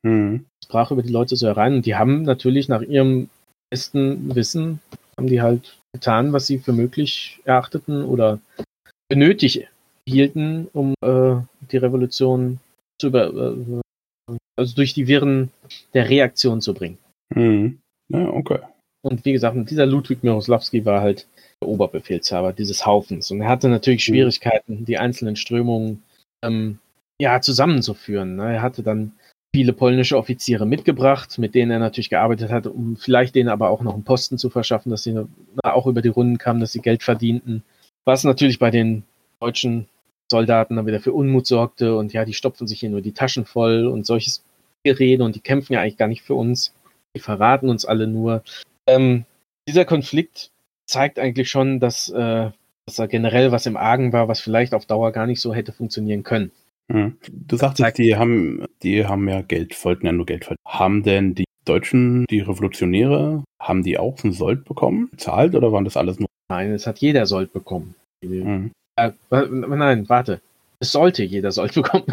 Mhm. 0.02 0.44
Es 0.60 0.68
brach 0.68 0.90
über 0.90 1.02
die 1.02 1.12
Leute 1.12 1.36
so 1.36 1.46
herein 1.46 1.74
und 1.74 1.86
die 1.86 1.94
haben 1.94 2.22
natürlich 2.22 2.68
nach 2.68 2.82
ihrem 2.82 3.28
besten 3.70 4.34
Wissen, 4.34 4.80
haben 5.16 5.28
die 5.28 5.40
halt 5.40 5.78
getan, 5.92 6.32
was 6.32 6.46
sie 6.46 6.58
für 6.58 6.72
möglich 6.72 7.40
erachteten 7.44 8.04
oder 8.04 8.40
benötigt 9.08 9.68
hielten, 10.08 10.68
um 10.72 10.94
äh, 11.00 11.36
die 11.70 11.76
Revolution 11.76 12.58
zu 13.00 13.08
über, 13.08 13.26
äh, 13.32 14.34
also 14.56 14.74
durch 14.74 14.94
die 14.94 15.06
Wirren 15.06 15.50
der 15.94 16.08
Reaktion 16.08 16.60
zu 16.60 16.74
bringen. 16.74 16.98
Mhm. 17.34 17.78
Ja, 18.08 18.28
okay. 18.28 18.58
Und 19.02 19.24
wie 19.24 19.32
gesagt, 19.32 19.70
dieser 19.70 19.86
Ludwig 19.86 20.22
Miroslawski 20.22 20.84
war 20.84 21.00
halt 21.00 21.26
der 21.60 21.68
Oberbefehlshaber 21.68 22.52
dieses 22.52 22.86
Haufens. 22.86 23.30
Und 23.30 23.42
er 23.42 23.48
hatte 23.48 23.68
natürlich 23.68 24.08
mhm. 24.08 24.12
Schwierigkeiten, 24.12 24.84
die 24.84 24.98
einzelnen 24.98 25.36
Strömungen 25.36 26.02
ähm, 26.42 26.78
ja, 27.20 27.40
zusammenzuführen. 27.40 28.36
Ne? 28.36 28.54
Er 28.54 28.62
hatte 28.62 28.82
dann 28.82 29.12
viele 29.54 29.72
polnische 29.72 30.16
Offiziere 30.16 30.66
mitgebracht, 30.66 31.38
mit 31.38 31.54
denen 31.54 31.70
er 31.70 31.78
natürlich 31.78 32.10
gearbeitet 32.10 32.50
hat, 32.50 32.66
um 32.66 32.96
vielleicht 32.96 33.34
denen 33.34 33.48
aber 33.48 33.68
auch 33.70 33.82
noch 33.82 33.94
einen 33.94 34.04
Posten 34.04 34.36
zu 34.36 34.50
verschaffen, 34.50 34.90
dass 34.90 35.04
sie 35.04 35.16
auch 35.62 35.86
über 35.86 36.02
die 36.02 36.08
Runden 36.08 36.38
kamen, 36.38 36.60
dass 36.60 36.72
sie 36.72 36.80
Geld 36.80 37.02
verdienten. 37.02 37.62
Was 38.04 38.24
natürlich 38.24 38.58
bei 38.58 38.70
den 38.70 39.04
deutschen 39.38 39.86
Soldaten 40.30 40.76
dann 40.76 40.86
wieder 40.86 41.00
für 41.00 41.12
Unmut 41.12 41.46
sorgte 41.46 41.96
und 41.96 42.12
ja, 42.12 42.24
die 42.24 42.32
stopfen 42.32 42.66
sich 42.66 42.80
hier 42.80 42.90
nur 42.90 43.00
die 43.00 43.12
Taschen 43.12 43.44
voll 43.44 43.86
und 43.86 44.06
solches 44.06 44.42
Gerede 44.82 45.22
und 45.22 45.36
die 45.36 45.40
kämpfen 45.40 45.74
ja 45.74 45.82
eigentlich 45.82 45.98
gar 45.98 46.08
nicht 46.08 46.22
für 46.22 46.34
uns 46.34 46.74
die 47.14 47.20
verraten 47.20 47.68
uns 47.68 47.84
alle 47.84 48.06
nur. 48.06 48.42
Ähm, 48.86 49.24
dieser 49.68 49.84
Konflikt 49.84 50.50
zeigt 50.86 51.18
eigentlich 51.18 51.48
schon, 51.50 51.80
dass, 51.80 52.08
äh, 52.10 52.50
dass 52.86 52.96
da 52.96 53.06
generell 53.06 53.52
was 53.52 53.66
im 53.66 53.76
Argen 53.76 54.12
war, 54.12 54.28
was 54.28 54.40
vielleicht 54.40 54.74
auf 54.74 54.86
Dauer 54.86 55.12
gar 55.12 55.26
nicht 55.26 55.40
so 55.40 55.54
hätte 55.54 55.72
funktionieren 55.72 56.22
können. 56.22 56.50
Mhm. 56.88 57.16
Du 57.28 57.56
sagtest, 57.56 57.98
die 57.98 58.16
haben, 58.16 58.66
die 58.82 59.06
haben 59.06 59.28
ja 59.28 59.42
Geld, 59.42 59.82
wollten 59.84 60.06
ja 60.06 60.12
nur 60.12 60.26
Geld 60.26 60.44
verdienen. 60.44 60.64
Haben 60.66 61.02
denn 61.02 61.34
die 61.34 61.44
Deutschen, 61.64 62.26
die 62.26 62.40
Revolutionäre, 62.40 63.42
haben 63.58 63.82
die 63.82 63.98
auch 63.98 64.22
einen 64.22 64.32
Sold 64.32 64.64
bekommen, 64.64 65.08
bezahlt 65.10 65.54
oder 65.54 65.72
waren 65.72 65.84
das 65.84 65.96
alles 65.96 66.18
nur? 66.18 66.28
Nein, 66.50 66.72
es 66.72 66.86
hat 66.86 66.98
jeder 66.98 67.24
Sold 67.24 67.52
bekommen. 67.52 67.94
Mhm. 68.22 68.72
Äh, 68.96 69.12
nein, 69.30 70.08
warte. 70.08 70.40
Es 70.84 70.92
sollte 70.92 71.24
jeder 71.24 71.50
Sold 71.50 71.72
bekommen. 71.72 72.04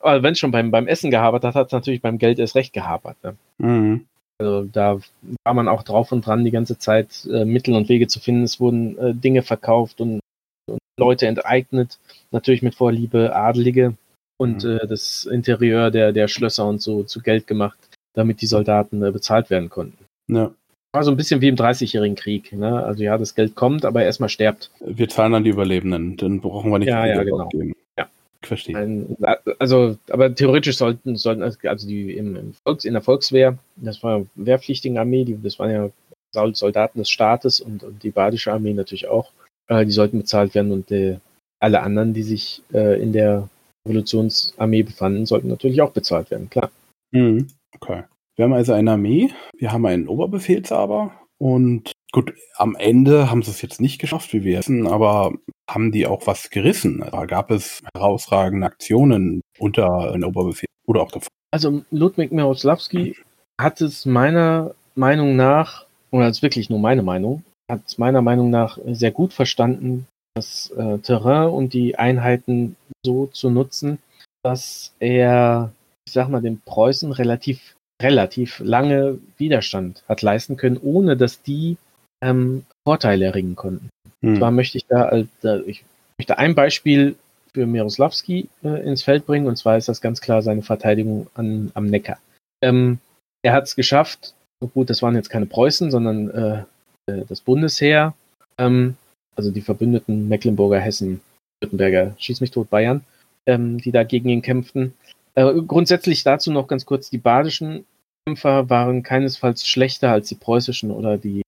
Aber 0.00 0.22
wenn 0.22 0.32
es 0.32 0.38
schon 0.38 0.50
beim, 0.50 0.70
beim 0.70 0.86
Essen 0.86 1.10
gehabert 1.10 1.44
hat, 1.44 1.54
hat 1.54 1.68
es 1.68 1.72
natürlich 1.72 2.02
beim 2.02 2.18
Geld 2.18 2.38
erst 2.38 2.56
recht 2.56 2.74
gehabert. 2.74 3.16
Ne? 3.24 3.36
Mhm. 3.56 4.04
Also 4.38 4.64
da 4.64 4.98
war 5.44 5.54
man 5.54 5.66
auch 5.66 5.82
drauf 5.82 6.12
und 6.12 6.26
dran, 6.26 6.44
die 6.44 6.50
ganze 6.50 6.76
Zeit 6.76 7.26
äh, 7.32 7.46
Mittel 7.46 7.74
und 7.74 7.88
Wege 7.88 8.06
zu 8.06 8.20
finden. 8.20 8.42
Es 8.42 8.60
wurden 8.60 8.98
äh, 8.98 9.14
Dinge 9.14 9.40
verkauft 9.40 10.02
und, 10.02 10.20
und, 10.66 10.78
Leute 10.98 11.26
enteignet, 11.26 11.98
natürlich 12.32 12.60
mit 12.60 12.74
Vorliebe 12.74 13.34
Adelige 13.34 13.94
und 14.36 14.62
mhm. 14.62 14.76
äh, 14.76 14.86
das 14.86 15.24
Interieur 15.24 15.90
der, 15.90 16.12
der 16.12 16.28
Schlösser 16.28 16.66
und 16.66 16.82
so 16.82 17.02
zu 17.04 17.22
Geld 17.22 17.46
gemacht, 17.46 17.78
damit 18.12 18.42
die 18.42 18.46
Soldaten 18.46 19.02
äh, 19.02 19.10
bezahlt 19.10 19.48
werden 19.48 19.70
konnten. 19.70 20.04
Ja. 20.28 20.52
War 20.92 21.04
so 21.04 21.10
ein 21.10 21.16
bisschen 21.16 21.40
wie 21.40 21.48
im 21.48 21.56
Dreißigjährigen 21.56 22.16
Krieg. 22.16 22.52
Ne? 22.52 22.82
Also 22.84 23.04
ja, 23.04 23.16
das 23.16 23.34
Geld 23.34 23.54
kommt, 23.54 23.84
aber 23.84 24.02
erstmal 24.02 24.28
stirbt. 24.28 24.70
Wir 24.80 25.08
zahlen 25.08 25.34
an 25.34 25.44
die 25.44 25.50
Überlebenden, 25.50 26.16
dann 26.16 26.40
brauchen 26.40 26.70
wir 26.70 26.78
nicht 26.80 26.88
ja, 26.88 27.06
ja, 27.06 27.22
genau. 27.22 27.48
Geben. 27.48 27.74
Ja. 27.96 28.08
Verstehe. 28.42 28.76
Ein, 28.76 29.16
also, 29.58 29.98
aber 30.08 30.34
theoretisch 30.34 30.78
sollten, 30.78 31.16
sollten 31.16 31.42
also 31.42 31.86
die 31.86 32.16
im, 32.16 32.36
im 32.36 32.54
Volks, 32.64 32.84
in 32.84 32.94
der 32.94 33.02
Volkswehr, 33.02 33.58
das 33.76 34.02
war 34.02 34.26
wehrpflichtigen 34.34 34.98
Armee, 34.98 35.24
die, 35.24 35.40
das 35.40 35.58
waren 35.58 35.70
ja 35.70 35.90
Soldaten 36.32 36.98
des 36.98 37.10
Staates 37.10 37.60
und, 37.60 37.82
und 37.82 38.02
die 38.02 38.10
badische 38.10 38.52
Armee 38.52 38.72
natürlich 38.72 39.08
auch, 39.08 39.30
äh, 39.68 39.84
die 39.84 39.92
sollten 39.92 40.18
bezahlt 40.18 40.54
werden 40.54 40.72
und 40.72 40.90
äh, 40.90 41.18
alle 41.60 41.82
anderen, 41.82 42.14
die 42.14 42.22
sich 42.22 42.62
äh, 42.72 43.00
in 43.00 43.12
der 43.12 43.48
Revolutionsarmee 43.86 44.82
befanden, 44.82 45.26
sollten 45.26 45.48
natürlich 45.48 45.82
auch 45.82 45.92
bezahlt 45.92 46.30
werden, 46.30 46.50
klar. 46.50 46.70
Mhm. 47.12 47.48
Okay. 47.74 48.04
Wir 48.40 48.44
haben 48.44 48.54
also 48.54 48.72
eine 48.72 48.92
Armee, 48.92 49.34
wir 49.58 49.70
haben 49.70 49.84
einen 49.84 50.08
Oberbefehlshaber 50.08 51.12
und 51.36 51.92
gut, 52.10 52.32
am 52.56 52.74
Ende 52.74 53.30
haben 53.30 53.42
sie 53.42 53.50
es 53.50 53.60
jetzt 53.60 53.82
nicht 53.82 53.98
geschafft, 53.98 54.32
wie 54.32 54.44
wir 54.44 54.60
wissen, 54.60 54.86
aber 54.86 55.34
haben 55.68 55.92
die 55.92 56.06
auch 56.06 56.26
was 56.26 56.48
gerissen? 56.48 57.04
Da 57.12 57.26
gab 57.26 57.50
es 57.50 57.82
herausragende 57.94 58.66
Aktionen 58.66 59.42
unter 59.58 60.14
einem 60.14 60.24
Oberbefehl 60.24 60.70
oder 60.86 61.02
auch 61.02 61.12
davor. 61.12 61.28
Also 61.50 61.82
Ludwig 61.90 62.32
Miroslawski 62.32 63.14
hat 63.60 63.82
es 63.82 64.06
meiner 64.06 64.74
Meinung 64.94 65.36
nach, 65.36 65.84
oder 66.10 66.26
ist 66.26 66.40
wirklich 66.40 66.70
nur 66.70 66.78
meine 66.78 67.02
Meinung, 67.02 67.44
hat 67.70 67.82
es 67.86 67.98
meiner 67.98 68.22
Meinung 68.22 68.48
nach 68.48 68.78
sehr 68.86 69.10
gut 69.10 69.34
verstanden, 69.34 70.06
das 70.34 70.70
äh, 70.78 70.96
Terrain 71.00 71.50
und 71.50 71.74
die 71.74 71.98
Einheiten 71.98 72.76
so 73.04 73.26
zu 73.26 73.50
nutzen, 73.50 73.98
dass 74.42 74.94
er, 74.98 75.72
ich 76.06 76.14
sag 76.14 76.30
mal, 76.30 76.40
den 76.40 76.62
Preußen 76.64 77.12
relativ, 77.12 77.76
relativ 78.00 78.60
lange 78.60 79.18
Widerstand 79.36 80.02
hat 80.08 80.22
leisten 80.22 80.56
können, 80.56 80.78
ohne 80.78 81.16
dass 81.16 81.42
die 81.42 81.76
ähm, 82.22 82.64
Vorteile 82.84 83.26
erringen 83.26 83.56
konnten. 83.56 83.90
Hm. 84.22 84.36
Zwar 84.36 84.50
möchte 84.50 84.78
ich 84.78 84.86
da, 84.86 85.10
äh, 85.10 85.26
ich 85.66 85.84
möchte 86.18 86.38
ein 86.38 86.54
Beispiel 86.54 87.16
für 87.52 87.66
Miroslawski 87.66 88.48
äh, 88.62 88.82
ins 88.86 89.02
Feld 89.02 89.26
bringen, 89.26 89.46
und 89.46 89.56
zwar 89.56 89.76
ist 89.76 89.88
das 89.88 90.00
ganz 90.00 90.20
klar 90.20 90.42
seine 90.42 90.62
Verteidigung 90.62 91.28
an, 91.34 91.70
am 91.74 91.86
Neckar. 91.86 92.18
Ähm, 92.62 92.98
er 93.42 93.52
hat 93.52 93.64
es 93.64 93.76
geschafft, 93.76 94.34
gut, 94.74 94.90
das 94.90 95.02
waren 95.02 95.14
jetzt 95.14 95.30
keine 95.30 95.46
Preußen, 95.46 95.90
sondern 95.90 96.30
äh, 96.30 96.62
äh, 97.06 97.24
das 97.28 97.40
Bundesheer, 97.40 98.14
ähm, 98.58 98.96
also 99.36 99.50
die 99.50 99.62
Verbündeten 99.62 100.28
Mecklenburger, 100.28 100.78
Hessen, 100.78 101.20
Württemberger, 101.60 102.14
Schieß 102.18 102.40
mich 102.40 102.50
tot, 102.50 102.70
Bayern, 102.70 103.02
ähm, 103.46 103.78
die 103.78 103.92
da 103.92 104.04
gegen 104.04 104.28
ihn 104.28 104.42
kämpften. 104.42 104.94
Äh, 105.34 105.52
grundsätzlich 105.66 106.22
dazu 106.22 106.52
noch 106.52 106.68
ganz 106.68 106.84
kurz, 106.86 107.10
die 107.10 107.18
badischen 107.18 107.84
Kämpfer 108.30 108.70
waren 108.70 109.02
keinesfalls 109.02 109.66
schlechter 109.66 110.12
als 110.12 110.28
die 110.28 110.36
preußischen 110.36 110.92
oder 110.92 111.18
die, 111.18 111.42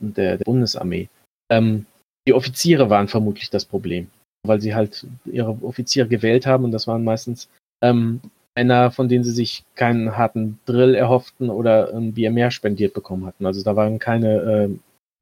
der, 0.00 0.36
der 0.36 0.44
Bundesarmee. 0.44 1.08
Ähm, 1.50 1.86
die 2.26 2.34
Offiziere 2.34 2.90
waren 2.90 3.06
vermutlich 3.06 3.50
das 3.50 3.64
Problem, 3.64 4.08
weil 4.44 4.60
sie 4.60 4.74
halt 4.74 5.06
ihre 5.24 5.56
Offiziere 5.62 6.08
gewählt 6.08 6.44
haben 6.44 6.64
und 6.64 6.72
das 6.72 6.88
waren 6.88 7.04
meistens 7.04 7.48
ähm, 7.84 8.20
Männer, 8.56 8.90
von 8.90 9.08
denen 9.08 9.22
sie 9.22 9.30
sich 9.30 9.62
keinen 9.76 10.16
harten 10.16 10.58
Drill 10.66 10.96
erhofften 10.96 11.50
oder 11.50 11.94
ein 11.94 12.14
Bier 12.14 12.32
mehr 12.32 12.50
spendiert 12.50 12.92
bekommen 12.92 13.26
hatten. 13.26 13.46
Also 13.46 13.62
da 13.62 13.76
waren 13.76 14.00
keine 14.00 14.34
äh, 14.40 14.68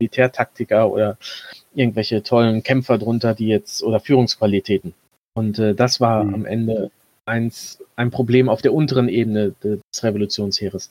Militärtaktiker 0.01 0.91
oder 0.91 1.19
irgendwelche 1.75 2.23
tollen 2.23 2.63
Kämpfer 2.63 2.97
drunter, 2.97 3.35
die 3.35 3.49
jetzt 3.49 3.83
oder 3.83 4.01
Führungsqualitäten. 4.01 4.95
Und 5.35 5.59
äh, 5.59 5.75
das 5.75 6.01
war 6.01 6.25
mhm. 6.25 6.35
am 6.35 6.45
Ende 6.47 6.91
eins, 7.27 7.83
ein 7.97 8.11
Problem 8.11 8.49
auf 8.49 8.63
der 8.63 8.75
unteren 8.75 9.09
Ebene 9.09 9.55
des 9.63 10.03
Revolutionsheeres. 10.03 10.89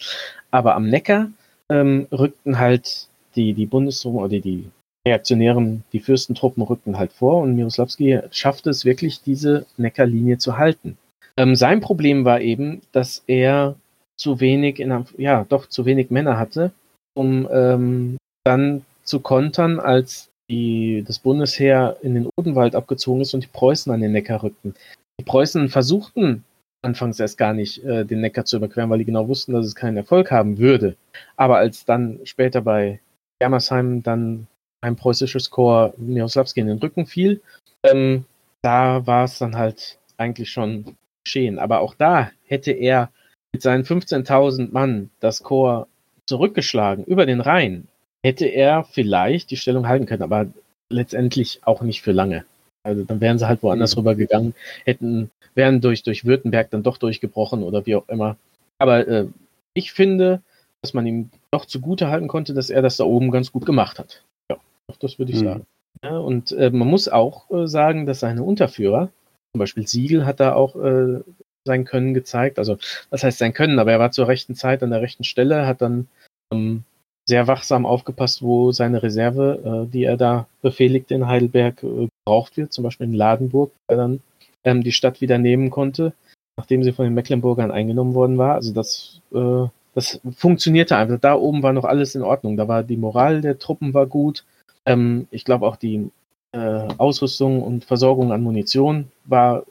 Aber 0.52 0.76
am 0.76 0.90
Neckar 0.90 1.30
ähm, 1.70 2.08
rückten 2.12 2.60
halt 2.60 3.08
die, 3.36 3.54
die 3.54 3.66
Bundesregierung 3.66 4.24
oder 4.24 4.40
die 4.40 4.70
Reaktionären, 5.06 5.84
die 5.92 6.00
Fürstentruppen 6.00 6.64
rückten 6.64 6.98
halt 6.98 7.12
vor 7.12 7.42
und 7.42 7.56
Miroslavski 7.56 8.22
schaffte 8.32 8.70
es 8.70 8.86
wirklich, 8.86 9.22
diese 9.22 9.66
Neckarlinie 9.78 10.38
zu 10.38 10.58
halten. 10.58 10.98
Ähm, 11.36 11.56
sein 11.56 11.82
Problem 11.82 12.26
war 12.26 12.42
eben, 12.42 12.82
dass 12.92 13.24
er 13.28 13.76
zu 14.16 14.40
wenig, 14.40 14.80
in, 14.80 15.06
ja, 15.18 15.46
doch 15.50 15.68
zu 15.68 15.86
wenig 15.86 16.10
Männer 16.10 16.38
hatte, 16.38 16.72
um 17.16 17.48
ähm, 17.52 18.18
dann 18.46 18.86
zu 19.04 19.20
kontern, 19.20 19.80
als 19.80 20.30
die, 20.50 21.04
das 21.06 21.20
Bundesheer 21.20 21.98
in 22.02 22.14
den 22.14 22.30
Odenwald 22.38 22.76
abgezogen 22.76 23.22
ist 23.22 23.34
und 23.34 23.44
die 23.44 23.50
Preußen 23.52 23.92
an 23.92 24.02
den 24.02 24.12
Neckar 24.12 24.44
rückten. 24.44 24.76
Die 25.20 25.26
Preußen 25.26 25.70
versuchten 25.70 26.44
anfangs 26.84 27.20
erst 27.20 27.38
gar 27.38 27.54
nicht, 27.54 27.84
äh, 27.84 28.06
den 28.06 28.22
Neckar 28.22 28.46
zu 28.46 28.58
überqueren, 28.58 28.90
weil 28.90 29.00
die 29.00 29.06
genau 29.06 29.28
wussten, 29.28 29.54
dass 29.54 29.66
es 29.66 29.76
keinen 29.76 29.98
Erfolg 29.98 30.32
haben 30.32 30.58
würde. 30.58 30.96
Aber 31.38 31.58
als 31.58 31.86
dann 31.86 32.20
später 32.26 32.62
bei 32.62 33.00
Germersheim 33.40 34.04
dann 34.04 34.48
ein 34.82 34.96
preußisches 34.96 35.50
Korps 35.50 35.98
Miroslawski 35.98 36.60
in 36.60 36.68
den 36.68 36.80
Rücken 36.80 37.06
fiel, 37.06 37.42
ähm, 37.84 38.26
da 38.62 39.06
war 39.08 39.26
es 39.26 39.40
dann 39.40 39.56
halt 39.56 39.98
eigentlich 40.18 40.52
schon 40.52 40.98
geschehen. 41.24 41.58
Aber 41.58 41.80
auch 41.80 41.96
da 41.96 42.32
hätte 42.46 42.72
er 42.72 43.10
mit 43.54 43.62
seinen 43.62 43.86
15.000 43.86 44.72
Mann 44.72 45.10
das 45.20 45.44
Korps 45.44 45.90
zurückgeschlagen 46.26 47.06
über 47.06 47.26
den 47.26 47.42
Rhein, 47.42 47.88
hätte 48.24 48.46
er 48.46 48.84
vielleicht 48.84 49.52
die 49.52 49.58
Stellung 49.58 49.88
halten 49.88 50.06
können, 50.06 50.24
aber 50.24 50.48
letztendlich 50.90 51.62
auch 51.64 51.82
nicht 51.82 52.02
für 52.02 52.12
lange. 52.14 52.46
Also 52.84 53.04
dann 53.04 53.22
wären 53.22 53.40
sie 53.40 53.48
halt 53.48 53.64
woanders 53.64 53.96
mhm. 53.96 54.00
rüber 54.00 54.16
gegangen, 54.16 54.54
hätten, 54.86 55.32
wären 55.56 55.82
durch, 55.82 56.04
durch 56.04 56.26
Württemberg 56.26 56.70
dann 56.72 56.84
doch 56.84 56.98
durchgebrochen 56.98 57.64
oder 57.64 57.86
wie 57.86 57.96
auch 57.96 58.08
immer. 58.10 58.38
Aber 58.78 59.08
äh, 59.08 59.28
ich 59.74 59.94
finde, 59.94 60.42
dass 60.82 60.94
man 60.94 61.08
ihm 61.08 61.30
doch 61.52 61.66
zugute 61.66 62.10
halten 62.10 62.28
konnte, 62.28 62.54
dass 62.54 62.70
er 62.70 62.82
das 62.82 62.98
da 62.98 63.06
oben 63.06 63.32
ganz 63.32 63.52
gut 63.52 63.66
gemacht 63.66 64.00
hat. 64.00 64.24
Ja, 64.52 64.58
das 65.00 65.18
würde 65.18 65.32
ich 65.32 65.42
mhm. 65.42 65.46
sagen. 65.46 65.66
Ja, 66.04 66.18
und 66.18 66.52
äh, 66.52 66.70
man 66.70 66.88
muss 66.88 67.08
auch 67.08 67.50
äh, 67.52 67.68
sagen, 67.68 68.06
dass 68.06 68.20
seine 68.20 68.44
Unterführer, 68.44 69.10
zum 69.54 69.60
Beispiel 69.60 69.88
Siegel 69.88 70.26
hat 70.26 70.40
da 70.40 70.54
auch 70.54 70.76
äh, 70.76 71.22
sein 71.66 71.86
Können 71.86 72.14
gezeigt. 72.14 72.60
Also, 72.60 72.78
was 73.10 73.24
heißt 73.24 73.38
sein 73.38 73.54
Können? 73.54 73.80
Aber 73.80 73.92
er 73.92 74.00
war 74.00 74.12
zur 74.12 74.28
rechten 74.28 74.56
Zeit 74.56 74.84
an 74.84 74.90
der 74.90 75.02
rechten 75.02 75.24
Stelle, 75.24 75.66
hat 75.66 75.82
dann 75.82 76.08
ähm, 76.52 76.84
sehr 77.26 77.48
wachsam 77.48 77.86
aufgepasst, 77.86 78.42
wo 78.42 78.72
seine 78.72 79.02
Reserve, 79.02 79.86
äh, 79.88 79.92
die 79.92 80.04
er 80.04 80.18
da 80.18 80.48
befehligt 80.62 81.12
in 81.12 81.28
Heidelberg, 81.28 81.82
äh, 81.84 82.08
gebraucht 82.26 82.58
wird. 82.58 82.74
Zum 82.74 82.84
Beispiel 82.84 83.08
in 83.08 83.14
Ladenburg, 83.14 83.72
der 83.90 83.98
dann 83.98 84.20
ähm, 84.64 84.84
die 84.84 84.92
Stadt 84.92 85.22
wieder 85.22 85.38
nehmen 85.38 85.70
konnte, 85.70 86.14
nachdem 86.58 86.84
sie 86.84 86.94
von 86.94 87.06
den 87.06 87.14
Mecklenburgern 87.14 87.72
eingenommen 87.72 88.14
worden 88.14 88.38
war. 88.38 88.56
Also 88.56 88.74
das, 88.74 89.22
äh, 89.34 89.68
das 89.94 90.20
funktionierte 90.36 90.96
einfach. 90.98 91.20
Da 91.20 91.36
oben 91.36 91.64
war 91.64 91.74
noch 91.74 91.86
alles 91.86 92.16
in 92.16 92.22
Ordnung. 92.22 92.58
Da 92.58 92.68
war 92.68 92.84
die 92.84 92.98
Moral 92.98 93.42
der 93.42 93.60
Truppen 93.60 93.94
war 93.94 94.08
gut. 94.08 94.46
Ähm, 94.86 95.28
ich 95.32 95.46
glaube 95.46 95.66
auch 95.66 95.76
die 95.76 96.10
äh, 96.54 96.88
Ausrüstung 96.98 97.62
und 97.62 97.86
Versorgung 97.86 98.32
an 98.32 98.44
Munition 98.44 99.12
war 99.26 99.66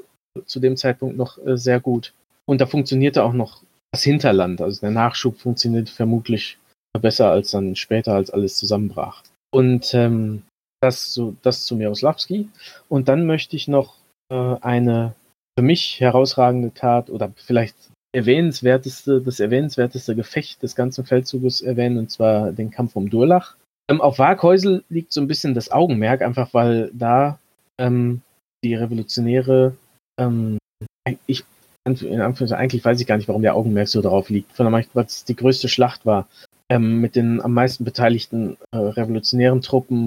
zu 0.46 0.60
dem 0.60 0.76
Zeitpunkt 0.76 1.16
noch 1.16 1.38
äh, 1.44 1.56
sehr 1.56 1.80
gut. 1.80 2.12
Und 2.46 2.60
da 2.60 2.66
funktionierte 2.66 3.22
auch 3.22 3.32
noch 3.32 3.62
das 3.92 4.02
Hinterland. 4.02 4.60
Also 4.60 4.80
der 4.80 4.90
Nachschub 4.90 5.38
funktioniert 5.38 5.88
vermutlich 5.88 6.58
besser 7.00 7.30
als 7.30 7.50
dann 7.50 7.76
später, 7.76 8.14
als 8.14 8.30
alles 8.30 8.56
zusammenbrach. 8.56 9.22
Und 9.50 9.94
ähm, 9.94 10.42
das, 10.82 11.14
so, 11.14 11.36
das 11.42 11.64
zu 11.64 11.76
Miroslawski. 11.76 12.48
Und 12.88 13.08
dann 13.08 13.26
möchte 13.26 13.56
ich 13.56 13.68
noch 13.68 13.96
äh, 14.30 14.56
eine 14.60 15.14
für 15.58 15.64
mich 15.64 16.00
herausragende 16.00 16.72
Tat 16.74 17.10
oder 17.10 17.32
vielleicht 17.36 17.76
erwähnenswerteste, 18.14 19.20
das 19.20 19.40
erwähnenswerteste 19.40 20.14
Gefecht 20.14 20.62
des 20.62 20.74
ganzen 20.74 21.04
Feldzuges 21.04 21.62
erwähnen, 21.62 21.98
und 21.98 22.10
zwar 22.10 22.52
den 22.52 22.70
Kampf 22.70 22.96
um 22.96 23.08
Durlach. 23.08 23.56
Ähm, 23.88 24.00
auf 24.00 24.18
Waghäusel 24.18 24.84
liegt 24.88 25.12
so 25.12 25.20
ein 25.20 25.28
bisschen 25.28 25.54
das 25.54 25.70
Augenmerk, 25.70 26.22
einfach 26.22 26.52
weil 26.52 26.90
da 26.92 27.38
ähm, 27.78 28.22
die 28.64 28.74
Revolutionäre, 28.74 29.76
ähm, 30.18 30.58
ich, 31.26 31.44
in 31.84 32.20
Anführungszeichen, 32.20 32.54
eigentlich 32.54 32.84
weiß 32.84 33.00
ich 33.00 33.06
gar 33.06 33.16
nicht, 33.16 33.28
warum 33.28 33.42
der 33.42 33.54
Augenmerk 33.54 33.88
so 33.88 34.02
darauf 34.02 34.30
liegt, 34.30 34.52
von 34.52 34.70
der 34.70 34.84
was 34.94 35.24
die 35.24 35.36
größte 35.36 35.68
Schlacht 35.68 36.06
war, 36.06 36.28
ähm, 36.70 37.00
mit 37.00 37.16
den 37.16 37.40
am 37.40 37.54
meisten 37.54 37.84
beteiligten 37.84 38.56
äh, 38.72 38.76
revolutionären 38.76 39.62
Truppen 39.62 40.06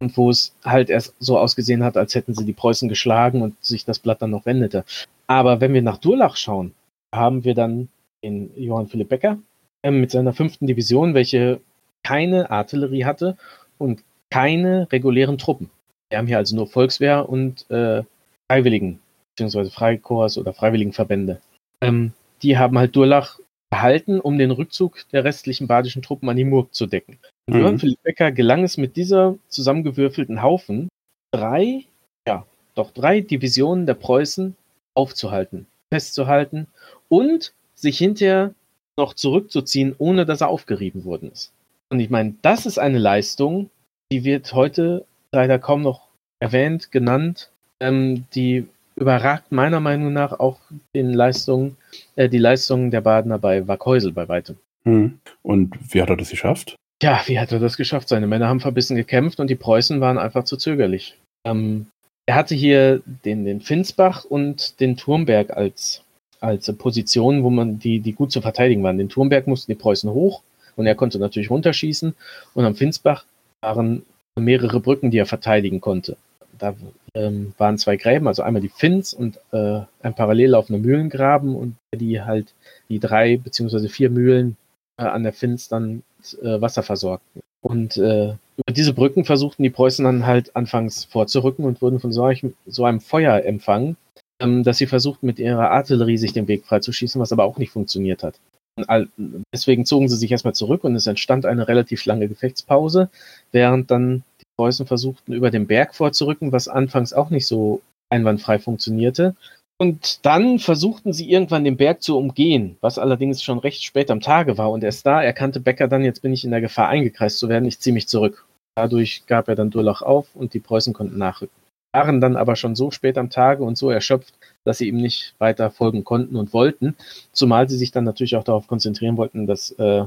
und 0.00 0.16
wo 0.16 0.30
es 0.30 0.54
halt 0.64 0.90
erst 0.90 1.14
so 1.18 1.38
ausgesehen 1.38 1.84
hat, 1.84 1.96
als 1.96 2.14
hätten 2.14 2.34
sie 2.34 2.44
die 2.44 2.52
Preußen 2.52 2.88
geschlagen 2.88 3.42
und 3.42 3.62
sich 3.64 3.84
das 3.84 3.98
Blatt 3.98 4.20
dann 4.20 4.30
noch 4.30 4.46
wendete. 4.46 4.84
Aber 5.26 5.60
wenn 5.60 5.74
wir 5.74 5.82
nach 5.82 5.98
Durlach 5.98 6.36
schauen, 6.36 6.74
haben 7.14 7.44
wir 7.44 7.54
dann 7.54 7.88
den 8.24 8.50
Johann 8.56 8.88
Philipp 8.88 9.08
Becker 9.08 9.38
äh, 9.82 9.90
mit 9.90 10.10
seiner 10.10 10.32
fünften 10.32 10.66
Division, 10.66 11.14
welche 11.14 11.60
keine 12.02 12.50
Artillerie 12.50 13.04
hatte 13.04 13.36
und 13.78 14.02
keine 14.30 14.90
regulären 14.90 15.38
Truppen. 15.38 15.70
Wir 16.10 16.18
haben 16.18 16.26
hier 16.26 16.38
also 16.38 16.56
nur 16.56 16.66
Volkswehr 16.66 17.28
und 17.28 17.70
äh, 17.70 18.02
Freiwilligen, 18.50 18.98
beziehungsweise 19.30 19.70
Freikorps 19.70 20.36
oder 20.36 20.52
Freiwilligenverbände. 20.52 21.40
Ähm, 21.80 22.12
die 22.42 22.58
haben 22.58 22.78
halt 22.78 22.96
Durlach 22.96 23.38
gehalten, 23.72 24.20
um 24.20 24.36
den 24.36 24.50
Rückzug 24.50 25.08
der 25.12 25.24
restlichen 25.24 25.66
badischen 25.66 26.02
Truppen 26.02 26.28
an 26.28 26.36
die 26.36 26.44
Murg 26.44 26.74
zu 26.74 26.86
decken. 26.86 27.18
Und 27.46 27.54
mhm. 27.54 27.60
Johann 27.60 27.78
Philipp 27.78 28.02
Becker 28.02 28.30
gelang 28.30 28.64
es 28.64 28.76
mit 28.76 28.96
dieser 28.96 29.36
zusammengewürfelten 29.48 30.42
Haufen, 30.42 30.88
drei, 31.32 31.86
ja, 32.28 32.46
doch 32.74 32.90
drei 32.90 33.22
Divisionen 33.22 33.86
der 33.86 33.94
Preußen 33.94 34.54
aufzuhalten, 34.94 35.66
festzuhalten 35.90 36.66
und 37.08 37.54
sich 37.74 37.96
hinterher 37.96 38.54
noch 38.98 39.14
zurückzuziehen, 39.14 39.94
ohne 39.96 40.26
dass 40.26 40.42
er 40.42 40.48
aufgerieben 40.48 41.06
worden 41.06 41.32
ist. 41.32 41.50
Und 41.88 41.98
ich 41.98 42.10
meine, 42.10 42.34
das 42.42 42.66
ist 42.66 42.78
eine 42.78 42.98
Leistung, 42.98 43.70
die 44.12 44.22
wird 44.24 44.52
heute 44.52 45.06
leider 45.32 45.58
kaum 45.58 45.80
noch 45.80 46.08
erwähnt, 46.40 46.92
genannt. 46.92 47.50
Ähm, 47.80 48.26
die 48.34 48.66
überragt 48.96 49.52
meiner 49.52 49.80
Meinung 49.80 50.12
nach 50.12 50.38
auch 50.38 50.58
den 50.94 51.12
Leistungen, 51.12 51.76
äh, 52.16 52.28
die 52.28 52.38
Leistungen 52.38 52.90
der 52.90 53.00
Badener 53.00 53.38
bei 53.38 53.66
Wackhäusel 53.66 54.12
bei 54.12 54.28
weitem. 54.28 54.56
Hm. 54.84 55.18
Und 55.42 55.76
wie 55.92 56.02
hat 56.02 56.10
er 56.10 56.16
das 56.16 56.30
geschafft? 56.30 56.76
Ja, 57.02 57.20
wie 57.26 57.38
hat 57.38 57.52
er 57.52 57.58
das 57.58 57.76
geschafft? 57.76 58.08
Seine 58.08 58.26
Männer 58.26 58.48
haben 58.48 58.60
verbissen 58.60 58.96
gekämpft 58.96 59.40
und 59.40 59.48
die 59.48 59.56
Preußen 59.56 60.00
waren 60.00 60.18
einfach 60.18 60.44
zu 60.44 60.56
zögerlich. 60.56 61.18
Ähm, 61.44 61.86
er 62.26 62.36
hatte 62.36 62.54
hier 62.54 63.02
den, 63.24 63.44
den 63.44 63.60
Finsbach 63.60 64.24
und 64.24 64.78
den 64.78 64.96
Turmberg 64.96 65.50
als, 65.50 66.02
als 66.40 66.72
Positionen, 66.76 67.42
wo 67.42 67.50
man 67.50 67.80
die, 67.80 67.98
die 67.98 68.12
gut 68.12 68.30
zu 68.30 68.40
verteidigen 68.40 68.82
waren. 68.84 68.98
Den 68.98 69.08
Turmberg 69.08 69.48
mussten 69.48 69.72
die 69.72 69.78
Preußen 69.78 70.10
hoch 70.10 70.42
und 70.76 70.86
er 70.86 70.94
konnte 70.94 71.18
natürlich 71.18 71.50
runterschießen. 71.50 72.14
Und 72.54 72.64
am 72.64 72.76
Finsbach 72.76 73.24
waren 73.60 74.04
mehrere 74.38 74.80
Brücken, 74.80 75.10
die 75.10 75.18
er 75.18 75.26
verteidigen 75.26 75.80
konnte. 75.80 76.16
Da 76.62 76.76
ähm, 77.14 77.54
waren 77.58 77.76
zwei 77.76 77.96
Gräben, 77.96 78.28
also 78.28 78.42
einmal 78.42 78.62
die 78.62 78.68
Finns 78.68 79.12
und 79.12 79.40
äh, 79.50 79.80
ein 80.00 80.14
parallel 80.14 80.50
laufender 80.50 80.80
Mühlengraben 80.80 81.56
und 81.56 81.74
die 81.92 82.22
halt 82.22 82.54
die 82.88 83.00
drei 83.00 83.36
beziehungsweise 83.36 83.88
vier 83.88 84.10
Mühlen 84.10 84.56
äh, 84.96 85.02
an 85.02 85.24
der 85.24 85.32
Finns 85.32 85.66
dann 85.66 86.04
äh, 86.40 86.60
Wasser 86.60 86.84
versorgten. 86.84 87.42
Und 87.62 87.96
äh, 87.96 88.34
über 88.56 88.72
diese 88.72 88.92
Brücken 88.92 89.24
versuchten 89.24 89.64
die 89.64 89.70
Preußen 89.70 90.04
dann 90.04 90.24
halt 90.24 90.54
anfangs 90.54 91.04
vorzurücken 91.04 91.64
und 91.64 91.82
wurden 91.82 91.98
von 91.98 92.12
solch, 92.12 92.46
so 92.66 92.84
einem 92.84 93.00
Feuer 93.00 93.44
empfangen, 93.44 93.96
ähm, 94.40 94.62
dass 94.62 94.78
sie 94.78 94.86
versuchten 94.86 95.26
mit 95.26 95.40
ihrer 95.40 95.72
Artillerie 95.72 96.18
sich 96.18 96.32
den 96.32 96.46
Weg 96.46 96.64
freizuschießen, 96.64 97.20
was 97.20 97.32
aber 97.32 97.42
auch 97.42 97.58
nicht 97.58 97.72
funktioniert 97.72 98.22
hat. 98.22 98.38
All, 98.86 99.08
deswegen 99.52 99.84
zogen 99.84 100.08
sie 100.08 100.16
sich 100.16 100.30
erstmal 100.30 100.54
zurück 100.54 100.84
und 100.84 100.94
es 100.94 101.08
entstand 101.08 101.44
eine 101.44 101.66
relativ 101.66 102.06
lange 102.06 102.28
Gefechtspause, 102.28 103.10
während 103.50 103.90
dann 103.90 104.22
Preußen 104.62 104.86
versuchten, 104.86 105.32
über 105.32 105.50
den 105.50 105.66
Berg 105.66 105.92
vorzurücken, 105.92 106.52
was 106.52 106.68
anfangs 106.68 107.12
auch 107.12 107.30
nicht 107.30 107.48
so 107.48 107.80
einwandfrei 108.10 108.60
funktionierte. 108.60 109.34
Und 109.76 110.24
dann 110.24 110.60
versuchten 110.60 111.12
sie 111.12 111.28
irgendwann 111.28 111.64
den 111.64 111.76
Berg 111.76 112.00
zu 112.00 112.16
umgehen, 112.16 112.76
was 112.80 112.96
allerdings 112.96 113.42
schon 113.42 113.58
recht 113.58 113.82
spät 113.82 114.08
am 114.08 114.20
Tage 114.20 114.58
war. 114.58 114.70
Und 114.70 114.84
erst 114.84 115.04
da 115.04 115.20
erkannte 115.20 115.58
Becker 115.58 115.88
dann, 115.88 116.04
jetzt 116.04 116.22
bin 116.22 116.32
ich 116.32 116.44
in 116.44 116.52
der 116.52 116.60
Gefahr 116.60 116.88
eingekreist 116.88 117.38
zu 117.38 117.48
werden, 117.48 117.64
ich 117.64 117.80
ziehe 117.80 117.92
mich 117.92 118.06
zurück. 118.06 118.46
Dadurch 118.76 119.24
gab 119.26 119.48
er 119.48 119.56
dann 119.56 119.70
Durlach 119.70 120.02
auf 120.02 120.28
und 120.36 120.54
die 120.54 120.60
Preußen 120.60 120.92
konnten 120.92 121.18
nachrücken. 121.18 121.56
Waren 121.92 122.20
dann 122.20 122.36
aber 122.36 122.54
schon 122.54 122.76
so 122.76 122.92
spät 122.92 123.18
am 123.18 123.30
Tage 123.30 123.64
und 123.64 123.76
so 123.76 123.90
erschöpft, 123.90 124.34
dass 124.64 124.78
sie 124.78 124.86
ihm 124.86 124.98
nicht 124.98 125.34
weiter 125.38 125.72
folgen 125.72 126.04
konnten 126.04 126.36
und 126.36 126.52
wollten, 126.52 126.94
zumal 127.32 127.68
sie 127.68 127.76
sich 127.76 127.90
dann 127.90 128.04
natürlich 128.04 128.36
auch 128.36 128.44
darauf 128.44 128.68
konzentrieren 128.68 129.16
wollten, 129.16 129.48
das 129.48 129.72
äh, 129.72 130.04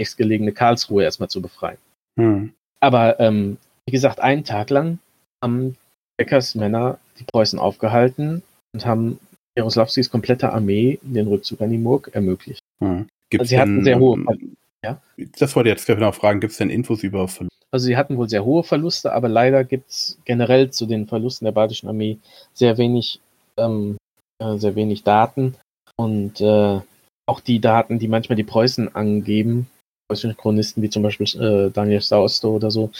nächstgelegene 0.00 0.52
Karlsruhe 0.52 1.04
erstmal 1.04 1.28
zu 1.28 1.42
befreien. 1.42 1.76
Hm. 2.18 2.54
Aber 2.80 3.20
ähm, 3.20 3.58
wie 3.88 3.92
gesagt, 3.92 4.20
einen 4.20 4.44
Tag 4.44 4.68
lang 4.68 4.98
haben 5.42 5.78
Beckers 6.18 6.54
Männer 6.54 6.98
die 7.18 7.24
Preußen 7.24 7.58
aufgehalten 7.58 8.42
und 8.74 8.84
haben 8.84 9.18
Jaroslawskis 9.56 10.10
komplette 10.10 10.52
Armee 10.52 10.98
den 11.00 11.26
Rückzug 11.26 11.62
an 11.62 11.70
die 11.70 11.78
Murg 11.78 12.10
ermöglicht. 12.12 12.60
Hm. 12.80 13.06
also 13.32 13.44
sie 13.44 13.54
denn, 13.54 13.60
hatten 13.60 13.84
sehr 13.84 13.98
hohe 13.98 14.22
Verluste. 14.22 14.56
Ja? 14.84 15.00
Das 15.38 15.56
wollte 15.56 15.70
ich 15.70 15.76
jetzt 15.76 15.86
genau 15.86 16.12
fragen. 16.12 16.40
Gibt 16.40 16.52
es 16.52 16.58
denn 16.58 16.68
Infos 16.68 17.02
über 17.02 17.28
Verluste? 17.28 17.56
Also 17.70 17.86
sie 17.86 17.96
hatten 17.96 18.18
wohl 18.18 18.28
sehr 18.28 18.44
hohe 18.44 18.62
Verluste, 18.62 19.14
aber 19.14 19.28
leider 19.28 19.64
gibt 19.64 19.88
es 19.88 20.18
generell 20.26 20.70
zu 20.70 20.84
den 20.84 21.06
Verlusten 21.06 21.46
der 21.46 21.52
badischen 21.52 21.88
Armee 21.88 22.18
sehr 22.52 22.76
wenig, 22.76 23.20
ähm, 23.56 23.96
äh, 24.38 24.58
sehr 24.58 24.74
wenig 24.74 25.02
Daten. 25.02 25.54
Und 25.96 26.42
äh, 26.42 26.80
auch 27.24 27.40
die 27.40 27.58
Daten, 27.58 27.98
die 27.98 28.08
manchmal 28.08 28.36
die 28.36 28.44
Preußen 28.44 28.94
angeben, 28.94 29.70
preußische 30.08 30.34
Chronisten 30.34 30.82
wie 30.82 30.90
zum 30.90 31.02
Beispiel 31.02 31.26
äh, 31.40 31.70
Daniel 31.70 32.02
Sausto 32.02 32.54
oder 32.54 32.70
so, 32.70 32.90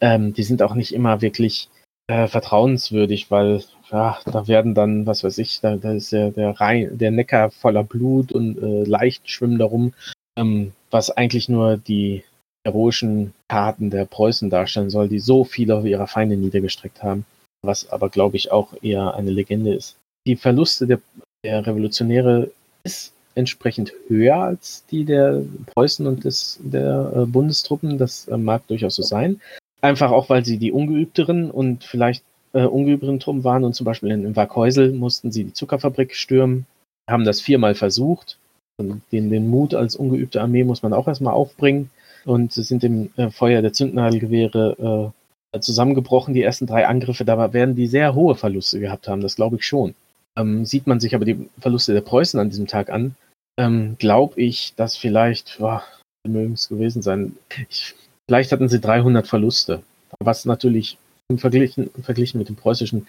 ähm, 0.00 0.34
die 0.34 0.42
sind 0.42 0.62
auch 0.62 0.74
nicht 0.74 0.94
immer 0.94 1.20
wirklich 1.20 1.68
äh, 2.06 2.26
vertrauenswürdig, 2.28 3.30
weil 3.30 3.64
ja, 3.90 4.18
da 4.26 4.46
werden 4.46 4.74
dann, 4.74 5.06
was 5.06 5.24
weiß 5.24 5.38
ich, 5.38 5.60
da, 5.60 5.76
da 5.76 5.92
ist 5.92 6.12
der, 6.12 6.30
der, 6.30 6.50
Rhein, 6.60 6.96
der 6.98 7.10
Neckar 7.10 7.50
voller 7.50 7.84
Blut 7.84 8.32
und 8.32 8.58
äh, 8.58 8.84
leicht 8.84 9.30
schwimmen 9.30 9.58
darum, 9.58 9.94
ähm, 10.38 10.72
was 10.90 11.10
eigentlich 11.10 11.48
nur 11.48 11.76
die 11.76 12.24
heroischen 12.66 13.34
Taten 13.48 13.90
der 13.90 14.04
Preußen 14.06 14.50
darstellen 14.50 14.90
soll, 14.90 15.08
die 15.08 15.18
so 15.18 15.44
viele 15.44 15.76
auf 15.76 15.84
ihre 15.84 16.06
Feinde 16.06 16.36
niedergestreckt 16.36 17.02
haben, 17.02 17.26
was 17.62 17.90
aber, 17.90 18.08
glaube 18.08 18.36
ich, 18.36 18.50
auch 18.50 18.74
eher 18.82 19.14
eine 19.14 19.30
Legende 19.30 19.74
ist. 19.74 19.96
Die 20.26 20.36
Verluste 20.36 20.86
der, 20.86 21.00
der 21.44 21.66
Revolutionäre 21.66 22.50
ist 22.84 23.12
entsprechend 23.34 23.92
höher 24.08 24.36
als 24.36 24.84
die 24.90 25.04
der 25.04 25.42
Preußen 25.66 26.06
und 26.06 26.24
des, 26.24 26.58
der 26.62 27.12
äh, 27.14 27.26
Bundestruppen. 27.26 27.98
Das 27.98 28.28
äh, 28.28 28.36
mag 28.36 28.66
durchaus 28.68 28.94
so 28.94 29.02
sein. 29.02 29.40
Einfach 29.84 30.12
auch, 30.12 30.30
weil 30.30 30.46
sie 30.46 30.56
die 30.56 30.72
ungeübteren 30.72 31.50
und 31.50 31.84
vielleicht 31.84 32.24
äh, 32.54 32.64
ungeübteren 32.64 33.20
Truppen 33.20 33.44
waren 33.44 33.64
und 33.64 33.74
zum 33.74 33.84
Beispiel 33.84 34.12
in, 34.12 34.24
in 34.24 34.34
Waghäusel 34.34 34.94
mussten 34.94 35.30
sie 35.30 35.44
die 35.44 35.52
Zuckerfabrik 35.52 36.14
stürmen, 36.14 36.64
haben 37.06 37.26
das 37.26 37.42
viermal 37.42 37.74
versucht. 37.74 38.38
Und 38.78 39.02
den, 39.12 39.28
den 39.28 39.46
Mut 39.46 39.74
als 39.74 39.94
ungeübte 39.94 40.40
Armee 40.40 40.64
muss 40.64 40.82
man 40.82 40.94
auch 40.94 41.06
erstmal 41.06 41.34
aufbringen 41.34 41.90
und 42.24 42.54
sind 42.54 42.82
im 42.82 43.10
äh, 43.16 43.28
Feuer 43.28 43.60
der 43.60 43.74
Zündnadelgewehre 43.74 45.12
äh, 45.52 45.60
zusammengebrochen. 45.60 46.32
Die 46.32 46.42
ersten 46.42 46.66
drei 46.66 46.86
Angriffe, 46.86 47.26
da 47.26 47.52
werden 47.52 47.74
die 47.74 47.86
sehr 47.86 48.14
hohe 48.14 48.36
Verluste 48.36 48.80
gehabt 48.80 49.06
haben, 49.06 49.20
das 49.20 49.36
glaube 49.36 49.56
ich 49.56 49.66
schon. 49.66 49.94
Ähm, 50.38 50.64
sieht 50.64 50.86
man 50.86 50.98
sich 50.98 51.14
aber 51.14 51.26
die 51.26 51.50
Verluste 51.60 51.92
der 51.92 52.00
Preußen 52.00 52.40
an 52.40 52.48
diesem 52.48 52.68
Tag 52.68 52.88
an, 52.88 53.16
ähm, 53.58 53.96
glaube 53.98 54.40
ich, 54.40 54.72
dass 54.76 54.96
vielleicht, 54.96 55.58
boah, 55.58 55.82
mögen 56.26 56.54
es 56.54 56.70
gewesen 56.70 57.02
sein. 57.02 57.36
Ich 57.68 57.94
Vielleicht 58.28 58.52
hatten 58.52 58.68
sie 58.68 58.80
300 58.80 59.26
Verluste, 59.26 59.82
was 60.18 60.44
natürlich 60.44 60.98
im 61.28 61.38
Verglichen, 61.38 61.90
verglichen 62.02 62.38
mit 62.38 62.48
dem 62.48 62.56
preußischen 62.56 63.06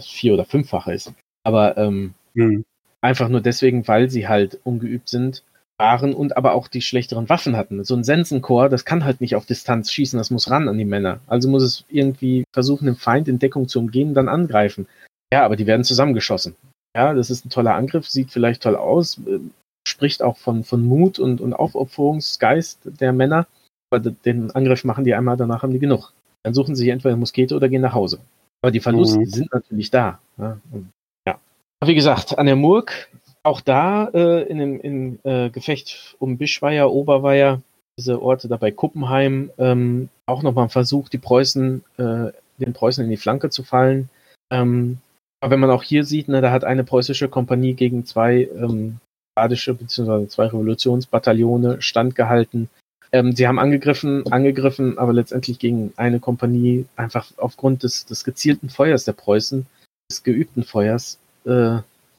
vier- 0.00 0.34
oder 0.34 0.44
fünffache 0.44 0.92
ist. 0.92 1.12
Aber 1.44 1.76
ähm, 1.76 2.14
mhm. 2.34 2.64
einfach 3.00 3.28
nur 3.28 3.40
deswegen, 3.40 3.86
weil 3.88 4.10
sie 4.10 4.28
halt 4.28 4.60
ungeübt 4.64 5.08
sind, 5.08 5.42
waren 5.78 6.12
und 6.12 6.36
aber 6.36 6.52
auch 6.52 6.68
die 6.68 6.82
schlechteren 6.82 7.28
Waffen 7.28 7.56
hatten. 7.56 7.82
So 7.84 7.96
ein 7.96 8.04
Sensenkorps, 8.04 8.70
das 8.70 8.84
kann 8.84 9.04
halt 9.04 9.20
nicht 9.20 9.34
auf 9.34 9.46
Distanz 9.46 9.90
schießen, 9.90 10.18
das 10.18 10.30
muss 10.30 10.50
ran 10.50 10.68
an 10.68 10.78
die 10.78 10.84
Männer. 10.84 11.20
Also 11.26 11.48
muss 11.48 11.62
es 11.62 11.84
irgendwie 11.88 12.44
versuchen, 12.52 12.86
den 12.86 12.96
Feind 12.96 13.28
in 13.28 13.38
Deckung 13.38 13.66
zu 13.66 13.78
umgehen, 13.78 14.14
dann 14.14 14.28
angreifen. 14.28 14.86
Ja, 15.32 15.44
aber 15.44 15.56
die 15.56 15.66
werden 15.66 15.84
zusammengeschossen. 15.84 16.54
Ja, 16.94 17.14
das 17.14 17.30
ist 17.30 17.46
ein 17.46 17.50
toller 17.50 17.74
Angriff, 17.74 18.08
sieht 18.08 18.30
vielleicht 18.30 18.62
toll 18.64 18.76
aus, 18.76 19.18
äh, 19.26 19.38
spricht 19.88 20.22
auch 20.22 20.36
von, 20.36 20.64
von 20.64 20.84
Mut 20.84 21.18
und, 21.18 21.40
und 21.40 21.54
Aufopferungsgeist 21.54 22.80
der 22.84 23.12
Männer 23.12 23.46
den 23.98 24.50
Angriff 24.52 24.84
machen 24.84 25.04
die 25.04 25.14
einmal, 25.14 25.36
danach 25.36 25.62
haben 25.62 25.72
die 25.72 25.78
genug. 25.78 26.12
Dann 26.42 26.54
suchen 26.54 26.74
sie 26.74 26.84
sich 26.84 26.92
entweder 26.92 27.16
Muskete 27.16 27.54
oder 27.54 27.68
gehen 27.68 27.82
nach 27.82 27.94
Hause. 27.94 28.20
Aber 28.62 28.70
die 28.70 28.80
Verluste 28.80 29.18
mhm. 29.18 29.26
sind 29.26 29.52
natürlich 29.52 29.90
da. 29.90 30.20
Ja. 30.38 30.58
ja. 31.26 31.38
Wie 31.84 31.94
gesagt, 31.94 32.38
an 32.38 32.46
der 32.46 32.56
Murg, 32.56 33.08
auch 33.42 33.60
da 33.60 34.08
äh, 34.12 34.42
in 34.42 34.58
dem 34.58 34.80
in, 34.80 35.18
äh, 35.24 35.50
Gefecht 35.50 36.16
um 36.18 36.36
Bischweier, 36.36 36.90
Oberweier, 36.90 37.62
diese 37.98 38.20
Orte 38.22 38.48
da 38.48 38.56
bei 38.56 38.70
Kuppenheim, 38.70 39.50
ähm, 39.58 40.08
auch 40.26 40.42
nochmal 40.42 40.64
ein 40.64 40.70
Versuch, 40.70 41.08
die 41.08 41.18
Preußen, 41.18 41.84
äh, 41.98 42.32
den 42.58 42.72
Preußen 42.72 43.04
in 43.04 43.10
die 43.10 43.16
Flanke 43.16 43.50
zu 43.50 43.62
fallen. 43.62 44.08
Ähm, 44.50 44.98
aber 45.40 45.52
wenn 45.52 45.60
man 45.60 45.70
auch 45.70 45.82
hier 45.82 46.04
sieht, 46.04 46.28
ne, 46.28 46.40
da 46.40 46.50
hat 46.50 46.64
eine 46.64 46.84
preußische 46.84 47.28
Kompanie 47.28 47.74
gegen 47.74 48.04
zwei 48.04 48.48
ähm, 48.54 48.98
badische 49.34 49.74
bzw. 49.74 50.28
zwei 50.28 50.46
Revolutionsbataillone 50.46 51.80
standgehalten. 51.80 52.68
Ähm, 53.12 53.32
sie 53.32 53.46
haben 53.46 53.58
angegriffen, 53.58 54.30
angegriffen, 54.30 54.98
aber 54.98 55.12
letztendlich 55.12 55.58
gegen 55.58 55.92
eine 55.96 56.20
Kompanie 56.20 56.86
einfach 56.96 57.32
aufgrund 57.36 57.82
des, 57.82 58.06
des 58.06 58.24
gezielten 58.24 58.68
Feuers 58.68 59.04
der 59.04 59.12
Preußen, 59.12 59.66
des 60.10 60.22
geübten 60.22 60.62
Feuers, 60.62 61.18
äh, 61.44 61.78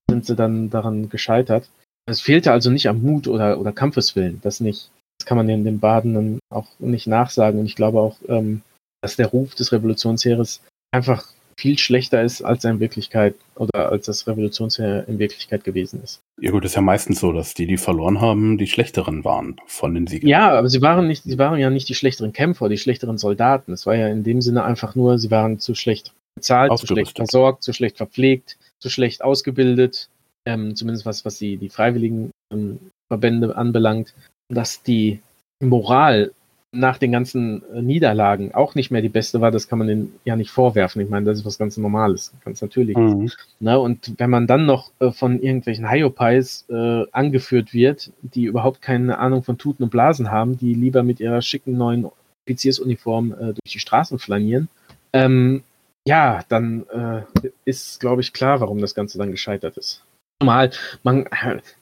sind 0.09 0.25
sie 0.25 0.35
dann 0.35 0.69
daran 0.69 1.09
gescheitert. 1.09 1.69
Es 2.05 2.21
fehlte 2.21 2.51
also 2.51 2.69
nicht 2.69 2.89
am 2.89 3.01
Mut 3.01 3.27
oder, 3.27 3.59
oder 3.59 3.71
Kampfeswillen, 3.71 4.41
das 4.41 4.59
nicht. 4.59 4.89
Das 5.19 5.25
kann 5.25 5.37
man 5.37 5.47
den, 5.47 5.63
den 5.63 5.79
Badenden 5.79 6.39
auch 6.49 6.67
nicht 6.79 7.07
nachsagen. 7.07 7.59
Und 7.59 7.67
ich 7.67 7.75
glaube 7.75 7.99
auch, 7.99 8.17
ähm, 8.27 8.61
dass 9.01 9.15
der 9.15 9.27
Ruf 9.27 9.55
des 9.55 9.71
Revolutionsheeres 9.71 10.61
einfach 10.91 11.27
viel 11.57 11.77
schlechter 11.77 12.21
ist, 12.21 12.41
als 12.41 12.63
er 12.63 12.71
in 12.71 12.79
Wirklichkeit 12.79 13.35
oder 13.55 13.91
als 13.91 14.05
das 14.05 14.27
Revolutionsheer 14.27 15.07
in 15.07 15.19
Wirklichkeit 15.19 15.63
gewesen 15.63 16.01
ist. 16.03 16.21
Ja 16.39 16.51
gut, 16.51 16.65
ist 16.65 16.75
ja 16.75 16.81
meistens 16.81 17.19
so, 17.19 17.31
dass 17.31 17.53
die, 17.53 17.67
die 17.67 17.77
verloren 17.77 18.21
haben, 18.21 18.57
die 18.57 18.67
schlechteren 18.67 19.23
waren 19.23 19.57
von 19.67 19.93
den 19.93 20.07
Siegern. 20.07 20.29
Ja, 20.29 20.57
aber 20.57 20.69
sie 20.69 20.81
waren 20.81 21.07
nicht, 21.07 21.23
sie 21.23 21.37
waren 21.37 21.59
ja 21.59 21.69
nicht 21.69 21.89
die 21.89 21.95
schlechteren 21.95 22.33
Kämpfer, 22.33 22.69
die 22.69 22.77
schlechteren 22.77 23.17
Soldaten. 23.17 23.73
Es 23.73 23.85
war 23.85 23.95
ja 23.95 24.07
in 24.07 24.23
dem 24.23 24.41
Sinne 24.41 24.63
einfach 24.63 24.95
nur, 24.95 25.19
sie 25.19 25.31
waren 25.31 25.59
zu 25.59 25.75
schlecht 25.75 26.13
bezahlt, 26.35 26.77
zu 26.77 26.87
schlecht 26.87 27.17
versorgt, 27.17 27.63
zu 27.63 27.73
schlecht 27.73 27.97
verpflegt, 27.97 28.57
zu 28.79 28.89
schlecht 28.89 29.23
ausgebildet, 29.23 30.09
ähm, 30.45 30.75
zumindest 30.75 31.05
was, 31.05 31.25
was 31.25 31.37
die, 31.37 31.57
die 31.57 31.69
freiwilligen 31.69 32.31
ähm, 32.51 32.79
Verbände 33.09 33.55
anbelangt, 33.55 34.13
dass 34.49 34.81
die 34.83 35.19
Moral 35.61 36.31
nach 36.73 36.97
den 36.97 37.11
ganzen 37.11 37.63
äh, 37.73 37.81
Niederlagen 37.81 38.53
auch 38.53 38.75
nicht 38.75 38.91
mehr 38.91 39.01
die 39.01 39.09
beste 39.09 39.41
war, 39.41 39.51
das 39.51 39.67
kann 39.67 39.79
man 39.79 39.87
denen 39.87 40.13
ja 40.23 40.35
nicht 40.35 40.51
vorwerfen. 40.51 41.01
Ich 41.01 41.09
meine, 41.09 41.25
das 41.25 41.39
ist 41.39 41.45
was 41.45 41.57
ganz 41.57 41.75
Normales, 41.77 42.33
ganz 42.45 42.61
natürlich. 42.61 42.95
Mhm. 42.95 43.29
Na, 43.59 43.75
und 43.75 44.13
wenn 44.17 44.29
man 44.29 44.47
dann 44.47 44.65
noch 44.65 44.91
äh, 44.99 45.11
von 45.11 45.41
irgendwelchen 45.41 45.89
Hyopies 45.89 46.65
äh, 46.69 47.03
angeführt 47.11 47.73
wird, 47.73 48.11
die 48.21 48.45
überhaupt 48.45 48.81
keine 48.81 49.17
Ahnung 49.17 49.43
von 49.43 49.57
Tuten 49.57 49.83
und 49.83 49.89
Blasen 49.89 50.31
haben, 50.31 50.57
die 50.57 50.73
lieber 50.73 51.03
mit 51.03 51.19
ihrer 51.19 51.41
schicken 51.41 51.77
neuen 51.77 52.09
Offiziersuniform 52.45 53.33
äh, 53.33 53.37
durch 53.53 53.73
die 53.73 53.79
Straßen 53.79 54.17
flanieren, 54.17 54.69
ähm, 55.13 55.63
ja, 56.07 56.43
dann 56.47 56.85
äh, 56.89 57.49
ist, 57.65 57.99
glaube 57.99 58.21
ich, 58.21 58.33
klar, 58.33 58.61
warum 58.61 58.79
das 58.79 58.95
Ganze 58.95 59.17
dann 59.17 59.31
gescheitert 59.31 59.77
ist. 59.77 60.03
Normal, 60.39 60.71
man, 61.03 61.27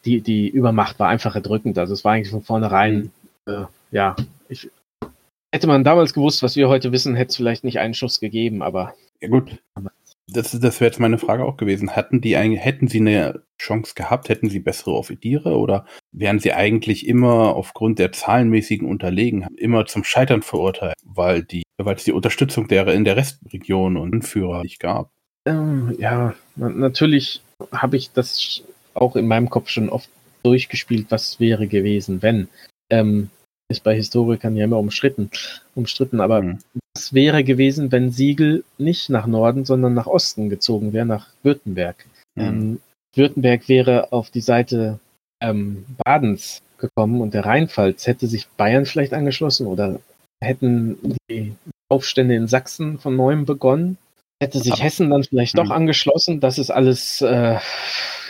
die, 0.04 0.22
die 0.22 0.50
Übermacht 0.50 1.00
war 1.00 1.08
einfach 1.08 1.36
erdrückend. 1.36 1.78
Also 1.78 1.94
es 1.94 2.04
war 2.04 2.14
eigentlich 2.14 2.32
von 2.32 2.42
vornherein, 2.42 3.12
mhm. 3.46 3.54
äh, 3.54 3.66
ja, 3.92 4.16
ich, 4.50 4.70
Hätte 5.52 5.68
man 5.68 5.84
damals 5.84 6.14
gewusst, 6.14 6.44
was 6.44 6.56
wir 6.56 6.70
heute 6.70 6.92
wissen, 6.92 7.16
hätte 7.16 7.30
es 7.30 7.36
vielleicht 7.36 7.64
nicht 7.64 7.80
einen 7.80 7.94
Schuss 7.94 8.20
gegeben, 8.20 8.62
aber. 8.62 8.94
Ja, 9.20 9.30
gut. 9.30 9.58
Das, 10.28 10.52
das 10.52 10.80
wäre 10.80 10.92
jetzt 10.92 11.00
meine 11.00 11.18
Frage 11.18 11.44
auch 11.44 11.58
gewesen. 11.58 11.96
Hatten 11.96 12.22
die 12.22 12.38
eigentlich, 12.38 12.64
hätten 12.64 12.88
sie 12.88 13.00
eine 13.00 13.42
Chance 13.58 13.94
gehabt, 13.96 14.30
hätten 14.30 14.50
sie 14.50 14.60
bessere 14.60 14.92
Offiziere 14.92 15.58
oder 15.58 15.86
wären 16.12 16.38
sie 16.38 16.54
eigentlich 16.54 17.08
immer 17.08 17.56
aufgrund 17.56 17.98
der 17.98 18.12
zahlenmäßigen 18.12 18.88
Unterlegenheit 18.88 19.52
immer 19.58 19.88
zum 19.88 20.04
Scheitern 20.04 20.44
verurteilt, 20.44 20.94
weil 21.04 21.44
die, 21.44 21.64
weil 21.78 21.96
es 21.96 22.04
die 22.04 22.12
Unterstützung 22.12 22.68
der 22.68 22.88
in 22.90 23.06
der 23.06 23.18
Restregion 23.18 23.98
und 23.98 24.14
Anführer 24.14 24.62
nicht 24.62 24.80
gab? 24.80 25.10
Ähm, 25.46 25.96
ja, 25.98 26.36
natürlich 26.56 27.42
habe 27.72 27.98
ich 27.98 28.12
das 28.12 28.62
auch 28.94 29.16
in 29.16 29.28
meinem 29.28 29.50
Kopf 29.50 29.70
schon 29.70 29.90
oft 29.90 30.10
durchgespielt, 30.44 31.08
was 31.10 31.40
wäre 31.40 31.68
gewesen, 31.68 32.22
wenn. 32.22 32.50
Ähm, 32.92 33.30
ist 33.70 33.84
bei 33.84 33.96
Historikern 33.96 34.56
ja 34.58 34.66
immer 34.66 34.80
umstritten, 34.80 35.30
umstritten. 35.76 36.20
Aber 36.20 36.42
mhm. 36.42 36.60
was 36.96 37.14
wäre 37.14 37.44
gewesen, 37.44 37.92
wenn 37.92 38.12
Siegel 38.12 38.64
nicht 38.78 39.10
nach 39.10 39.28
Norden, 39.28 39.66
sondern 39.66 39.94
nach 39.94 40.08
Osten 40.08 40.50
gezogen 40.50 40.92
wäre, 40.92 41.06
nach 41.06 41.28
Württemberg? 41.44 42.06
Mhm. 42.36 42.44
Ähm, 42.44 42.80
Württemberg 43.16 43.70
wäre 43.70 44.12
auf 44.12 44.30
die 44.30 44.42
Seite 44.42 45.00
ähm, 45.42 45.86
Badens 46.04 46.62
gekommen 46.78 47.22
und 47.22 47.34
der 47.34 47.46
Rheinpfalz 47.46 48.08
hätte 48.08 48.28
sich 48.28 48.48
Bayern 48.48 48.86
vielleicht 48.86 49.14
angeschlossen 49.14 49.68
oder 49.68 50.00
hätten 50.42 51.18
die 51.30 51.54
Aufstände 51.90 52.36
in 52.36 52.48
Sachsen 52.48 53.00
von 53.00 53.16
neuem 53.16 53.46
begonnen. 53.46 53.98
Hätte 54.42 54.60
sich 54.60 54.82
Hessen 54.82 55.10
dann 55.10 55.24
vielleicht 55.24 55.58
doch 55.58 55.66
mhm. 55.66 55.74
angeschlossen. 55.74 56.40
Das 56.40 56.58
ist 56.58 56.70
alles, 56.70 57.22
äh, 57.22 57.58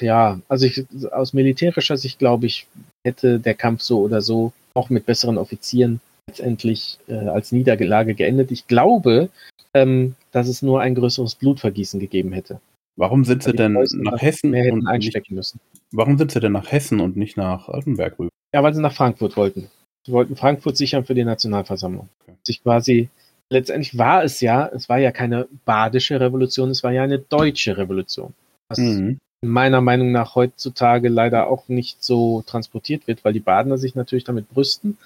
ja, 0.01 0.39
also 0.47 0.65
ich, 0.65 0.85
aus 1.11 1.33
militärischer 1.33 1.97
Sicht 1.97 2.17
glaube 2.17 2.47
ich, 2.47 2.65
hätte 3.05 3.39
der 3.39 3.53
Kampf 3.53 3.83
so 3.83 3.99
oder 3.99 4.21
so 4.21 4.51
auch 4.79 4.89
mit 4.89 5.05
besseren 5.05 5.37
Offizieren 5.37 5.99
letztendlich 6.27 6.97
äh, 7.07 7.15
als 7.27 7.51
Niederlage 7.51 8.15
geendet. 8.15 8.51
Ich 8.51 8.65
glaube, 8.67 9.29
ähm, 9.73 10.15
dass 10.31 10.47
es 10.47 10.61
nur 10.61 10.79
ein 10.79 10.95
größeres 10.95 11.35
Blutvergießen 11.35 11.99
gegeben 11.99 12.31
hätte. 12.31 12.61
Warum 12.95 13.25
sind 13.25 13.43
sie 13.43 13.53
denn 13.53 13.73
nach 13.73 14.21
Hessen 14.21 14.53
und 14.53 14.87
einstecken 14.87 15.33
nicht, 15.33 15.37
müssen? 15.37 15.59
Warum 15.91 16.17
sind 16.17 16.31
sie 16.31 16.39
denn 16.39 16.53
nach 16.53 16.71
Hessen 16.71 16.99
und 16.99 17.17
nicht 17.17 17.35
nach 17.35 17.67
Altenberg 17.67 18.17
rüber? 18.19 18.29
Ja, 18.53 18.63
weil 18.63 18.73
sie 18.73 18.81
nach 18.81 18.93
Frankfurt 18.93 19.35
wollten. 19.37 19.69
Sie 20.05 20.11
wollten 20.11 20.35
Frankfurt 20.35 20.77
sichern 20.77 21.05
für 21.05 21.13
die 21.13 21.23
Nationalversammlung. 21.23 22.07
Okay. 22.21 22.37
Sich 22.43 22.63
quasi 22.63 23.09
letztendlich 23.49 23.97
war 23.97 24.23
es 24.23 24.41
ja, 24.41 24.67
es 24.67 24.87
war 24.87 24.97
ja 24.97 25.11
keine 25.11 25.47
badische 25.65 26.19
Revolution, 26.19 26.69
es 26.69 26.83
war 26.83 26.91
ja 26.91 27.03
eine 27.03 27.19
deutsche 27.19 27.77
Revolution. 27.77 28.33
Was 28.69 28.79
mhm 28.79 29.17
meiner 29.41 29.81
Meinung 29.81 30.11
nach 30.11 30.35
heutzutage 30.35 31.09
leider 31.09 31.47
auch 31.47 31.67
nicht 31.67 32.03
so 32.03 32.43
transportiert 32.45 33.07
wird, 33.07 33.23
weil 33.23 33.33
die 33.33 33.39
Badener 33.39 33.77
sich 33.77 33.95
natürlich 33.95 34.25
damit 34.25 34.49
brüsten 34.49 34.97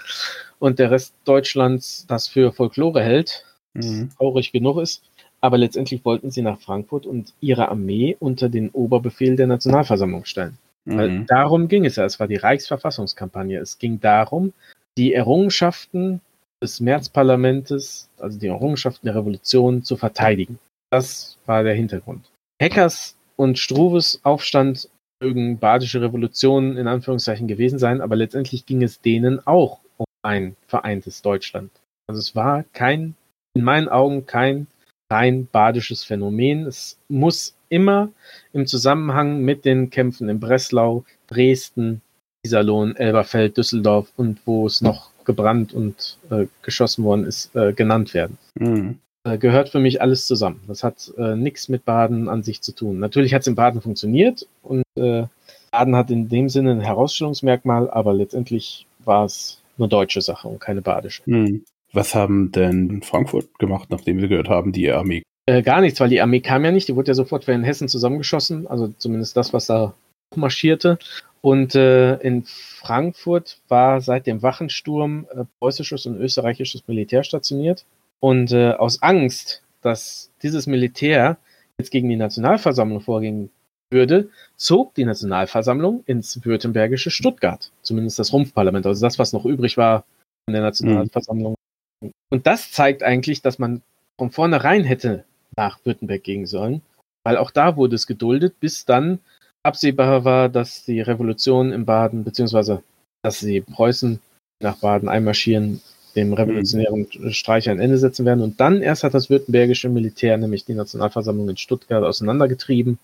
und 0.59 0.79
der 0.79 0.91
Rest 0.91 1.13
Deutschlands 1.25 2.05
das 2.07 2.27
für 2.27 2.51
Folklore 2.51 3.03
hält, 3.03 3.45
mhm. 3.73 4.09
traurig 4.17 4.51
genug 4.51 4.77
ist. 4.77 5.03
Aber 5.41 5.57
letztendlich 5.57 6.05
wollten 6.05 6.31
sie 6.31 6.41
nach 6.41 6.59
Frankfurt 6.59 7.05
und 7.05 7.33
ihre 7.41 7.67
Armee 7.67 8.15
unter 8.19 8.47
den 8.47 8.69
Oberbefehl 8.69 9.35
der 9.35 9.47
Nationalversammlung 9.47 10.25
stellen. 10.25 10.57
Mhm. 10.85 10.97
Weil 10.97 11.25
darum 11.25 11.67
ging 11.67 11.85
es 11.85 11.97
ja. 11.97 12.05
Es 12.05 12.19
war 12.19 12.27
die 12.27 12.37
Reichsverfassungskampagne. 12.37 13.59
Es 13.59 13.77
ging 13.77 13.99
darum, 13.99 14.53
die 14.97 15.13
Errungenschaften 15.13 16.21
des 16.61 16.79
Märzparlamentes, 16.79 18.07
also 18.17 18.39
die 18.39 18.47
Errungenschaften 18.47 19.05
der 19.05 19.15
Revolution 19.15 19.83
zu 19.83 19.97
verteidigen. 19.97 20.59
Das 20.89 21.37
war 21.45 21.63
der 21.63 21.73
Hintergrund. 21.73 22.29
Hackers 22.61 23.17
und 23.43 23.59
Struves 23.59 24.21
Aufstand 24.23 24.89
mögen 25.21 25.59
badische 25.59 26.01
Revolutionen 26.01 26.77
in 26.77 26.87
Anführungszeichen 26.87 27.47
gewesen 27.47 27.77
sein, 27.77 27.99
aber 27.99 28.15
letztendlich 28.15 28.65
ging 28.65 28.81
es 28.81 29.01
denen 29.01 29.45
auch 29.45 29.79
um 29.97 30.05
ein 30.21 30.55
vereintes 30.67 31.21
Deutschland. 31.21 31.69
Also 32.07 32.19
es 32.19 32.35
war 32.35 32.63
kein, 32.73 33.15
in 33.53 33.63
meinen 33.63 33.89
Augen 33.89 34.25
kein 34.25 34.67
rein 35.11 35.47
badisches 35.51 36.03
Phänomen. 36.03 36.65
Es 36.65 36.97
muss 37.09 37.53
immer 37.67 38.09
im 38.53 38.65
Zusammenhang 38.65 39.41
mit 39.41 39.65
den 39.65 39.89
Kämpfen 39.89 40.29
in 40.29 40.39
Breslau, 40.39 41.03
Dresden, 41.27 42.01
Iserlohn, 42.45 42.95
Elberfeld, 42.95 43.57
Düsseldorf 43.57 44.11
und 44.15 44.39
wo 44.45 44.67
es 44.67 44.81
noch 44.81 45.11
gebrannt 45.25 45.73
und 45.73 46.17
äh, 46.29 46.47
geschossen 46.61 47.03
worden 47.03 47.25
ist, 47.25 47.55
äh, 47.55 47.73
genannt 47.73 48.13
werden. 48.13 48.37
Mhm. 48.55 48.99
Äh, 49.25 49.37
gehört 49.37 49.69
für 49.69 49.79
mich 49.79 50.01
alles 50.01 50.27
zusammen. 50.27 50.61
Das 50.67 50.83
hat 50.83 51.11
äh, 51.17 51.35
nichts 51.35 51.69
mit 51.69 51.85
Baden 51.85 52.27
an 52.27 52.43
sich 52.43 52.61
zu 52.61 52.73
tun. 52.73 52.99
Natürlich 52.99 53.33
hat 53.33 53.41
es 53.41 53.47
in 53.47 53.55
Baden 53.55 53.81
funktioniert 53.81 54.47
und 54.61 54.83
äh, 54.95 55.23
Baden 55.71 55.95
hat 55.95 56.11
in 56.11 56.27
dem 56.27 56.49
Sinne 56.49 56.71
ein 56.71 56.81
Herausstellungsmerkmal, 56.81 57.89
aber 57.89 58.13
letztendlich 58.13 58.85
war 59.05 59.25
es 59.25 59.61
eine 59.77 59.87
deutsche 59.87 60.21
Sache 60.21 60.47
und 60.47 60.59
keine 60.59 60.81
badische. 60.81 61.23
Hm. 61.25 61.63
Was 61.93 62.15
haben 62.15 62.51
denn 62.51 63.01
Frankfurt 63.01 63.59
gemacht, 63.59 63.89
nachdem 63.91 64.19
sie 64.19 64.27
gehört 64.27 64.49
haben, 64.49 64.71
die 64.71 64.91
Armee? 64.91 65.23
Äh, 65.45 65.61
gar 65.61 65.79
nichts, 65.79 65.99
weil 65.99 66.09
die 66.09 66.21
Armee 66.21 66.41
kam 66.41 66.65
ja 66.65 66.71
nicht. 66.71 66.87
Die 66.87 66.95
wurde 66.95 67.09
ja 67.09 67.13
sofort 67.13 67.45
für 67.45 67.51
in 67.53 67.63
Hessen 67.63 67.87
zusammengeschossen. 67.87 68.67
Also 68.67 68.93
zumindest 68.97 69.37
das, 69.37 69.53
was 69.53 69.67
da 69.67 69.93
marschierte. 70.35 70.97
Und 71.41 71.75
äh, 71.75 72.15
in 72.17 72.43
Frankfurt 72.45 73.59
war 73.67 74.01
seit 74.01 74.27
dem 74.27 74.41
Wachensturm 74.41 75.27
äh, 75.31 75.43
preußisches 75.59 76.05
und 76.07 76.17
österreichisches 76.17 76.87
Militär 76.87 77.23
stationiert. 77.23 77.85
Und 78.23 78.53
äh, 78.53 78.71
aus 78.71 79.01
Angst, 79.01 79.63
dass 79.81 80.31
dieses 80.41 80.65
Militär 80.65 81.35
jetzt 81.77 81.91
gegen 81.91 82.07
die 82.07 82.15
Nationalversammlung 82.15 83.01
vorgehen 83.01 83.49
würde, 83.91 84.29
zog 84.55 84.95
die 84.95 85.03
Nationalversammlung 85.03 86.05
ins 86.05 86.45
württembergische 86.45 87.11
Stuttgart. 87.11 87.69
Zumindest 87.81 88.19
das 88.19 88.31
Rumpfparlament, 88.31 88.85
also 88.85 89.05
das, 89.05 89.19
was 89.19 89.33
noch 89.33 89.43
übrig 89.43 89.75
war 89.75 90.05
von 90.45 90.53
der 90.53 90.61
Nationalversammlung. 90.61 91.55
Mhm. 92.01 92.11
Und 92.31 92.47
das 92.47 92.71
zeigt 92.71 93.03
eigentlich, 93.03 93.41
dass 93.41 93.59
man 93.59 93.81
von 94.17 94.31
vornherein 94.31 94.85
hätte 94.85 95.25
nach 95.57 95.79
Württemberg 95.83 96.23
gehen 96.23 96.45
sollen, 96.45 96.81
weil 97.25 97.35
auch 97.35 97.51
da 97.51 97.75
wurde 97.75 97.95
es 97.95 98.07
geduldet, 98.07 98.57
bis 98.61 98.85
dann 98.85 99.19
absehbar 99.63 100.23
war, 100.23 100.47
dass 100.47 100.85
die 100.85 101.01
Revolution 101.01 101.73
in 101.73 101.83
Baden, 101.83 102.23
beziehungsweise 102.23 102.83
dass 103.21 103.41
die 103.41 103.59
Preußen 103.59 104.21
nach 104.61 104.77
Baden 104.77 105.09
einmarschieren, 105.09 105.81
dem 106.15 106.33
revolutionären 106.33 107.07
Streich 107.31 107.69
ein 107.69 107.79
Ende 107.79 107.97
setzen 107.97 108.25
werden. 108.25 108.41
Und 108.41 108.59
dann 108.59 108.81
erst 108.81 109.03
hat 109.03 109.13
das 109.13 109.29
württembergische 109.29 109.89
Militär 109.89 110.37
nämlich 110.37 110.65
die 110.65 110.73
Nationalversammlung 110.73 111.49
in 111.49 111.57
Stuttgart 111.57 112.03
auseinandergetrieben 112.03 112.99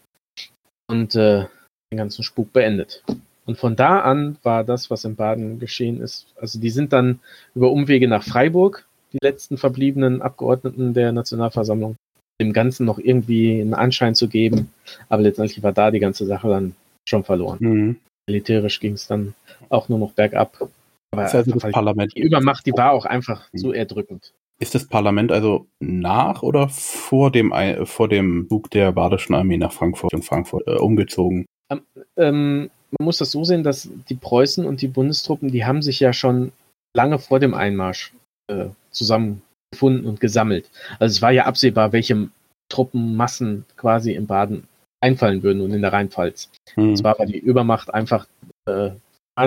und 0.87 1.15
äh, 1.15 1.45
den 1.91 1.97
ganzen 1.97 2.23
Spuk 2.23 2.53
beendet. 2.53 3.03
Und 3.45 3.57
von 3.57 3.75
da 3.75 4.01
an 4.01 4.37
war 4.43 4.63
das, 4.63 4.91
was 4.91 5.05
in 5.05 5.15
Baden 5.15 5.59
geschehen 5.59 6.01
ist. 6.01 6.27
Also 6.39 6.59
die 6.59 6.69
sind 6.69 6.93
dann 6.93 7.19
über 7.55 7.71
Umwege 7.71 8.07
nach 8.07 8.23
Freiburg, 8.23 8.85
die 9.11 9.17
letzten 9.21 9.57
verbliebenen 9.57 10.21
Abgeordneten 10.21 10.93
der 10.93 11.11
Nationalversammlung, 11.11 11.95
dem 12.39 12.53
Ganzen 12.53 12.85
noch 12.85 12.99
irgendwie 12.99 13.59
einen 13.59 13.73
Anschein 13.73 14.13
zu 14.13 14.27
geben. 14.27 14.71
Aber 15.09 15.23
letztendlich 15.23 15.63
war 15.63 15.73
da 15.73 15.89
die 15.89 15.99
ganze 15.99 16.27
Sache 16.27 16.47
dann 16.47 16.75
schon 17.07 17.23
verloren. 17.23 17.57
Mhm. 17.59 17.95
Militärisch 18.27 18.79
ging 18.79 18.93
es 18.93 19.07
dann 19.07 19.33
auch 19.69 19.89
nur 19.89 19.97
noch 19.97 20.11
bergab. 20.11 20.69
Aber 21.11 21.23
das 21.23 21.33
heißt, 21.33 21.51
das 21.53 21.71
Parlament 21.71 22.15
die 22.15 22.21
Übermacht, 22.21 22.65
die 22.65 22.73
war 22.73 22.91
auch 22.91 23.05
einfach 23.05 23.47
so 23.53 23.69
hm. 23.69 23.75
erdrückend. 23.75 24.33
Ist 24.59 24.75
das 24.75 24.87
Parlament 24.87 25.31
also 25.31 25.67
nach 25.79 26.43
oder 26.43 26.67
vor 26.67 27.31
dem, 27.31 27.53
vor 27.85 28.09
dem 28.09 28.47
Zug 28.49 28.69
der 28.71 28.91
badischen 28.91 29.33
Armee 29.33 29.57
nach 29.57 29.71
Frankfurt 29.71 30.13
und 30.13 30.23
Frankfurt 30.23 30.67
äh, 30.67 30.75
umgezogen? 30.75 31.45
Ähm, 31.71 31.81
ähm, 32.17 32.69
man 32.97 33.05
muss 33.05 33.19
das 33.19 33.31
so 33.31 33.43
sehen, 33.45 33.63
dass 33.63 33.89
die 34.09 34.15
Preußen 34.15 34.65
und 34.65 34.81
die 34.81 34.87
Bundestruppen, 34.87 35.51
die 35.51 35.65
haben 35.65 35.81
sich 35.81 35.99
ja 36.01 36.11
schon 36.11 36.51
lange 36.93 37.19
vor 37.19 37.39
dem 37.39 37.53
Einmarsch 37.53 38.13
äh, 38.47 38.65
zusammengefunden 38.91 40.05
und 40.05 40.19
gesammelt. 40.19 40.69
Also 40.99 41.13
es 41.13 41.21
war 41.21 41.31
ja 41.31 41.45
absehbar, 41.45 41.93
welche 41.93 42.29
Truppenmassen 42.69 43.65
quasi 43.77 44.13
im 44.13 44.27
Baden 44.27 44.67
einfallen 45.01 45.43
würden 45.43 45.61
und 45.61 45.71
in 45.71 45.81
der 45.81 45.93
Rheinpfalz. 45.93 46.49
Mhm. 46.75 46.89
Und 46.89 46.97
zwar 46.97 47.17
war 47.17 47.25
die 47.25 47.37
Übermacht 47.37 47.93
einfach, 47.93 48.27
äh, 48.65 48.91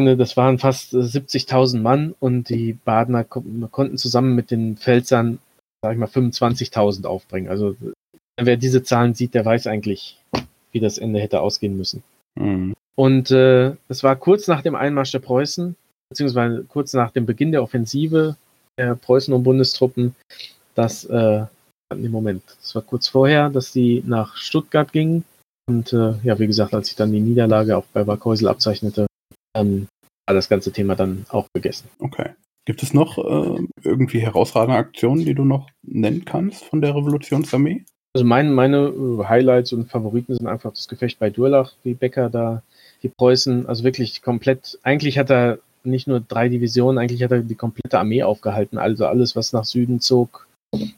das 0.00 0.36
waren 0.36 0.58
fast 0.58 0.94
70.000 0.94 1.80
Mann 1.80 2.14
und 2.18 2.48
die 2.48 2.72
Badener 2.72 3.24
ko 3.24 3.42
konnten 3.70 3.98
zusammen 3.98 4.34
mit 4.34 4.50
den 4.50 4.76
Pfälzern, 4.76 5.38
sag 5.82 5.92
ich 5.92 5.98
mal, 5.98 6.08
25.000 6.08 7.06
aufbringen. 7.06 7.48
Also 7.48 7.76
wer 8.40 8.56
diese 8.56 8.82
Zahlen 8.82 9.14
sieht, 9.14 9.34
der 9.34 9.44
weiß 9.44 9.66
eigentlich, 9.66 10.18
wie 10.72 10.80
das 10.80 10.98
Ende 10.98 11.20
hätte 11.20 11.40
ausgehen 11.40 11.76
müssen. 11.76 12.02
Mhm. 12.34 12.74
Und 12.94 13.30
äh, 13.30 13.74
es 13.88 14.02
war 14.02 14.16
kurz 14.16 14.48
nach 14.48 14.62
dem 14.62 14.74
Einmarsch 14.74 15.12
der 15.12 15.18
Preußen, 15.18 15.76
beziehungsweise 16.10 16.64
kurz 16.68 16.92
nach 16.92 17.10
dem 17.10 17.26
Beginn 17.26 17.52
der 17.52 17.62
Offensive 17.62 18.36
der 18.78 18.94
Preußen 18.94 19.32
und 19.34 19.42
Bundestruppen, 19.42 20.14
dass, 20.74 21.04
äh, 21.04 21.44
im 21.90 22.10
Moment, 22.10 22.42
es 22.62 22.74
war 22.74 22.82
kurz 22.82 23.08
vorher, 23.08 23.50
dass 23.50 23.72
sie 23.72 24.02
nach 24.06 24.36
Stuttgart 24.36 24.92
gingen. 24.92 25.24
Und 25.68 25.92
äh, 25.92 26.14
ja, 26.22 26.38
wie 26.38 26.46
gesagt, 26.46 26.74
als 26.74 26.88
sich 26.88 26.96
dann 26.96 27.12
die 27.12 27.20
Niederlage 27.20 27.76
auch 27.76 27.84
bei 27.92 28.06
Warkäusel 28.06 28.48
abzeichnete, 28.48 29.06
ähm, 29.54 29.88
war 30.26 30.34
das 30.34 30.48
ganze 30.48 30.72
Thema 30.72 30.94
dann 30.94 31.26
auch 31.28 31.46
gegessen. 31.54 31.88
Okay. 31.98 32.30
Gibt 32.64 32.82
es 32.82 32.94
noch 32.94 33.18
äh, 33.18 33.66
irgendwie 33.82 34.20
herausragende 34.20 34.78
Aktionen, 34.78 35.24
die 35.24 35.34
du 35.34 35.44
noch 35.44 35.68
nennen 35.82 36.24
kannst 36.24 36.64
von 36.64 36.80
der 36.80 36.94
Revolutionsarmee? 36.94 37.84
Also 38.14 38.24
mein, 38.24 38.52
meine 38.52 38.88
äh, 38.88 39.24
Highlights 39.24 39.72
und 39.72 39.90
Favoriten 39.90 40.36
sind 40.36 40.46
einfach 40.46 40.70
das 40.70 40.86
Gefecht 40.86 41.18
bei 41.18 41.30
Durlach, 41.30 41.72
wie 41.82 41.94
Becker 41.94 42.30
da 42.30 42.62
die 43.02 43.08
Preußen, 43.08 43.66
also 43.66 43.82
wirklich 43.82 44.22
komplett, 44.22 44.78
eigentlich 44.82 45.18
hat 45.18 45.30
er 45.30 45.58
nicht 45.82 46.06
nur 46.06 46.20
drei 46.20 46.48
Divisionen, 46.48 46.98
eigentlich 46.98 47.24
hat 47.24 47.32
er 47.32 47.40
die 47.40 47.56
komplette 47.56 47.98
Armee 47.98 48.22
aufgehalten, 48.22 48.78
also 48.78 49.06
alles, 49.06 49.34
was 49.34 49.52
nach 49.52 49.64
Süden 49.64 50.00
zog, 50.00 50.46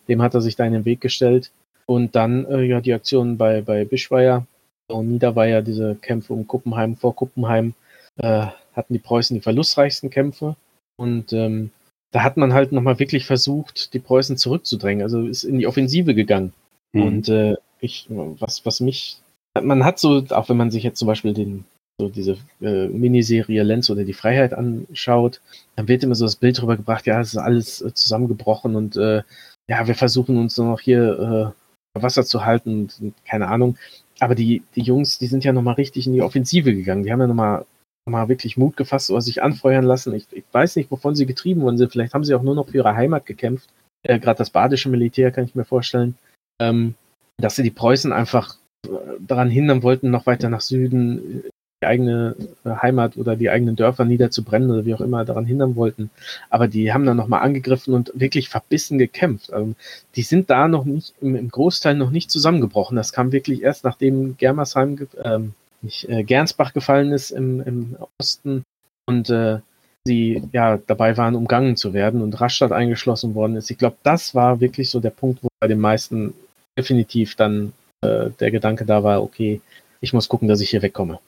dem 0.09 0.21
hat 0.21 0.35
er 0.35 0.43
sich 0.43 0.57
da 0.57 0.67
in 0.67 0.75
den 0.75 0.85
Weg 0.85 1.01
gestellt. 1.01 1.51
Und 1.87 2.15
dann 2.15 2.47
äh, 2.47 2.63
ja 2.63 2.81
die 2.81 2.93
Aktion 2.93 3.37
bei, 3.37 3.61
bei 3.61 3.85
Bischweier 3.85 4.47
und 4.89 5.11
Niederweier, 5.11 5.63
diese 5.63 5.95
Kämpfe 5.97 6.33
um 6.33 6.47
Kuppenheim, 6.47 6.97
vor 6.97 7.15
Kuppenheim, 7.15 7.75
äh, 8.17 8.47
hatten 8.75 8.93
die 8.93 8.99
Preußen 8.99 9.35
die 9.35 9.43
verlustreichsten 9.43 10.11
Kämpfe. 10.11 10.57
Und 10.97 11.33
ähm, 11.33 11.71
da 12.13 12.23
hat 12.23 12.37
man 12.37 12.53
halt 12.53 12.73
nochmal 12.73 12.99
wirklich 12.99 13.27
versucht, 13.27 13.93
die 13.95 13.99
Preußen 13.99 14.37
zurückzudrängen, 14.37 15.03
also 15.03 15.27
ist 15.27 15.45
in 15.45 15.59
die 15.59 15.67
Offensive 15.67 16.15
gegangen. 16.15 16.53
Mhm. 16.93 17.03
Und 17.03 17.29
äh, 17.29 17.57
ich, 17.81 18.07
was, 18.09 18.65
was 18.65 18.81
mich, 18.81 19.19
man 19.61 19.85
hat 19.85 19.99
so, 19.99 20.25
auch 20.31 20.49
wenn 20.49 20.57
man 20.57 20.71
sich 20.71 20.85
jetzt 20.85 20.99
zum 20.99 21.09
Beispiel 21.09 21.35
den 21.35 21.65
so 22.01 22.09
diese 22.09 22.37
äh, 22.61 22.89
Miniserie 22.89 23.63
Lenz 23.63 23.89
oder 23.89 24.05
die 24.05 24.15
Freiheit 24.15 24.53
anschaut, 24.53 25.41
dann 25.77 25.87
wird 25.87 26.03
immer 26.03 26.17
so 26.17 26.25
das 26.25 26.37
Bild 26.37 26.61
drüber 26.61 26.77
gebracht, 26.77 27.07
ja, 27.07 27.21
es 27.21 27.35
ist 27.35 27.39
alles 27.39 27.83
äh, 27.83 27.95
zusammengebrochen 27.95 28.75
und 28.75 28.97
äh, 28.97 29.23
ja, 29.69 29.87
wir 29.87 29.95
versuchen 29.95 30.37
uns 30.37 30.59
nur 30.59 30.69
noch 30.69 30.81
hier 30.81 31.55
äh, 31.97 32.01
Wasser 32.01 32.25
zu 32.25 32.45
halten 32.45 32.81
und, 32.81 33.01
und, 33.01 33.15
keine 33.25 33.49
Ahnung. 33.49 33.79
Aber 34.21 34.35
die, 34.35 34.63
die 34.75 34.83
Jungs, 34.83 35.19
die 35.19 35.27
sind 35.27 35.45
ja 35.45 35.53
nochmal 35.53 35.75
richtig 35.75 36.07
in 36.07 36.13
die 36.13 36.23
Offensive 36.23 36.75
gegangen. 36.75 37.05
Die 37.05 37.13
haben 37.13 37.21
ja 37.21 37.27
nochmal 37.27 37.59
noch 37.59 37.67
mal 38.07 38.29
wirklich 38.29 38.57
Mut 38.57 38.77
gefasst 38.77 39.11
oder 39.11 39.21
sich 39.21 39.43
anfeuern 39.43 39.85
lassen. 39.85 40.15
Ich, 40.15 40.27
ich 40.31 40.45
weiß 40.53 40.77
nicht, 40.77 40.91
wovon 40.91 41.15
sie 41.15 41.27
getrieben 41.27 41.63
worden 41.63 41.79
sind. 41.79 41.93
Vielleicht 41.93 42.15
haben 42.15 42.25
sie 42.25 42.35
auch 42.35 42.43
nur 42.43 42.55
noch 42.55 42.69
für 42.69 42.79
ihre 42.79 42.95
Heimat 42.95 43.27
gekämpft. 43.27 43.69
Äh, 44.03 44.19
Gerade 44.19 44.39
das 44.39 44.51
badische 44.51 44.91
Militär 44.91 45.31
kann 45.31 45.45
ich 45.45 45.55
mir 45.55 45.65
vorstellen. 45.65 46.17
Ähm, 46.61 46.95
dass 47.39 47.57
sie 47.57 47.63
die 47.63 47.71
Preußen 47.71 48.13
einfach 48.13 48.57
äh, 48.87 48.91
daran 49.19 49.51
hindern 49.51 49.83
wollten, 49.83 50.11
noch 50.11 50.27
weiter 50.27 50.49
nach 50.49 50.61
Süden 50.61 51.45
die 51.83 51.87
eigene 51.87 52.37
äh, 52.65 52.71
Heimat 52.71 53.17
oder 53.17 53.37
die 53.37 53.51
eigenen 53.51 53.77
Dörfer 53.77 54.05
niederzubrennen 54.05 54.71
oder 54.71 54.85
wie 54.85 54.95
auch 54.95 55.01
immer 55.01 55.25
daran 55.25 55.45
hindern 55.45 55.77
wollten. 55.77 56.11
Aber 56.51 56.69
die 56.69 56.93
haben 56.93 57.05
dann 57.05 57.17
nochmal 57.17 57.43
angegriffen 57.43 57.95
und 57.95 58.13
wirklich 58.15 58.49
verbissen 58.49 58.99
gekämpft. 58.99 59.53
Also 59.53 59.75
die 60.17 60.23
sind 60.23 60.51
da 60.51 60.69
noch 60.69 60.85
nicht, 60.85 61.15
im, 61.21 61.49
Großteil 61.49 61.95
noch 61.95 62.11
nicht 62.11 62.31
zusammengebrochen. 62.31 62.97
Das 62.97 63.13
kam 63.13 63.33
wirklich 63.33 63.63
erst 63.63 63.85
nachdem 63.85 64.37
Germersheim, 64.37 65.09
ähm, 65.23 65.55
nicht, 65.85 66.09
äh, 66.09 66.25
Gernsbach 66.25 66.73
gefallen 66.73 67.13
ist 67.13 67.31
im, 67.31 67.61
im 67.61 67.97
Osten 68.19 68.65
und 69.07 69.31
äh, 69.31 69.61
sie 70.07 70.43
ja 70.53 70.79
dabei 70.79 71.17
waren, 71.17 71.35
umgangen 71.35 71.77
zu 71.77 71.95
werden 71.95 72.23
und 72.23 72.41
Rastatt 72.41 72.73
eingeschlossen 72.73 73.35
worden 73.35 73.57
ist. 73.57 73.71
Ich 73.71 73.79
glaube, 73.79 73.97
das 74.03 74.35
war 74.35 74.61
wirklich 74.61 74.91
so 74.91 75.01
der 75.01 75.11
Punkt, 75.11 75.43
wo 75.43 75.49
bei 75.61 75.69
den 75.69 75.81
meisten 75.81 76.35
definitiv 76.79 77.37
dann 77.37 77.73
äh, 78.03 78.31
der 78.41 78.51
Gedanke 78.51 78.85
da 78.85 79.03
war, 79.03 79.23
okay, 79.23 79.61
ich 80.01 80.13
muss 80.13 80.29
gucken, 80.29 80.49
dass 80.49 80.61
ich 80.61 80.71
hier 80.71 80.83
wegkomme. 80.83 81.21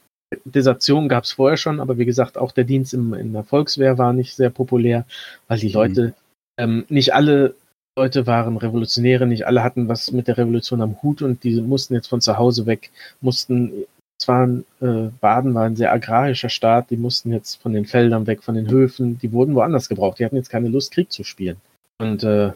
Desertion 0.44 1.08
gab 1.08 1.24
es 1.24 1.32
vorher 1.32 1.56
schon, 1.56 1.80
aber 1.80 1.98
wie 1.98 2.04
gesagt, 2.04 2.36
auch 2.36 2.52
der 2.52 2.64
Dienst 2.64 2.92
im, 2.92 3.14
in 3.14 3.32
der 3.32 3.44
Volkswehr 3.44 3.96
war 3.96 4.12
nicht 4.12 4.34
sehr 4.34 4.50
populär, 4.50 5.06
weil 5.48 5.58
die 5.58 5.68
mhm. 5.68 5.74
Leute, 5.74 6.14
ähm, 6.58 6.84
nicht 6.88 7.14
alle 7.14 7.54
Leute 7.96 8.26
waren 8.26 8.56
Revolutionäre, 8.58 9.26
nicht 9.26 9.46
alle 9.46 9.62
hatten 9.62 9.88
was 9.88 10.12
mit 10.12 10.28
der 10.28 10.36
Revolution 10.36 10.82
am 10.82 11.00
Hut 11.02 11.22
und 11.22 11.44
die 11.44 11.60
mussten 11.62 11.94
jetzt 11.94 12.08
von 12.08 12.20
zu 12.20 12.36
Hause 12.36 12.66
weg, 12.66 12.90
mussten, 13.20 13.72
zwar 14.18 14.48
äh, 14.80 15.10
Baden 15.20 15.54
war 15.54 15.64
ein 15.64 15.76
sehr 15.76 15.92
agrarischer 15.92 16.48
Staat, 16.48 16.90
die 16.90 16.96
mussten 16.96 17.32
jetzt 17.32 17.60
von 17.62 17.72
den 17.72 17.86
Feldern 17.86 18.26
weg, 18.26 18.42
von 18.42 18.54
den 18.54 18.70
Höfen, 18.70 19.18
die 19.18 19.32
wurden 19.32 19.54
woanders 19.54 19.88
gebraucht, 19.88 20.18
die 20.18 20.24
hatten 20.24 20.36
jetzt 20.36 20.50
keine 20.50 20.68
Lust, 20.68 20.92
Krieg 20.92 21.12
zu 21.12 21.24
spielen. 21.24 21.56
Und 21.98 22.22
äh, 22.24 22.52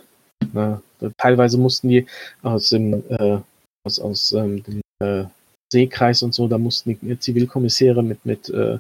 na, 0.53 0.83
teilweise 1.17 1.59
mussten 1.59 1.89
die 1.89 2.07
aus 2.43 2.71
dem, 2.71 3.03
äh, 3.09 3.39
aus, 3.85 3.99
aus 3.99 4.33
ähm, 4.33 4.63
dem 4.63 4.81
äh, 5.01 5.25
Seekreis 5.73 6.23
und 6.23 6.35
so, 6.35 6.49
da 6.49 6.59
mussten 6.59 6.99
die 7.01 7.19
Zivilkommissäre 7.19 8.03
mit, 8.03 8.27
mit 8.27 8.49
äh, 8.49 8.79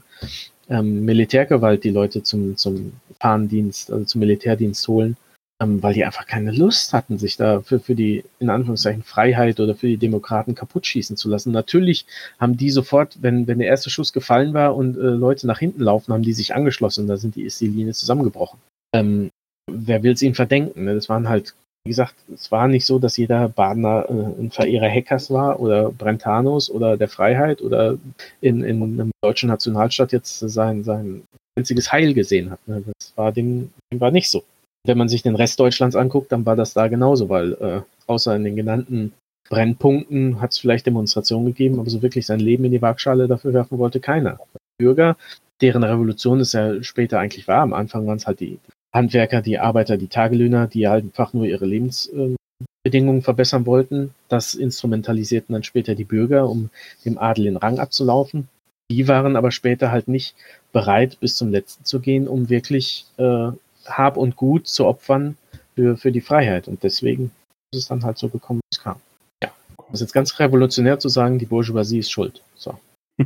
ähm, 0.68 1.04
Militärgewalt 1.04 1.84
die 1.84 1.90
Leute 1.90 2.22
zum, 2.22 2.56
zum 2.56 2.92
Fahnendienst, 3.20 3.92
also 3.92 4.04
zum 4.04 4.20
Militärdienst 4.20 4.86
holen, 4.88 5.16
ähm, 5.60 5.82
weil 5.82 5.94
die 5.94 6.04
einfach 6.04 6.26
keine 6.26 6.50
Lust 6.50 6.92
hatten, 6.92 7.18
sich 7.18 7.36
da 7.36 7.60
für, 7.60 7.80
für 7.80 7.94
die, 7.94 8.24
in 8.38 8.50
Anführungszeichen, 8.50 9.02
Freiheit 9.02 9.60
oder 9.60 9.74
für 9.74 9.88
die 9.88 9.96
Demokraten 9.96 10.54
kaputt 10.54 10.86
schießen 10.86 11.16
zu 11.16 11.28
lassen. 11.28 11.52
Natürlich 11.52 12.06
haben 12.38 12.56
die 12.56 12.70
sofort, 12.70 13.18
wenn, 13.20 13.46
wenn 13.46 13.58
der 13.58 13.68
erste 13.68 13.90
Schuss 13.90 14.12
gefallen 14.12 14.54
war 14.54 14.74
und 14.74 14.96
äh, 14.96 15.00
Leute 15.00 15.46
nach 15.46 15.58
hinten 15.58 15.82
laufen, 15.82 16.12
haben 16.12 16.22
die 16.22 16.32
sich 16.32 16.54
angeschlossen, 16.54 17.06
da 17.06 17.16
sind 17.16 17.36
die, 17.36 17.42
ist 17.42 17.60
die 17.60 17.68
Linie 17.68 17.92
zusammengebrochen. 17.92 18.58
Ähm, 18.94 19.30
wer 19.70 20.02
will 20.02 20.12
es 20.12 20.22
ihnen 20.22 20.34
verdenken? 20.34 20.84
Ne? 20.84 20.94
Das 20.94 21.08
waren 21.08 21.28
halt 21.28 21.54
wie 21.84 21.90
gesagt, 21.90 22.14
es 22.34 22.52
war 22.52 22.68
nicht 22.68 22.84
so, 22.84 22.98
dass 22.98 23.16
jeder 23.16 23.48
Badener 23.48 24.04
äh, 24.08 24.42
ein 24.42 24.50
Verehrer 24.50 24.88
Heckers 24.88 25.30
war 25.30 25.60
oder 25.60 25.90
Brentanos 25.90 26.70
oder 26.70 26.98
der 26.98 27.08
Freiheit 27.08 27.62
oder 27.62 27.96
in, 28.42 28.62
in 28.62 28.82
einem 28.82 29.10
deutschen 29.22 29.48
Nationalstaat 29.48 30.12
jetzt 30.12 30.40
sein, 30.40 30.84
sein 30.84 31.22
einziges 31.58 31.90
Heil 31.90 32.12
gesehen 32.12 32.50
hat. 32.50 32.60
Ne? 32.68 32.82
Das 32.98 33.16
war 33.16 33.32
dem, 33.32 33.72
dem 33.90 34.00
war 34.00 34.10
nicht 34.10 34.28
so. 34.28 34.44
Wenn 34.86 34.98
man 34.98 35.08
sich 35.08 35.22
den 35.22 35.36
Rest 35.36 35.60
Deutschlands 35.60 35.96
anguckt, 35.96 36.32
dann 36.32 36.46
war 36.46 36.56
das 36.56 36.72
da 36.72 36.88
genauso, 36.88 37.28
weil 37.28 37.52
äh, 37.54 37.80
außer 38.06 38.34
in 38.34 38.44
den 38.44 38.56
genannten 38.56 39.12
Brennpunkten 39.50 40.40
hat 40.40 40.52
es 40.52 40.58
vielleicht 40.58 40.86
Demonstrationen 40.86 41.46
gegeben, 41.46 41.78
aber 41.78 41.90
so 41.90 42.02
wirklich 42.02 42.24
sein 42.24 42.40
Leben 42.40 42.64
in 42.64 42.72
die 42.72 42.82
Waagschale 42.82 43.28
dafür 43.28 43.52
werfen 43.52 43.78
wollte 43.78 44.00
keiner. 44.00 44.38
Bürger, 44.78 45.16
deren 45.60 45.82
Revolution 45.82 46.40
es 46.40 46.52
ja 46.52 46.82
später 46.82 47.18
eigentlich 47.18 47.48
war, 47.48 47.60
am 47.60 47.74
Anfang 47.74 48.06
waren 48.06 48.16
es 48.16 48.26
halt 48.26 48.40
die 48.40 48.58
Handwerker, 48.94 49.42
die 49.42 49.58
Arbeiter, 49.58 49.96
die 49.96 50.08
Tagelöhner, 50.08 50.66
die 50.66 50.88
halt 50.88 51.04
einfach 51.04 51.32
nur 51.32 51.44
ihre 51.44 51.66
Lebensbedingungen 51.66 53.22
verbessern 53.22 53.66
wollten. 53.66 54.14
Das 54.28 54.54
instrumentalisierten 54.54 55.52
dann 55.52 55.62
später 55.62 55.94
die 55.94 56.04
Bürger, 56.04 56.48
um 56.48 56.70
dem 57.04 57.18
Adel 57.18 57.44
den 57.44 57.56
Rang 57.56 57.78
abzulaufen. 57.78 58.48
Die 58.90 59.06
waren 59.06 59.36
aber 59.36 59.52
später 59.52 59.92
halt 59.92 60.08
nicht 60.08 60.34
bereit, 60.72 61.18
bis 61.20 61.36
zum 61.36 61.50
Letzten 61.50 61.84
zu 61.84 62.00
gehen, 62.00 62.26
um 62.26 62.48
wirklich 62.48 63.06
äh, 63.18 63.50
Hab 63.86 64.16
und 64.16 64.36
Gut 64.36 64.66
zu 64.66 64.86
opfern 64.86 65.36
für, 65.74 65.96
für 65.96 66.12
die 66.12 66.20
Freiheit. 66.20 66.68
Und 66.68 66.82
deswegen 66.82 67.30
ist 67.72 67.80
es 67.80 67.88
dann 67.88 68.04
halt 68.04 68.18
so 68.18 68.28
gekommen, 68.28 68.60
wie 68.60 68.76
es 68.76 68.82
kam. 68.82 69.00
Ja. 69.42 69.50
Das 69.76 69.94
ist 69.94 70.00
jetzt 70.00 70.12
ganz 70.12 70.38
revolutionär 70.38 70.98
zu 70.98 71.08
sagen, 71.08 71.38
die 71.38 71.46
Bourgeoisie 71.46 71.98
ist 71.98 72.10
schuld. 72.10 72.42
So. 72.54 72.78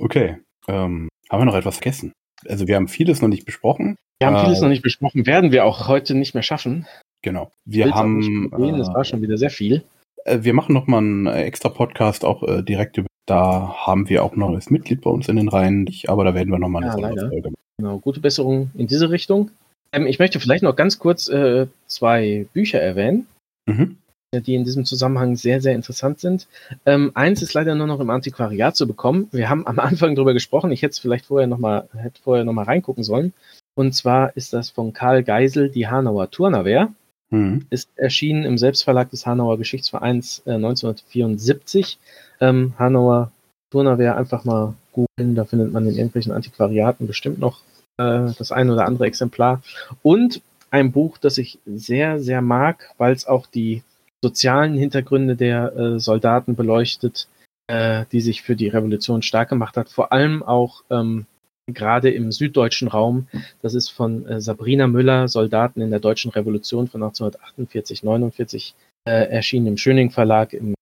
okay. 0.00 0.38
Ähm, 0.66 1.08
haben 1.30 1.40
wir 1.40 1.44
noch 1.44 1.54
etwas 1.54 1.76
vergessen? 1.76 2.12
Also 2.46 2.68
wir 2.68 2.76
haben 2.76 2.88
vieles 2.88 3.20
noch 3.20 3.28
nicht 3.28 3.44
besprochen. 3.44 3.96
Wir 4.20 4.28
haben 4.28 4.36
äh, 4.36 4.44
vieles 4.44 4.60
noch 4.60 4.68
nicht 4.68 4.82
besprochen, 4.82 5.26
werden 5.26 5.52
wir 5.52 5.64
auch 5.64 5.88
heute 5.88 6.14
nicht 6.14 6.34
mehr 6.34 6.42
schaffen. 6.42 6.86
Genau. 7.22 7.50
Wir 7.64 7.94
haben. 7.94 8.50
Gehen, 8.50 8.78
das 8.78 8.92
war 8.92 9.04
schon 9.04 9.22
wieder 9.22 9.38
sehr 9.38 9.50
viel. 9.50 9.84
Äh, 10.24 10.38
wir 10.42 10.54
machen 10.54 10.72
nochmal 10.72 11.00
einen 11.00 11.26
extra 11.26 11.68
Podcast 11.68 12.24
auch 12.24 12.42
äh, 12.42 12.62
direkt 12.62 12.96
über. 12.98 13.07
Da 13.28 13.74
haben 13.76 14.08
wir 14.08 14.24
auch 14.24 14.36
noch 14.36 14.48
ein 14.48 14.62
Mitglied 14.70 15.02
bei 15.02 15.10
uns 15.10 15.28
in 15.28 15.36
den 15.36 15.48
Reihen, 15.48 15.86
aber 16.06 16.24
da 16.24 16.34
werden 16.34 16.50
wir 16.50 16.58
nochmal 16.58 16.82
eine 16.82 17.00
ja, 17.00 17.28
Folge 17.28 17.50
machen. 17.50 17.54
Genau, 17.76 17.98
gute 17.98 18.20
Besserung 18.20 18.70
in 18.74 18.86
diese 18.86 19.10
Richtung. 19.10 19.50
Ähm, 19.92 20.06
ich 20.06 20.18
möchte 20.18 20.40
vielleicht 20.40 20.62
noch 20.62 20.76
ganz 20.76 20.98
kurz 20.98 21.28
äh, 21.28 21.66
zwei 21.86 22.46
Bücher 22.54 22.80
erwähnen. 22.80 23.26
Mhm 23.66 23.98
die 24.34 24.54
in 24.54 24.64
diesem 24.64 24.84
Zusammenhang 24.84 25.36
sehr, 25.36 25.62
sehr 25.62 25.74
interessant 25.74 26.20
sind. 26.20 26.48
Ähm, 26.84 27.12
eins 27.14 27.40
ist 27.40 27.54
leider 27.54 27.74
nur 27.74 27.86
noch 27.86 27.98
im 27.98 28.10
Antiquariat 28.10 28.76
zu 28.76 28.86
bekommen. 28.86 29.28
Wir 29.32 29.48
haben 29.48 29.66
am 29.66 29.78
Anfang 29.78 30.14
darüber 30.14 30.34
gesprochen. 30.34 30.70
Ich 30.70 30.82
hätte 30.82 30.92
es 30.92 30.98
vielleicht 30.98 31.26
vorher 31.26 31.46
nochmal, 31.46 31.88
hätte 31.96 32.20
vorher 32.20 32.44
noch 32.44 32.52
mal 32.52 32.64
reingucken 32.64 33.04
sollen. 33.04 33.32
Und 33.74 33.94
zwar 33.94 34.36
ist 34.36 34.52
das 34.52 34.68
von 34.68 34.92
Karl 34.92 35.22
Geisel, 35.22 35.70
die 35.70 35.86
Hanauer 35.86 36.30
Turnerwehr. 36.30 36.92
Mhm. 37.30 37.66
Ist 37.70 37.90
erschienen 37.96 38.44
im 38.44 38.58
Selbstverlag 38.58 39.10
des 39.10 39.26
Hanauer 39.26 39.58
Geschichtsvereins 39.58 40.42
äh, 40.46 40.52
1974. 40.52 41.98
Ähm, 42.40 42.74
Hanauer 42.78 43.30
Turnerwehr 43.70 44.16
einfach 44.16 44.44
mal 44.44 44.74
googeln, 44.92 45.34
da 45.34 45.44
findet 45.44 45.72
man 45.72 45.86
in 45.86 45.94
irgendwelchen 45.94 46.32
Antiquariaten 46.32 47.06
bestimmt 47.06 47.38
noch 47.38 47.60
äh, 47.98 48.32
das 48.38 48.50
ein 48.50 48.70
oder 48.70 48.86
andere 48.86 49.06
Exemplar. 49.06 49.62
Und 50.02 50.40
ein 50.70 50.92
Buch, 50.92 51.18
das 51.18 51.38
ich 51.38 51.58
sehr, 51.66 52.20
sehr 52.20 52.40
mag, 52.40 52.94
weil 52.98 53.12
es 53.12 53.26
auch 53.26 53.46
die 53.46 53.82
sozialen 54.22 54.74
Hintergründe 54.74 55.36
der 55.36 55.76
äh, 55.76 56.00
Soldaten 56.00 56.56
beleuchtet, 56.56 57.28
äh, 57.68 58.04
die 58.10 58.20
sich 58.20 58.42
für 58.42 58.56
die 58.56 58.68
Revolution 58.68 59.22
stark 59.22 59.50
gemacht 59.50 59.76
hat. 59.76 59.88
Vor 59.90 60.12
allem 60.12 60.42
auch 60.42 60.82
ähm, 60.90 61.26
gerade 61.74 62.10
im 62.10 62.32
süddeutschen 62.32 62.88
Raum. 62.88 63.28
Das 63.62 63.74
ist 63.74 63.88
von 63.88 64.26
äh, 64.26 64.40
Sabrina 64.40 64.86
Müller, 64.86 65.28
Soldaten 65.28 65.80
in 65.80 65.90
der 65.90 66.00
deutschen 66.00 66.30
Revolution 66.30 66.88
von 66.88 67.02
1948, 67.02 68.02
49, 68.02 68.74
äh, 69.06 69.30
erschienen 69.30 69.66
im 69.66 69.76
Schöning 69.76 70.10
Verlag 70.10 70.52
im 70.52 70.74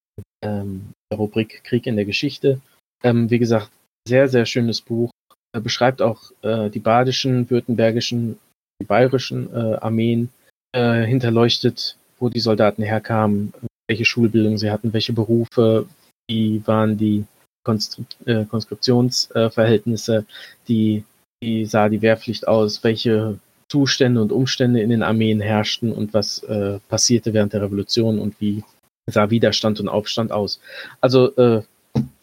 ähm, 0.43 0.93
der 1.11 1.17
Rubrik 1.17 1.63
Krieg 1.63 1.87
in 1.87 1.95
der 1.95 2.05
Geschichte. 2.05 2.59
Ähm, 3.03 3.29
wie 3.29 3.39
gesagt, 3.39 3.69
sehr, 4.07 4.27
sehr 4.27 4.45
schönes 4.45 4.81
Buch. 4.81 5.11
Er 5.53 5.61
beschreibt 5.61 6.01
auch 6.01 6.31
äh, 6.41 6.69
die 6.69 6.79
badischen, 6.79 7.49
württembergischen, 7.49 8.37
die 8.81 8.85
bayerischen 8.85 9.53
äh, 9.53 9.75
Armeen, 9.75 10.29
äh, 10.73 11.03
hinterleuchtet, 11.03 11.97
wo 12.19 12.29
die 12.29 12.39
Soldaten 12.39 12.83
herkamen, 12.83 13.53
welche 13.87 14.05
Schulbildung 14.05 14.57
sie 14.57 14.71
hatten, 14.71 14.93
welche 14.93 15.13
Berufe, 15.13 15.87
wie 16.29 16.61
waren 16.65 16.97
die 16.97 17.25
Konskriptionsverhältnisse, 17.67 20.25
die, 20.67 21.03
wie 21.41 21.65
sah 21.65 21.89
die 21.89 22.01
Wehrpflicht 22.01 22.47
aus, 22.47 22.83
welche 22.83 23.39
Zustände 23.69 24.21
und 24.21 24.31
Umstände 24.31 24.81
in 24.81 24.89
den 24.89 25.03
Armeen 25.03 25.41
herrschten 25.41 25.91
und 25.91 26.13
was 26.13 26.41
äh, 26.43 26.79
passierte 26.87 27.33
während 27.33 27.53
der 27.53 27.61
Revolution 27.61 28.19
und 28.19 28.39
wie 28.39 28.63
sah 29.09 29.29
Widerstand 29.29 29.79
und 29.79 29.89
Aufstand 29.89 30.31
aus. 30.31 30.59
Also 31.01 31.35
äh, 31.35 31.61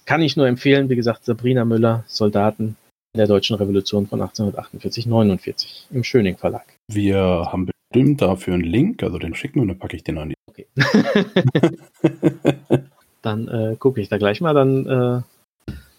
kann 0.07 0.23
ich 0.23 0.37
nur 0.37 0.47
empfehlen, 0.47 0.89
wie 0.89 0.97
gesagt, 0.97 1.25
Sabrina 1.25 1.65
Müller, 1.65 2.05
Soldaten 2.07 2.77
in 3.15 3.19
der 3.19 3.27
Deutschen 3.27 3.57
Revolution 3.57 4.07
von 4.07 4.21
1848-49 4.21 5.85
im 5.91 6.05
Schöning 6.05 6.37
Verlag. 6.37 6.67
Wir 6.89 7.21
haben 7.21 7.67
bestimmt 7.67 8.23
dafür 8.23 8.55
einen 8.55 8.65
Link, 8.65 9.03
also 9.03 9.19
den 9.19 9.35
schicken 9.35 9.61
und 9.61 9.69
dann 9.69 9.79
packe 9.79 9.97
ich 9.97 10.05
den 10.05 10.19
an 10.19 10.31
die. 10.31 10.35
Okay. 10.49 10.67
dann 13.23 13.49
äh, 13.49 13.77
gucke 13.79 14.01
ich 14.01 14.09
da 14.09 14.19
gleich 14.19 14.41
mal, 14.41 14.53
dann 14.53 15.25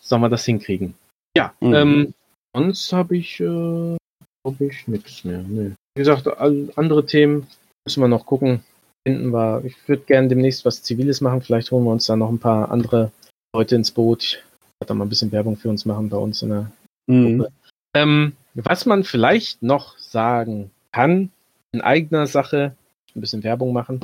sollen 0.05 0.21
wir 0.21 0.29
das 0.29 0.45
hinkriegen. 0.45 0.93
Ja, 1.35 1.53
mhm. 1.59 1.73
ähm, 1.73 2.13
sonst 2.55 2.93
habe 2.93 3.17
ich, 3.17 3.39
äh, 3.39 3.97
glaube 4.43 4.65
ich, 4.65 4.87
nichts 4.87 5.23
mehr. 5.23 5.39
Nee. 5.39 5.71
Wie 5.95 6.01
gesagt, 6.01 6.27
andere 6.27 7.05
Themen 7.05 7.47
müssen 7.85 8.01
wir 8.01 8.07
noch 8.07 8.25
gucken. 8.25 8.63
Finden 9.07 9.31
wir. 9.31 9.63
Ich 9.65 9.75
würde 9.87 10.03
gerne 10.03 10.27
demnächst 10.27 10.65
was 10.65 10.81
Ziviles 10.81 11.21
machen. 11.21 11.41
Vielleicht 11.41 11.71
holen 11.71 11.83
wir 11.83 11.91
uns 11.91 12.05
da 12.05 12.15
noch 12.15 12.29
ein 12.29 12.39
paar 12.39 12.71
andere 12.71 13.11
Leute 13.53 13.75
ins 13.75 13.91
Boot. 13.91 14.23
Ich 14.23 14.35
werde 14.81 14.87
da 14.87 14.93
mal 14.93 15.05
ein 15.05 15.09
bisschen 15.09 15.31
Werbung 15.31 15.57
für 15.57 15.69
uns 15.69 15.85
machen 15.85 16.09
bei 16.09 16.17
uns 16.17 16.41
in 16.41 16.49
der 16.49 16.71
mhm. 17.07 17.37
Gruppe. 17.37 17.51
Ähm, 17.95 18.33
was 18.55 18.85
man 18.85 19.03
vielleicht 19.03 19.61
noch 19.61 19.97
sagen 19.97 20.71
kann, 20.91 21.31
in 21.71 21.81
eigener 21.81 22.27
Sache, 22.27 22.75
ein 23.15 23.21
bisschen 23.21 23.43
Werbung 23.43 23.73
machen. 23.73 23.99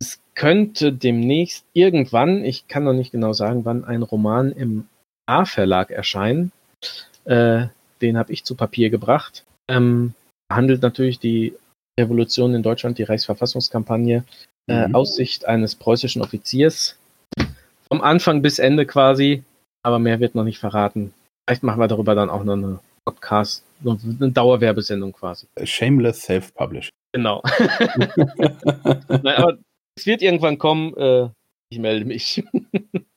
Es 0.00 0.20
könnte 0.34 0.92
demnächst 0.92 1.64
irgendwann, 1.72 2.44
ich 2.44 2.68
kann 2.68 2.84
noch 2.84 2.92
nicht 2.92 3.12
genau 3.12 3.32
sagen, 3.32 3.64
wann 3.64 3.84
ein 3.84 4.02
Roman 4.02 4.52
im 4.52 4.86
A-Verlag 5.26 5.90
erscheinen. 5.90 6.52
Äh, 7.24 7.66
den 8.00 8.18
habe 8.18 8.32
ich 8.32 8.44
zu 8.44 8.54
Papier 8.54 8.90
gebracht. 8.90 9.44
Ähm, 9.68 10.14
handelt 10.52 10.82
natürlich 10.82 11.18
die 11.18 11.54
Revolution 11.98 12.54
in 12.54 12.62
Deutschland, 12.62 12.98
die 12.98 13.04
Reichsverfassungskampagne, 13.04 14.24
äh, 14.68 14.88
mhm. 14.88 14.94
Aussicht 14.94 15.46
eines 15.46 15.74
preußischen 15.74 16.22
Offiziers. 16.22 16.98
Vom 17.88 18.00
Anfang 18.00 18.42
bis 18.42 18.58
Ende 18.58 18.86
quasi, 18.86 19.44
aber 19.82 19.98
mehr 19.98 20.20
wird 20.20 20.34
noch 20.34 20.44
nicht 20.44 20.58
verraten. 20.58 21.12
Vielleicht 21.46 21.62
machen 21.62 21.80
wir 21.80 21.88
darüber 21.88 22.14
dann 22.14 22.30
auch 22.30 22.44
noch 22.44 22.54
eine 22.54 22.80
Podcast, 23.04 23.64
eine 23.84 24.32
Dauerwerbesendung 24.32 25.12
quasi. 25.12 25.46
Shameless 25.62 26.22
Self-Publish. 26.22 26.90
Genau. 27.12 27.42
Nein, 29.08 29.36
aber 29.36 29.58
es 29.96 30.06
wird 30.06 30.22
irgendwann 30.22 30.58
kommen. 30.58 30.96
Äh, 30.96 31.28
ich 31.70 31.78
melde 31.78 32.04
mich. 32.04 32.42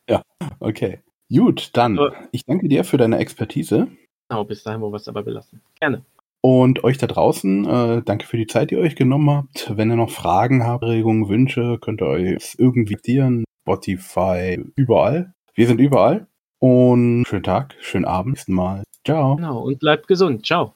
ja, 0.10 0.22
okay. 0.60 1.00
Gut, 1.30 1.72
dann. 1.74 2.00
Ich 2.32 2.46
danke 2.46 2.68
dir 2.68 2.84
für 2.84 2.98
deine 2.98 3.18
Expertise. 3.18 3.88
Genau, 4.30 4.44
bis 4.44 4.64
dahin, 4.64 4.82
wo 4.82 4.92
wir 4.92 4.98
es 4.98 5.08
aber 5.08 5.24
belassen. 5.24 5.62
Gerne. 5.80 6.04
Und 6.42 6.84
euch 6.84 6.98
da 6.98 7.08
draußen, 7.08 7.66
äh, 7.66 8.02
danke 8.04 8.26
für 8.26 8.38
die 8.38 8.48
Zeit, 8.48 8.72
die 8.72 8.76
ihr 8.76 8.82
euch 8.82 8.96
genommen 8.96 9.30
habt. 9.30 9.72
Wenn 9.76 9.90
ihr 9.90 9.96
noch 9.96 10.12
Fragen 10.12 10.66
habt, 10.66 10.84
Regungen, 10.84 11.28
Wünsche, 11.28 11.78
könnt 11.80 12.02
ihr 12.02 12.08
euch 12.08 12.56
irgendwie 12.58 12.96
dieren. 12.96 13.44
Spotify, 13.64 14.64
überall. 14.76 15.34
Wir 15.56 15.68
sind 15.68 15.82
überall. 15.82 16.28
Und 16.60 17.26
schönen 17.28 17.44
Tag, 17.44 17.76
schönen 17.82 18.06
Abend, 18.06 18.34
nächsten 18.34 18.54
Mal. 18.54 18.84
Ciao. 19.06 19.36
Genau, 19.36 19.62
und 19.62 19.80
bleibt 19.80 20.08
gesund. 20.08 20.46
Ciao. 20.46 20.74